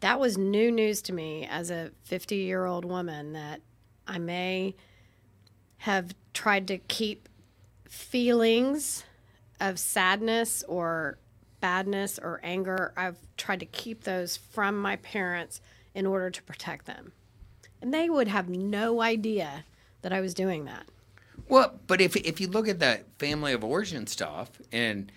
that 0.00 0.18
was 0.18 0.36
new 0.36 0.70
news 0.72 1.02
to 1.02 1.12
me 1.12 1.46
as 1.50 1.70
a 1.70 1.90
50 2.04 2.36
year 2.36 2.64
old 2.66 2.84
woman 2.84 3.32
that 3.34 3.60
I 4.06 4.18
may 4.18 4.74
have 5.78 6.14
tried 6.34 6.68
to 6.68 6.78
keep 6.78 7.28
feelings 7.88 9.04
of 9.60 9.78
sadness 9.78 10.62
or 10.68 11.18
badness 11.60 12.18
or 12.18 12.40
anger. 12.42 12.92
I've 12.96 13.18
tried 13.36 13.60
to 13.60 13.66
keep 13.66 14.04
those 14.04 14.36
from 14.36 14.80
my 14.80 14.96
parents 14.96 15.60
in 15.94 16.06
order 16.06 16.30
to 16.30 16.42
protect 16.42 16.86
them. 16.86 17.12
And 17.82 17.92
they 17.92 18.10
would 18.10 18.28
have 18.28 18.48
no 18.48 19.00
idea 19.00 19.64
that 20.02 20.12
I 20.12 20.20
was 20.20 20.34
doing 20.34 20.64
that. 20.66 20.84
Well, 21.48 21.80
but 21.86 22.00
if 22.00 22.16
if 22.16 22.40
you 22.40 22.48
look 22.48 22.68
at 22.68 22.78
that 22.80 23.04
family 23.18 23.52
of 23.52 23.64
origin 23.64 24.06
stuff 24.06 24.50
and 24.72 25.10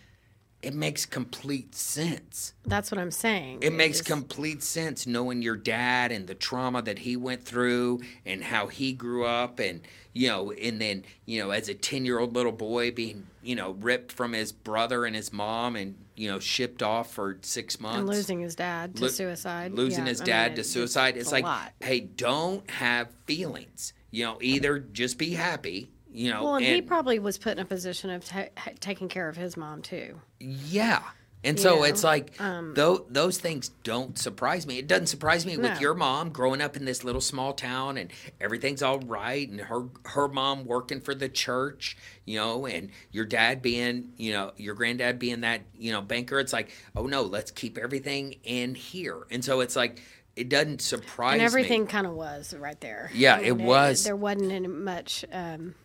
it 0.61 0.73
makes 0.73 1.05
complete 1.05 1.75
sense. 1.75 2.53
That's 2.65 2.89
what 2.89 2.97
I'm 2.97 3.11
saying. 3.11 3.59
It 3.61 3.73
makes 3.73 3.97
is- 3.97 4.07
complete 4.07 4.63
sense 4.63 5.05
knowing 5.05 5.41
your 5.41 5.57
dad 5.57 6.13
and 6.13 6.25
the 6.25 6.35
trauma 6.35 6.81
that 6.83 6.99
he 6.99 7.17
went 7.17 7.43
through 7.43 7.99
and 8.25 8.41
how 8.41 8.67
he 8.67 8.93
grew 8.93 9.25
up 9.25 9.59
and 9.59 9.81
you 10.13 10.29
know 10.29 10.51
and 10.51 10.79
then 10.79 11.03
you 11.25 11.41
know 11.43 11.51
as 11.51 11.67
a 11.67 11.75
10-year-old 11.75 12.33
little 12.33 12.53
boy 12.53 12.91
being 12.91 13.27
you 13.43 13.55
know 13.55 13.71
ripped 13.71 14.13
from 14.13 14.31
his 14.31 14.53
brother 14.53 15.03
and 15.05 15.17
his 15.17 15.33
mom 15.33 15.75
and 15.75 15.95
you 16.15 16.31
know 16.31 16.39
shipped 16.39 16.81
off 16.81 17.11
for 17.11 17.37
6 17.41 17.79
months 17.81 17.97
and 17.99 18.07
losing 18.07 18.39
his 18.39 18.55
dad 18.55 18.95
to 18.95 19.01
Lo- 19.03 19.07
suicide. 19.09 19.73
losing 19.73 20.05
Yeah, 20.05 20.09
his 20.11 20.21
I 20.21 20.25
dad 20.25 20.51
mean, 20.51 20.55
to 20.57 20.63
suicide 20.63 21.17
it's, 21.17 21.29
a 21.29 21.33
like 21.33 21.43
lot. 21.43 21.73
hey 21.81 21.99
don't 21.99 22.67
have 22.69 23.09
feelings 23.25 23.91
you 24.13 24.23
know 24.23 24.37
either 24.41 24.79
just 24.79 25.17
be 25.17 25.31
happy 25.31 25.89
you 26.13 26.31
know 26.31 26.43
Well, 26.43 26.55
and, 26.55 26.65
he 26.65 26.81
probably 26.81 27.19
was 27.19 27.37
put 27.37 27.53
in 27.53 27.59
a 27.59 27.65
position 27.65 28.11
of 28.11 28.23
ta- 28.23 28.49
taking 28.79 29.09
care 29.09 29.27
of 29.27 29.35
his 29.35 29.57
mom 29.57 29.81
too. 29.81 30.21
Yeah. 30.39 31.01
And 31.45 31.59
so 31.59 31.77
know, 31.77 31.83
it's 31.83 32.05
like 32.05 32.39
um, 32.39 32.73
tho- 32.73 33.05
those 33.09 33.37
things 33.37 33.67
don't 33.83 34.17
surprise 34.17 34.65
me. 34.65 34.77
It 34.77 34.87
doesn't 34.87 35.07
surprise 35.07 35.45
me 35.45 35.57
with 35.57 35.81
your 35.81 35.93
mom 35.93 36.29
growing 36.29 36.61
up 36.61 36.77
in 36.77 36.85
this 36.85 37.03
little 37.03 37.19
small 37.19 37.51
town 37.51 37.97
and 37.97 38.11
everything's 38.39 38.81
all 38.81 38.99
right 38.99 39.49
and 39.49 39.59
her 39.59 39.89
her 40.05 40.29
mom 40.29 40.63
working 40.63 41.01
for 41.01 41.13
the 41.13 41.27
church, 41.27 41.97
you 42.23 42.39
know, 42.39 42.65
and 42.65 42.91
your 43.11 43.25
dad 43.25 43.61
being, 43.61 44.13
you 44.15 44.31
know, 44.31 44.53
your 44.55 44.73
granddad 44.73 45.19
being 45.19 45.41
that, 45.41 45.63
you 45.77 45.91
know, 45.91 46.01
banker. 46.01 46.39
It's 46.39 46.53
like, 46.53 46.71
"Oh 46.95 47.07
no, 47.07 47.23
let's 47.23 47.51
keep 47.51 47.77
everything 47.77 48.35
in 48.43 48.73
here." 48.73 49.27
And 49.29 49.43
so 49.43 49.59
it's 49.59 49.75
like 49.75 50.01
it 50.35 50.49
doesn't 50.49 50.81
surprise 50.81 51.33
me. 51.33 51.39
and 51.39 51.41
everything 51.45 51.87
kind 51.87 52.07
of 52.07 52.13
was 52.13 52.53
right 52.53 52.79
there. 52.81 53.11
Yeah, 53.13 53.35
I 53.37 53.41
it 53.41 53.57
was. 53.57 54.03
There 54.03 54.15
wasn't 54.15 54.51
any 54.51 54.67
much. 54.67 55.23
Um, 55.31 55.75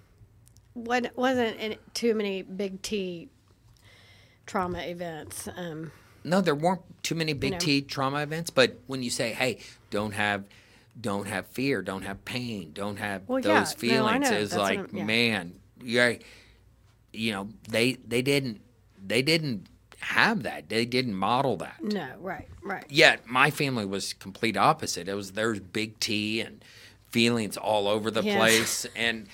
what 0.74 1.10
wasn't 1.16 1.56
any, 1.58 1.78
too 1.94 2.14
many 2.14 2.42
big 2.42 2.82
T 2.82 3.28
trauma 4.46 4.80
events. 4.80 5.48
Um, 5.56 5.92
No, 6.24 6.40
there 6.40 6.54
weren't 6.54 6.82
too 7.02 7.14
many 7.14 7.32
big 7.32 7.52
know. 7.52 7.58
T 7.58 7.82
trauma 7.82 8.22
events, 8.22 8.50
but 8.50 8.78
when 8.86 9.02
you 9.02 9.10
say, 9.10 9.32
"Hey, 9.32 9.58
don't 9.90 10.12
have 10.12 10.44
don't 11.00 11.26
have 11.26 11.46
fear, 11.48 11.82
don't 11.82 12.02
have 12.02 12.24
pain, 12.24 12.72
don't 12.72 12.96
have 12.98 13.22
Well, 13.28 13.40
those 13.40 13.44
No, 13.46 13.58
I 13.60 13.64
feelings," 13.64 14.30
know. 14.30 14.36
is 14.36 14.56
like, 14.56 14.92
yeah. 14.92 15.04
man, 15.04 15.54
yeah, 15.82 16.14
you 17.12 17.32
know, 17.32 17.48
they 17.68 17.94
they 18.06 18.22
didn't 18.22 18.60
they 19.04 19.22
didn't 19.22 19.66
have 20.08 20.42
that. 20.44 20.68
They 20.68 20.84
didn't 20.86 21.14
model 21.14 21.56
that. 21.58 21.82
no, 21.82 22.08
right, 22.20 22.48
right. 22.62 22.84
Yet 22.88 23.26
my 23.26 23.50
family 23.50 23.84
was 23.84 24.12
complete 24.14 24.56
opposite. 24.56 25.08
It 25.08 25.14
was 25.14 25.32
there's 25.32 25.60
big 25.60 25.98
T 26.00 26.40
and 26.40 26.64
feelings 27.10 27.56
all 27.56 27.88
over 27.88 28.10
the 28.10 28.22
Yeah. 28.22 28.36
place 28.36 28.86
and 28.96 29.26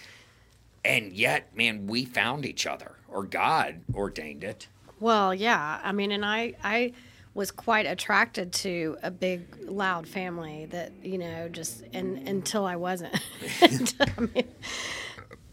and 0.84 1.12
yet, 1.14 1.56
man, 1.56 1.86
we 1.86 2.04
found 2.04 2.44
each 2.44 2.66
other 2.66 2.92
or 3.08 3.24
God 3.24 3.80
ordained 3.94 4.44
it. 4.44 4.68
Well, 5.00 5.34
yeah. 5.34 5.80
I 5.82 5.92
mean, 5.92 6.12
and 6.12 6.24
I, 6.24 6.54
I 6.62 6.92
was 7.32 7.50
quite 7.50 7.86
attracted 7.86 8.52
to 8.52 8.96
a 9.02 9.10
big, 9.10 9.42
loud 9.66 10.06
family 10.06 10.66
that 10.66 10.92
you 11.02 11.18
know 11.18 11.48
just 11.48 11.82
and 11.92 12.28
until 12.28 12.64
I 12.66 12.76
wasn't. 12.76 13.14
I 13.62 14.20
mean, 14.20 14.44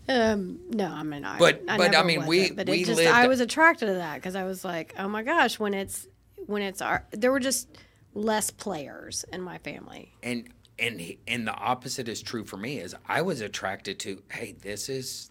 um, 0.09 0.59
no, 0.69 0.87
I 0.87 1.03
mean, 1.03 1.23
I, 1.25 1.37
But- 1.37 1.61
I 1.67 1.77
but, 1.77 1.95
I 1.95 2.03
mean, 2.03 2.25
we- 2.25 2.41
it, 2.41 2.55
but 2.55 2.67
we 2.67 2.81
it 2.81 2.85
just, 2.85 2.97
lived- 2.97 3.11
I 3.11 3.27
was 3.27 3.39
attracted 3.39 3.85
to 3.87 3.93
that 3.95 4.15
because 4.15 4.35
I 4.35 4.43
was 4.43 4.63
like, 4.65 4.93
oh 4.97 5.07
my 5.07 5.23
gosh, 5.23 5.59
when 5.59 5.73
it's 5.73 6.07
when 6.47 6.61
it's 6.61 6.81
our, 6.81 7.05
there 7.11 7.31
were 7.31 7.39
just 7.39 7.67
less 8.13 8.49
players 8.51 9.23
in 9.31 9.41
my 9.41 9.57
family. 9.59 10.11
and 10.23 10.49
and 10.79 11.15
and 11.27 11.47
the 11.47 11.53
opposite 11.53 12.07
is 12.09 12.21
true 12.21 12.43
for 12.43 12.57
me 12.57 12.79
is 12.79 12.95
i 13.07 13.21
was 13.21 13.39
attracted 13.41 13.99
to 13.99 14.21
hey 14.31 14.53
this 14.61 14.89
is 14.89 15.29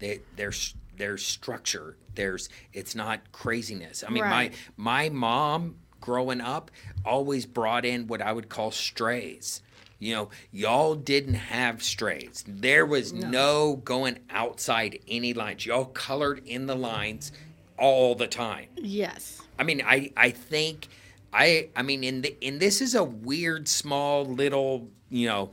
they, 0.00 0.20
there's 0.36 0.74
there's 0.96 1.24
structure 1.24 1.96
there's 2.14 2.48
it's 2.72 2.94
not 2.94 3.32
craziness 3.32 4.04
i 4.06 4.10
mean 4.10 4.22
Right. 4.24 4.52
my 4.76 5.08
my 5.08 5.08
mom 5.08 5.76
growing 6.00 6.40
up 6.42 6.70
always 7.04 7.46
brought 7.46 7.84
in 7.84 8.06
what 8.08 8.20
i 8.20 8.30
would 8.32 8.48
call 8.48 8.70
strays 8.72 9.62
you 10.04 10.14
know 10.14 10.28
y'all 10.52 10.94
didn't 10.94 11.34
have 11.34 11.82
strays 11.82 12.44
there 12.46 12.86
was 12.86 13.12
no, 13.12 13.80
going 13.84 14.18
outside 14.30 14.98
any 15.08 15.32
lines 15.32 15.64
y'all 15.64 15.86
colored 15.86 16.42
in 16.46 16.66
the 16.66 16.76
lines 16.76 17.32
all 17.78 18.14
the 18.14 18.26
time 18.26 18.68
Yes. 18.76 19.40
I 19.58 19.62
mean, 19.62 19.82
I 19.84 20.10
I 20.16 20.30
think 20.30 20.88
I 21.32 21.68
I 21.76 21.82
mean, 21.82 22.04
in 22.04 22.22
the 22.22 22.36
in 22.44 22.58
this 22.58 22.80
is 22.80 22.94
a 22.94 23.04
weird 23.04 23.68
small 23.68 24.24
little 24.24 24.88
you 25.08 25.28
know 25.28 25.50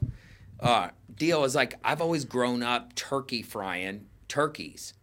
uh, 0.59 0.89
deal. 1.15 1.43
Is 1.43 1.55
like 1.55 1.79
I've 1.83 2.01
always 2.01 2.25
grown 2.25 2.63
up 2.63 2.95
turkey 2.95 3.41
frying 3.41 4.07
turkeys, 4.27 4.93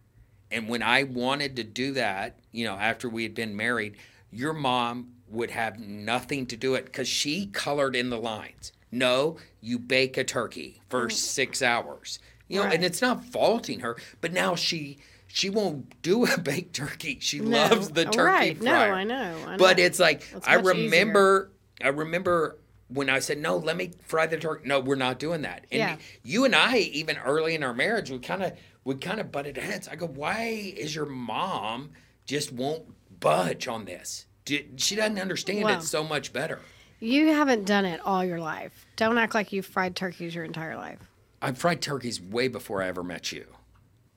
and 0.51 0.67
when 0.67 0.83
I 0.83 1.03
wanted 1.03 1.55
to 1.57 1.63
do 1.63 1.93
that, 1.93 2.39
you 2.51 2.65
know, 2.65 2.75
after 2.75 3.09
we 3.09 3.23
had 3.23 3.35
been 3.35 3.55
married, 3.55 3.97
your 4.31 4.53
mom 4.53 5.13
would 5.27 5.51
have 5.51 5.79
nothing 5.79 6.45
to 6.47 6.57
do 6.57 6.73
it 6.75 6.85
because 6.85 7.07
she 7.07 7.47
colored 7.47 7.95
in 7.95 8.09
the 8.09 8.19
lines. 8.19 8.71
No, 8.91 9.37
you 9.61 9.79
bake 9.79 10.17
a 10.17 10.23
turkey 10.23 10.81
for 10.89 11.07
mm. 11.07 11.11
six 11.11 11.61
hours. 11.61 12.19
You 12.47 12.61
know, 12.63 12.69
and 12.69 12.83
it's 12.83 13.01
not 13.01 13.23
faulting 13.23 13.81
her, 13.81 13.95
but 14.21 14.33
now 14.33 14.55
she 14.55 14.97
she 15.27 15.49
won't 15.49 16.01
do 16.01 16.25
a 16.25 16.37
baked 16.41 16.75
turkey. 16.75 17.19
She 17.21 17.39
No. 17.39 17.57
loves 17.57 17.89
the 17.89 18.07
oh, 18.07 18.11
turkey 18.11 18.25
Right. 18.27 18.61
No. 18.61 18.73
I 18.73 19.03
know, 19.03 19.37
I 19.47 19.57
But 19.57 19.79
it's 19.79 19.99
like 19.99 20.23
It's 20.35 20.47
I 20.47 20.57
much 20.57 20.75
easier. 20.75 20.85
remember 20.85 21.51
I 21.81 21.89
remember 21.89 22.57
when 22.87 23.09
I 23.09 23.19
said, 23.19 23.37
No, 23.37 23.57
let 23.57 23.77
me 23.77 23.91
fry 24.05 24.25
the 24.25 24.37
turkey. 24.37 24.67
No, 24.67 24.79
we're 24.79 24.95
not 24.95 25.19
doing 25.19 25.43
that. 25.43 25.65
And 25.71 25.79
Yeah. 25.79 25.97
you 26.23 26.45
and 26.45 26.55
I, 26.55 26.77
even 26.77 27.17
early 27.17 27.53
in 27.53 27.63
our 27.63 27.73
marriage, 27.75 28.09
we 28.09 28.17
kinda 28.17 28.55
we 28.83 28.95
kind 28.95 29.19
of 29.19 29.31
butted 29.31 29.57
heads. 29.57 29.87
I 29.87 29.95
go, 29.95 30.07
Why 30.07 30.73
is 30.75 30.95
your 30.95 31.05
mom 31.05 31.91
just 32.25 32.51
won't 32.51 32.85
budge 33.19 33.67
on 33.67 33.85
this? 33.85 34.25
She 34.47 34.95
doesn't 34.95 35.19
understand 35.19 35.69
it 35.69 35.83
so 35.83 36.03
much 36.03 36.33
better. 36.33 36.59
You 36.99 37.27
haven't 37.27 37.65
done 37.65 37.85
it 37.85 38.01
all 38.03 38.23
your 38.25 38.39
life. 38.39 38.85
Don't 38.95 39.17
act 39.17 39.33
like 39.33 39.51
you've 39.53 39.65
fried 39.65 39.95
turkeys 39.95 40.35
your 40.35 40.43
entire 40.43 40.75
life. 40.75 40.99
I 41.41 41.53
fried 41.53 41.81
turkeys 41.81 42.21
way 42.21 42.47
before 42.47 42.83
I 42.83 42.87
ever 42.87 43.03
met 43.03 43.31
you. 43.31 43.45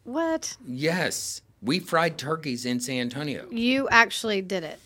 What? 0.05 0.57
Yes. 0.67 1.43
We 1.63 1.79
fried 1.79 2.19
turkeys 2.19 2.67
in 2.67 2.81
San 2.81 3.03
Antonio. 3.03 3.47
You 3.51 3.89
actually 3.89 4.43
did 4.43 4.65
it. 4.65 4.81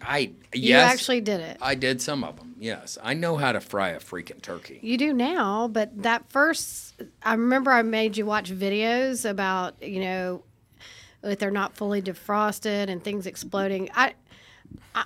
I 0.00 0.30
yes, 0.54 0.62
You 0.62 0.74
actually 0.76 1.20
did 1.20 1.40
it. 1.40 1.58
I 1.60 1.74
did 1.74 2.00
some 2.00 2.22
of 2.22 2.36
them. 2.36 2.54
Yes, 2.60 2.98
I 3.02 3.14
know 3.14 3.36
how 3.36 3.50
to 3.50 3.60
fry 3.60 3.90
a 3.90 3.98
freaking 3.98 4.40
turkey. 4.40 4.78
You 4.80 4.96
do 4.96 5.12
now, 5.12 5.66
but 5.66 6.02
that 6.02 6.28
first, 6.30 6.94
I 7.22 7.32
remember 7.32 7.72
I 7.72 7.82
made 7.82 8.16
you 8.16 8.24
watch 8.24 8.52
videos 8.52 9.28
about, 9.28 9.82
you 9.82 10.00
know, 10.00 10.42
if 11.24 11.40
they're 11.40 11.50
not 11.50 11.76
fully 11.76 12.00
defrosted 12.00 12.88
and 12.88 13.02
things 13.02 13.26
exploding. 13.26 13.90
I, 13.94 14.14
I 14.94 15.04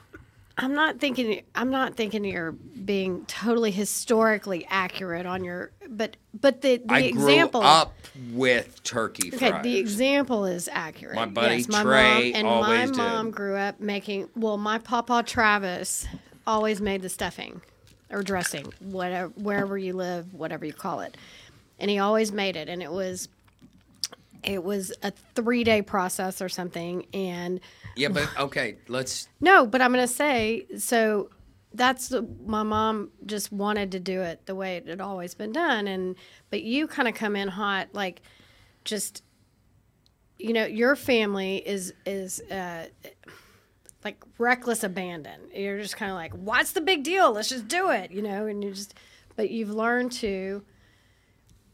I'm 0.59 0.75
not 0.75 1.01
thinking 1.01 1.43
I'm 1.55 1.71
not 1.71 1.97
thinking 1.97 2.25
you're 2.25 2.53
being 2.53 3.25
totally 3.27 3.71
historically 3.71 4.67
accurate 4.69 5.27
on 5.27 5.45
your 5.45 5.73
but 5.89 6.17
but 6.39 6.63
the 6.63 6.79
the 6.79 6.95
I 6.95 7.01
example 7.01 7.63
grew 7.63 7.69
up 7.69 7.95
with 8.33 8.83
turkey 8.85 9.31
Okay, 9.35 9.51
fries. 9.51 9.63
the 9.65 9.79
example 9.79 10.45
is 10.47 10.69
accurate. 10.73 11.15
My 11.17 11.27
buddy 11.27 11.59
yes, 11.59 11.69
my 11.69 11.83
Trey 11.83 12.33
mom, 12.33 12.33
and 12.35 12.59
my 12.61 12.87
did. 12.87 12.97
mom 12.97 13.31
grew 13.31 13.57
up 13.57 13.81
making. 13.81 14.29
Well, 14.37 14.59
my 14.59 14.79
papa 14.79 15.23
Travis 15.27 16.07
always 16.47 16.81
made 16.81 17.03
the 17.03 17.09
stuffing. 17.09 17.63
or 18.11 18.23
dressing, 18.23 18.73
whatever 18.81 19.33
wherever 19.37 19.79
you 19.79 19.95
live, 19.95 20.35
whatever 20.35 20.67
you 20.67 20.75
call 20.75 21.01
it. 21.01 21.17
And 21.81 21.91
he 21.91 21.99
always 21.99 22.31
made 22.33 22.57
it, 22.57 22.69
and 22.69 22.83
it 22.83 22.93
was 22.93 23.29
it 24.45 24.63
was 24.65 24.93
a 25.03 25.13
three 25.35 25.65
day 25.65 25.83
process 25.83 26.43
or 26.43 26.49
something. 26.49 27.07
And 27.15 27.61
Yeah, 27.97 28.09
but 28.09 28.29
okay, 28.39 28.77
let's. 28.89 29.29
no, 29.41 29.67
but 29.67 29.81
I'm 29.81 29.93
gonna 29.93 30.07
say 30.07 30.67
so. 30.79 31.31
That's 31.75 32.09
the, 32.09 32.21
my 32.47 32.63
mom 32.63 33.13
just 33.25 33.51
wanted 33.51 33.93
to 33.93 34.01
do 34.01 34.21
it 34.21 34.45
the 34.45 34.55
way 34.55 34.77
it 34.77 34.87
had 34.87 35.01
always 35.01 35.35
been 35.35 35.53
done, 35.53 35.87
and 35.87 36.17
but 36.51 36.63
you 36.63 36.87
kind 36.87 37.09
of 37.09 37.15
come 37.15 37.35
in 37.37 37.49
hot, 37.49 37.89
like 37.93 38.21
just 38.85 39.23
you 40.39 40.53
know 40.53 40.67
your 40.67 40.97
family 40.97 41.57
is 41.65 41.95
is 42.05 42.41
uh, 42.51 42.87
like 44.05 44.23
reckless 44.39 44.85
abandon. 44.85 45.41
You're 45.55 45.81
just 45.81 45.97
kind 45.97 46.11
of 46.11 46.17
like, 46.17 46.33
what's 46.35 46.73
the 46.73 46.81
big 46.81 47.05
deal? 47.05 47.33
Let's 47.33 47.49
just 47.49 47.69
do 47.69 47.91
it, 47.91 48.11
you 48.11 48.23
know. 48.23 48.47
And 48.47 48.63
you 48.63 48.73
just, 48.73 48.95
but 49.37 49.51
you've 49.51 49.71
learned 49.71 50.13
to 50.13 50.63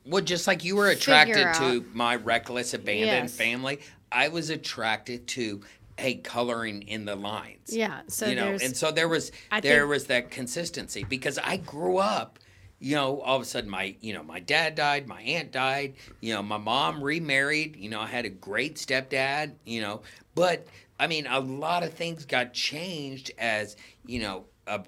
Well, 0.05 0.23
just 0.23 0.47
like 0.47 0.65
you 0.65 0.77
were 0.77 0.89
attracted 0.89 1.55
to 1.55 1.85
my 1.93 2.17
reckless 2.17 2.75
abandoned 2.75 3.31
Yes. 3.31 3.37
family, 3.37 3.81
I 4.13 4.29
was 4.29 4.51
attracted 4.51 5.27
to 5.29 5.63
hey 5.99 6.15
coloring 6.15 6.83
in 6.83 7.05
the 7.05 7.17
lines. 7.17 7.75
yeah. 7.75 8.01
So 8.09 8.27
you 8.27 8.37
know, 8.37 8.57
and 8.63 8.77
so 8.77 8.91
there 8.93 9.09
was 9.09 9.33
I 9.51 9.61
there 9.61 9.81
think- 9.81 9.91
was 9.91 10.07
that 10.07 10.31
consistency 10.31 11.05
because 11.05 11.39
I 11.39 11.57
grew 11.59 11.99
up. 11.99 12.39
You 12.81 12.95
know, 12.95 13.21
all 13.23 13.35
of 13.35 13.43
a 13.43 13.45
sudden, 13.45 13.69
my 13.69 13.97
you 14.01 14.15
know 14.15 14.23
my 14.23 14.39
dad 14.39 14.77
died, 14.77 15.09
my 15.09 15.21
aunt 15.21 15.51
died. 15.51 15.95
You 16.21 16.35
know, 16.35 16.43
my 16.43 16.59
mom 16.59 17.03
remarried. 17.03 17.75
You 17.75 17.91
know, 17.91 18.01
I 18.01 18.07
had 18.07 18.25
a 18.25 18.29
great 18.31 18.77
stepdad. 18.77 19.55
You 19.67 19.81
know, 19.81 20.03
but 20.37 20.67
I 21.01 21.09
mean, 21.09 21.27
a 21.27 21.41
lot 21.41 21.83
of 21.83 21.93
things 21.95 22.25
got 22.25 22.53
changed 22.55 23.33
as 23.37 23.77
you 24.07 24.21
know 24.21 24.45
a 24.69 24.85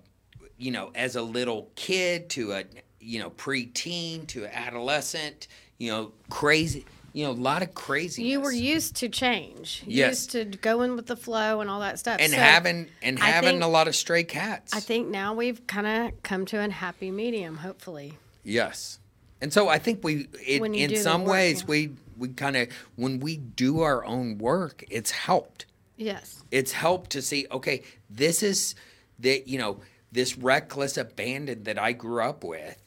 you 0.56 0.70
know, 0.70 0.92
as 0.94 1.16
a 1.16 1.22
little 1.22 1.70
kid 1.74 2.28
to 2.30 2.52
a, 2.52 2.64
you 3.00 3.18
know, 3.18 3.30
preteen 3.30 4.26
to 4.28 4.46
adolescent, 4.56 5.48
you 5.78 5.90
know, 5.90 6.12
crazy, 6.28 6.84
you 7.12 7.24
know, 7.24 7.30
a 7.30 7.32
lot 7.32 7.62
of 7.62 7.74
crazy. 7.74 8.22
you 8.22 8.40
were 8.40 8.52
used 8.52 8.96
to 8.96 9.08
change. 9.08 9.82
Yes. 9.86 10.11
Used 10.11 10.30
to 10.32 10.44
going 10.58 10.96
with 10.96 11.06
the 11.06 11.16
flow 11.16 11.61
and 11.61 11.68
all 11.68 11.80
that 11.80 11.98
stuff. 11.98 12.18
and 12.20 12.32
So 12.32 12.38
having 12.38 12.88
and 13.02 13.18
having 13.18 13.50
think- 13.50 13.64
a 13.64 13.66
lot 13.66 13.88
of 13.88 13.96
stray 13.96 14.24
cats. 14.24 14.74
I 14.74 14.80
think 14.80 15.08
now 15.08 15.34
we've 15.34 15.66
kind 15.66 15.86
of 15.86 16.22
come 16.22 16.46
to 16.46 16.64
a 16.64 16.70
happy 16.70 17.11
medium. 17.11 17.56
Hopefully, 17.56 18.18
yes, 18.44 18.98
and 19.40 19.52
so 19.52 19.68
I 19.68 19.78
think 19.78 20.04
we, 20.04 20.28
it, 20.46 20.62
in 20.62 20.96
some 20.96 21.22
work, 21.22 21.32
ways, 21.32 21.61
yeah. 21.61 21.66
we 21.68 21.90
we 22.16 22.28
kind 22.28 22.56
of 22.56 22.68
when 22.96 23.20
we 23.20 23.36
do 23.36 23.80
our 23.80 24.04
own 24.04 24.38
work, 24.38 24.84
it's 24.90 25.11
helped. 25.11 25.66
yes, 25.96 26.42
it's 26.50 26.72
helped 26.72 27.11
to 27.11 27.22
see 27.22 27.46
okay 27.50 27.82
this 28.08 28.42
is 28.42 28.74
that 29.18 29.46
you 29.48 29.58
know 29.58 29.80
this 30.12 30.36
reckless 30.36 30.96
abandon 30.96 31.62
that 31.64 31.78
i 31.78 31.92
grew 31.92 32.20
up 32.22 32.42
with 32.42 32.82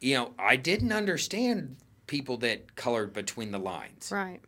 you 0.00 0.14
know 0.14 0.32
i 0.38 0.54
didn't 0.56 0.92
understand 0.92 1.76
people 2.06 2.36
that 2.38 2.74
colored 2.76 3.12
between 3.12 3.50
the 3.50 3.58
lines 3.58 4.10
right, 4.12 4.40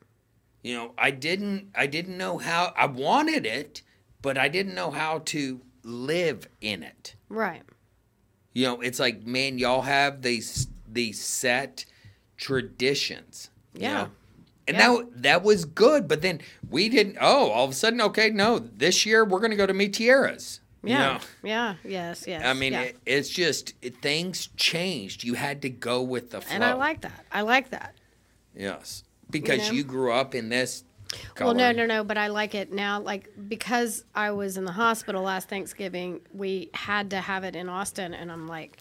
you 0.63 0.75
know 0.75 0.93
i 0.99 1.11
didn't 1.11 1.69
i 1.75 1.87
didn't 1.87 2.17
know 2.17 2.39
how 2.39 2.73
i 2.77 2.87
wanted 2.87 3.45
it 3.47 3.83
but 4.23 4.37
i 4.39 4.49
didn't 4.49 4.75
know 4.75 4.91
how 4.91 5.19
to 5.21 5.61
live 5.83 6.49
in 6.61 6.83
it 6.83 7.15
right. 7.29 7.63
you 8.53 8.65
know 8.67 8.81
it's 8.81 8.99
like 8.99 9.25
man 9.27 9.59
y'all 9.59 9.83
have 9.83 10.23
these 10.23 10.69
these 10.87 11.21
set 11.23 11.85
traditions 12.37 13.51
you 13.75 13.83
Yeah. 13.83 13.95
know? 13.95 14.11
and 14.67 14.77
Yeah. 14.77 14.89
that 14.97 15.23
that 15.23 15.43
was 15.43 15.65
good 15.65 16.09
but 16.09 16.23
then 16.23 16.41
we 16.69 16.89
didn't 16.89 17.17
oh 17.21 17.51
all 17.51 17.65
of 17.65 17.71
a 17.71 17.75
sudden 17.75 18.01
okay 18.03 18.31
no 18.31 18.59
this 18.59 19.07
year 19.07 19.25
we're 19.25 19.39
going 19.41 19.51
to 19.51 19.57
go 19.57 19.67
to 19.67 19.75
Mitieras 20.89 20.91
you 20.91 20.95
Yeah, 20.95 21.13
know? 21.13 21.19
yeah, 21.43 21.75
yes, 21.85 22.25
yes. 22.27 22.45
I 22.45 22.53
mean, 22.55 22.73
yeah. 22.73 22.83
it, 22.83 22.97
it's 23.07 23.29
just 23.29 23.75
it, 23.83 24.01
things 24.03 24.49
changed. 24.57 25.25
You 25.25 25.35
had 25.35 25.63
to 25.63 25.71
go 25.71 26.03
with 26.03 26.31
the 26.31 26.41
flow. 26.41 26.55
and 26.55 26.65
I 26.65 26.73
like 26.75 27.03
that. 27.03 27.25
I 27.33 27.43
like 27.43 27.71
that. 27.71 27.95
yes, 28.55 29.05
because 29.31 29.69
know? 29.69 29.75
you 29.75 29.85
grew 29.85 30.13
up 30.13 30.35
in 30.35 30.49
this. 30.49 30.85
Well, 31.41 31.55
no, 31.55 31.73
no, 31.73 31.87
no, 31.87 32.05
but 32.05 32.19
I 32.19 32.27
like 32.27 32.55
it 32.55 32.71
now. 32.71 33.01
Like 33.01 33.31
because 33.49 34.05
I 34.15 34.33
was 34.33 34.59
in 34.59 34.65
the 34.65 34.73
hospital 34.73 35.23
last 35.23 35.49
Thanksgiving, 35.49 36.21
we 36.33 36.69
had 36.75 37.11
to 37.11 37.21
have 37.21 37.45
it 37.45 37.57
in 37.57 37.69
Austin, 37.69 38.13
and 38.13 38.31
I'm 38.31 38.47
like, 38.47 38.79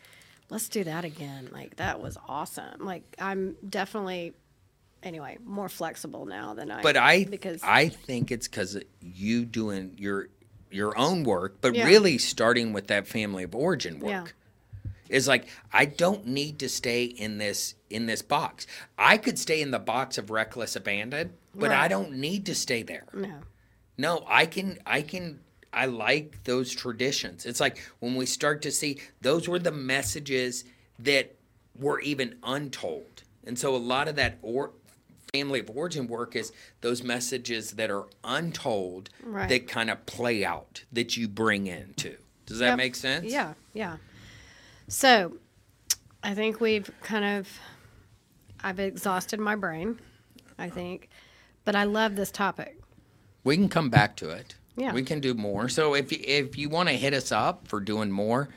let's 0.50 0.68
do 0.68 0.84
that 0.84 1.06
again. 1.06 1.50
Like 1.54 1.78
that 1.78 2.02
was 2.02 2.18
awesome. 2.28 2.86
Like 2.86 3.04
I'm 3.18 3.56
definitely, 3.70 4.34
anyway, 5.04 5.38
more 5.46 5.70
flexible 5.70 6.26
now 6.26 6.54
than 6.54 6.70
I. 6.70 6.82
But 6.82 6.98
I 6.98 7.24
because 7.24 7.62
I 7.64 7.88
think 7.88 8.30
it's 8.30 8.48
because 8.50 8.78
you 9.00 9.46
doing 9.46 9.94
your 9.98 10.28
your 10.72 10.98
own 10.98 11.24
work, 11.24 11.58
but 11.62 11.76
Yeah. 11.76 11.86
really 11.86 12.18
starting 12.18 12.74
with 12.74 12.88
that 12.88 13.08
family 13.08 13.44
of 13.44 13.56
origin 13.56 14.00
work. 14.00 14.10
Yeah. 14.10 14.26
Is 15.10 15.28
like 15.28 15.48
I 15.72 15.86
don't 15.86 16.28
need 16.28 16.60
to 16.60 16.68
stay 16.68 17.06
in 17.06 17.38
this 17.38 17.76
in 17.90 18.08
this 18.08 18.22
box. 18.22 18.68
I 18.98 19.18
could 19.18 19.40
stay 19.40 19.62
in 19.62 19.72
the 19.72 19.80
box 19.80 20.18
of 20.18 20.30
reckless 20.30 20.76
abandon, 20.76 21.32
but 21.56 21.72
I 21.72 21.88
don't 21.88 22.14
need 22.18 22.46
to 22.48 22.56
stay 22.56 22.84
there. 22.84 23.06
no, 23.14 23.40
No, 23.98 24.26
I 24.28 24.46
can 24.46 24.80
I 24.86 25.02
can 25.02 25.40
I 25.72 25.86
like 25.86 26.44
those 26.44 26.74
traditions. 26.74 27.46
It's 27.46 27.60
like 27.62 27.78
when 28.00 28.16
we 28.16 28.26
start 28.26 28.62
to 28.64 28.72
see 28.72 29.00
those 29.22 29.48
were 29.48 29.60
the 29.60 29.72
messages 29.72 30.66
that 31.00 31.36
were 31.80 32.02
even 32.02 32.36
untold. 32.44 33.24
And 33.46 33.58
so 33.58 33.74
a 33.76 33.78
lot 33.78 34.10
of 34.10 34.18
that 34.18 34.40
or 34.42 34.72
family 35.34 35.60
of 35.60 35.70
origin 35.70 36.08
work 36.08 36.36
is 36.36 36.52
those 36.82 37.04
messages 37.04 37.72
that 37.72 37.90
are 37.92 38.06
untold 38.24 39.10
Right. 39.24 39.50
that 39.50 39.68
kind 39.68 39.90
of 39.90 40.06
play 40.06 40.46
out 40.46 40.84
that 40.92 41.18
you 41.18 41.28
bring 41.28 41.68
into. 41.68 42.16
Does 42.46 42.60
that 42.60 42.70
Yep. 42.70 42.78
make 42.78 42.96
sense? 42.96 43.26
Yeah, 43.32 43.54
yeah. 43.74 43.98
So, 44.88 45.38
I 46.24 46.34
think 46.34 46.60
we've 46.62 46.90
kind 47.04 47.26
of, 47.40 47.60
I've 48.62 48.80
exhausted 48.80 49.40
my 49.40 49.56
brain, 49.56 50.00
I 50.58 50.70
think, 50.70 51.10
but 51.66 51.76
I 51.76 51.84
love 51.84 52.16
this 52.16 52.32
topic. 52.32 52.80
We 53.44 53.56
can 53.56 53.70
come 53.70 53.90
back 53.90 54.16
to 54.18 54.30
it. 54.30 54.56
Yeah. 54.76 54.94
We 54.94 55.04
can 55.04 55.20
do 55.20 55.34
more. 55.34 55.70
So 55.70 55.94
if 55.96 56.12
you, 56.12 56.20
if 56.24 56.58
you 56.58 56.70
want 56.70 56.90
to 56.90 56.96
hit 56.96 57.14
us 57.14 57.32
up 57.32 57.68
for 57.68 57.80
doing 57.80 58.12
more 58.12 58.50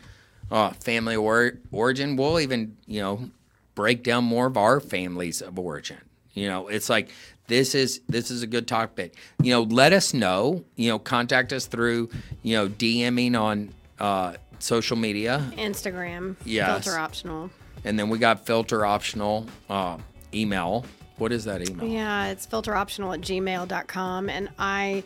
uh, 0.50 0.70
family 0.72 1.16
or, 1.16 1.58
origin, 1.70 2.16
we'll 2.16 2.38
even, 2.40 2.76
you 2.86 3.00
know, 3.00 3.30
break 3.74 4.02
down 4.02 4.24
more 4.24 4.46
of 4.46 4.56
our 4.56 4.80
families 4.80 5.40
of 5.40 5.58
origin. 5.58 5.98
You 6.34 6.48
know, 6.48 6.68
it's 6.68 6.88
like 6.88 7.10
this 7.48 7.74
is 7.74 8.00
this 8.08 8.30
is 8.30 8.42
a 8.42 8.46
good 8.46 8.68
topic. 8.68 9.14
You 9.42 9.52
know, 9.52 9.62
let 9.62 9.92
us 9.92 10.14
know. 10.14 10.64
You 10.76 10.90
know, 10.90 10.98
contact 10.98 11.52
us 11.52 11.66
through 11.66 12.10
you 12.42 12.56
know 12.56 12.68
DMing 12.68 13.38
on 13.38 13.72
uh, 13.98 14.34
social 14.58 14.96
media, 14.96 15.50
Instagram, 15.56 16.36
Yes. 16.44 16.84
filter 16.84 16.98
optional. 16.98 17.50
and 17.84 17.98
then 17.98 18.08
we 18.08 18.18
got 18.18 18.46
filter 18.46 18.84
optional 18.86 19.46
uh, 19.68 19.98
email. 20.32 20.84
What 21.18 21.32
is 21.32 21.44
that 21.44 21.68
email? 21.68 21.86
Yeah, 21.86 22.28
it's 22.28 22.46
filteroptional 22.46 23.12
at 23.12 23.20
gmail.com. 23.20 24.28
And 24.30 24.48
I 24.58 25.04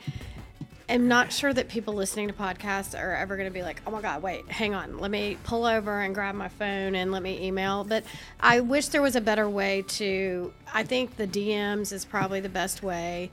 am 0.89 1.09
not 1.09 1.33
sure 1.33 1.53
that 1.53 1.69
people 1.69 1.95
listening 1.95 2.29
to 2.29 2.35
podcasts 2.35 2.99
are 2.99 3.15
ever 3.15 3.37
going 3.37 3.49
to 3.49 3.55
be 3.55 3.63
like, 3.63 3.81
oh 3.87 3.91
my 3.91 4.01
God, 4.01 4.23
wait, 4.23 4.49
hang 4.51 4.75
on. 4.75 4.99
Let 4.99 5.11
me 5.11 5.39
pull 5.45 5.65
over 5.65 6.01
and 6.01 6.15
grab 6.15 6.35
my 6.35 6.49
phone 6.49 6.95
and 6.95 7.11
let 7.13 7.23
me 7.23 7.47
email. 7.47 7.85
But 7.85 8.05
I 8.41 8.61
wish 8.61 8.89
there 8.89 9.03
was 9.03 9.17
a 9.17 9.21
better 9.21 9.49
way 9.49 9.83
to, 9.89 10.53
I 10.73 10.83
think 10.83 11.17
the 11.17 11.27
DMs 11.27 11.93
is 11.93 12.05
probably 12.05 12.41
the 12.41 12.49
best 12.49 12.83
way. 12.83 13.31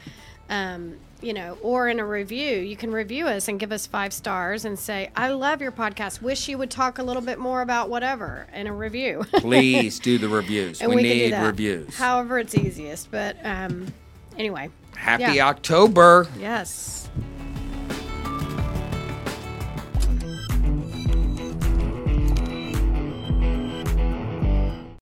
Um, 0.49 0.97
you 1.21 1.33
know, 1.33 1.57
or 1.61 1.87
in 1.87 1.99
a 1.99 2.05
review, 2.05 2.57
you 2.57 2.75
can 2.75 2.91
review 2.91 3.27
us 3.27 3.47
and 3.47 3.59
give 3.59 3.71
us 3.71 3.85
five 3.85 4.11
stars 4.11 4.65
and 4.65 4.77
say, 4.77 5.11
I 5.15 5.29
love 5.29 5.61
your 5.61 5.71
podcast. 5.71 6.21
Wish 6.21 6.49
you 6.49 6.57
would 6.57 6.71
talk 6.71 6.97
a 6.97 7.03
little 7.03 7.21
bit 7.21 7.37
more 7.37 7.61
about 7.61 7.89
whatever 7.89 8.47
in 8.53 8.67
a 8.67 8.73
review. 8.73 9.23
Please 9.33 9.99
do 9.99 10.17
the 10.17 10.27
reviews. 10.29 10.81
we, 10.81 10.95
we, 10.95 11.03
need 11.03 11.33
reviews. 11.33 11.95
However, 11.95 12.39
it's 12.39 12.55
easiest. 12.55 13.11
But 13.11 13.37
um, 13.43 13.93
anyway, 14.35 14.71
Happy 14.95 15.35
yeah. 15.35 15.47
October. 15.47 16.27
yes. 16.39 17.09